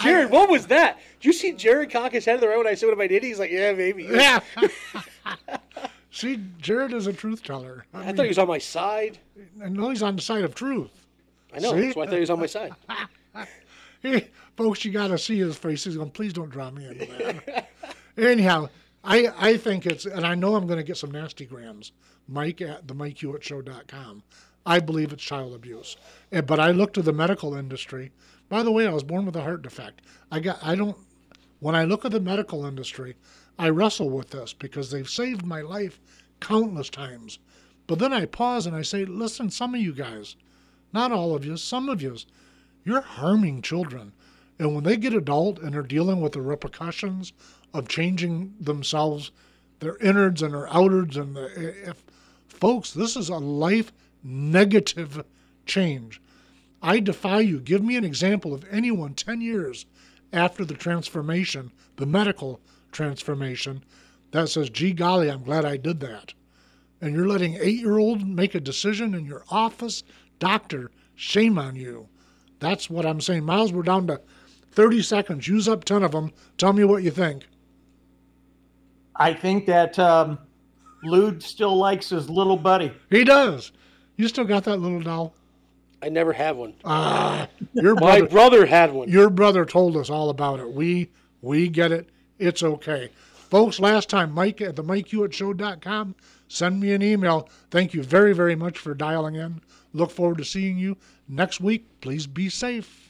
Jared, 0.00 0.30
what 0.30 0.48
was 0.48 0.66
that? 0.68 0.98
Did 1.20 1.26
you 1.26 1.32
see 1.32 1.52
Jared 1.52 1.90
cock 1.90 2.12
his 2.12 2.24
head 2.24 2.36
to 2.36 2.40
the 2.40 2.48
right 2.48 2.58
when 2.58 2.66
I 2.66 2.74
said, 2.74 2.86
"What 2.86 2.92
am 2.92 3.00
I, 3.00 3.04
an 3.04 3.10
idiot?" 3.10 3.24
He's 3.24 3.38
like, 3.38 3.50
"Yeah, 3.50 3.72
maybe." 3.72 4.04
Yeah. 4.10 4.40
See, 6.10 6.40
Jared 6.58 6.94
is 6.94 7.06
a 7.06 7.12
truth 7.12 7.44
teller. 7.44 7.84
I, 7.92 7.98
I 7.98 8.06
mean, 8.06 8.16
thought 8.16 8.22
he 8.22 8.28
was 8.28 8.38
on 8.38 8.48
my 8.48 8.58
side. 8.58 9.18
I 9.62 9.68
know 9.68 9.90
he's 9.90 10.02
on 10.02 10.16
the 10.16 10.22
side 10.22 10.42
of 10.42 10.54
truth. 10.54 11.06
I 11.54 11.58
know. 11.58 11.74
See? 11.74 11.82
That's 11.82 11.96
why 11.96 12.04
I 12.04 12.06
thought 12.06 12.14
he 12.14 12.20
was 12.20 12.30
on 12.30 12.40
my 12.40 12.46
side. 12.46 12.72
Hey, 14.00 14.28
folks, 14.56 14.84
you 14.84 14.90
got 14.90 15.08
to 15.08 15.18
see 15.18 15.38
his 15.38 15.56
face. 15.56 15.84
He's 15.84 15.96
going, 15.96 16.10
please 16.10 16.32
don't 16.32 16.50
draw 16.50 16.70
me 16.70 16.86
into 16.86 17.06
that. 17.06 17.70
Anyhow, 18.16 18.68
I, 19.04 19.28
I 19.38 19.56
think 19.56 19.86
it's, 19.86 20.06
and 20.06 20.26
I 20.26 20.34
know 20.34 20.54
I'm 20.54 20.66
going 20.66 20.78
to 20.78 20.84
get 20.84 20.96
some 20.96 21.10
nasty 21.10 21.46
grams. 21.46 21.92
Mike 22.28 22.60
at 22.60 22.86
the 22.86 22.94
MikeHewittshow.com. 22.94 24.22
I 24.66 24.80
believe 24.80 25.12
it's 25.12 25.22
child 25.22 25.54
abuse. 25.54 25.96
But 26.30 26.60
I 26.60 26.70
look 26.70 26.92
to 26.92 27.02
the 27.02 27.12
medical 27.12 27.54
industry. 27.54 28.12
By 28.48 28.62
the 28.62 28.70
way, 28.70 28.86
I 28.86 28.92
was 28.92 29.02
born 29.02 29.24
with 29.24 29.36
a 29.36 29.42
heart 29.42 29.62
defect. 29.62 30.02
I 30.30 30.40
got, 30.40 30.58
I 30.62 30.74
don't, 30.74 30.96
when 31.60 31.74
I 31.74 31.84
look 31.84 32.04
at 32.04 32.12
the 32.12 32.20
medical 32.20 32.66
industry, 32.66 33.16
I 33.58 33.70
wrestle 33.70 34.10
with 34.10 34.30
this 34.30 34.52
because 34.52 34.90
they've 34.90 35.08
saved 35.08 35.44
my 35.44 35.62
life 35.62 36.00
countless 36.40 36.90
times. 36.90 37.38
But 37.86 37.98
then 37.98 38.12
I 38.12 38.26
pause 38.26 38.66
and 38.66 38.76
I 38.76 38.82
say, 38.82 39.04
listen, 39.04 39.50
some 39.50 39.74
of 39.74 39.80
you 39.80 39.92
guys, 39.92 40.36
not 40.92 41.10
all 41.10 41.34
of 41.34 41.44
you, 41.44 41.56
some 41.56 41.88
of 41.88 42.02
you, 42.02 42.16
you're 42.84 43.00
harming 43.00 43.62
children. 43.62 44.12
And 44.58 44.74
when 44.74 44.84
they 44.84 44.96
get 44.96 45.14
adult 45.14 45.58
and 45.58 45.74
are 45.74 45.82
dealing 45.82 46.20
with 46.20 46.32
the 46.32 46.42
repercussions 46.42 47.32
of 47.72 47.88
changing 47.88 48.54
themselves, 48.60 49.30
their 49.80 49.96
innards 49.98 50.42
and 50.42 50.52
their 50.52 50.66
outards, 50.66 51.16
and 51.16 51.34
the, 51.34 51.88
if 51.88 52.04
folks, 52.60 52.92
this 52.92 53.16
is 53.16 53.28
a 53.28 53.38
life 53.38 53.92
negative 54.22 55.24
change. 55.66 56.20
I 56.82 57.00
defy 57.00 57.40
you. 57.40 57.60
Give 57.60 57.82
me 57.82 57.96
an 57.96 58.04
example 58.04 58.54
of 58.54 58.64
anyone 58.70 59.14
10 59.14 59.40
years 59.40 59.86
after 60.32 60.64
the 60.64 60.74
transformation, 60.74 61.72
the 61.96 62.06
medical 62.06 62.60
transformation, 62.92 63.84
that 64.32 64.48
says, 64.48 64.70
gee 64.70 64.92
golly, 64.92 65.30
I'm 65.30 65.42
glad 65.42 65.64
I 65.64 65.76
did 65.76 66.00
that. 66.00 66.34
and 67.00 67.14
you're 67.14 67.28
letting 67.28 67.56
eight 67.60 67.78
year 67.80 67.98
old 67.98 68.26
make 68.26 68.54
a 68.54 68.60
decision 68.60 69.14
in 69.14 69.24
your 69.24 69.44
office, 69.50 70.02
doctor, 70.38 70.90
shame 71.14 71.58
on 71.58 71.76
you. 71.76 72.08
That's 72.60 72.90
what 72.90 73.06
I'm 73.06 73.20
saying. 73.20 73.44
Miles, 73.44 73.72
we're 73.72 73.82
down 73.82 74.06
to 74.08 74.20
30 74.72 75.02
seconds. 75.02 75.48
Use 75.48 75.68
up 75.68 75.84
10 75.84 76.02
of 76.02 76.12
them. 76.12 76.32
Tell 76.56 76.72
me 76.72 76.84
what 76.84 77.02
you 77.02 77.10
think. 77.10 77.46
I 79.16 79.32
think 79.34 79.66
that 79.66 79.98
um, 79.98 80.38
Lud 81.02 81.42
still 81.42 81.76
likes 81.76 82.08
his 82.10 82.28
little 82.28 82.56
buddy. 82.56 82.92
He 83.10 83.24
does. 83.24 83.72
You 84.16 84.28
still 84.28 84.44
got 84.44 84.64
that 84.64 84.78
little 84.80 85.00
doll? 85.00 85.34
I 86.02 86.08
never 86.08 86.32
have 86.32 86.56
one. 86.56 86.74
Ah, 86.84 87.48
your 87.72 87.94
My 87.96 88.20
brother, 88.20 88.26
brother 88.28 88.66
had 88.66 88.92
one. 88.92 89.08
your 89.08 89.30
brother 89.30 89.64
told 89.64 89.96
us 89.96 90.10
all 90.10 90.30
about 90.30 90.60
it. 90.60 90.70
We 90.72 91.10
we 91.42 91.68
get 91.68 91.92
it. 91.92 92.08
It's 92.38 92.62
okay. 92.62 93.10
Folks, 93.50 93.80
last 93.80 94.08
time, 94.08 94.32
Mike 94.32 94.60
at 94.60 94.76
the 94.76 94.84
MikeHewittShow.com. 94.84 96.14
Send 96.48 96.80
me 96.80 96.92
an 96.92 97.02
email. 97.02 97.48
Thank 97.70 97.94
you 97.94 98.02
very, 98.02 98.32
very 98.34 98.54
much 98.54 98.78
for 98.78 98.94
dialing 98.94 99.34
in. 99.36 99.60
Look 99.92 100.10
forward 100.10 100.38
to 100.38 100.44
seeing 100.44 100.78
you 100.78 100.96
next 101.28 101.60
week. 101.60 101.86
Please 102.00 102.26
be 102.26 102.48
safe. 102.48 103.08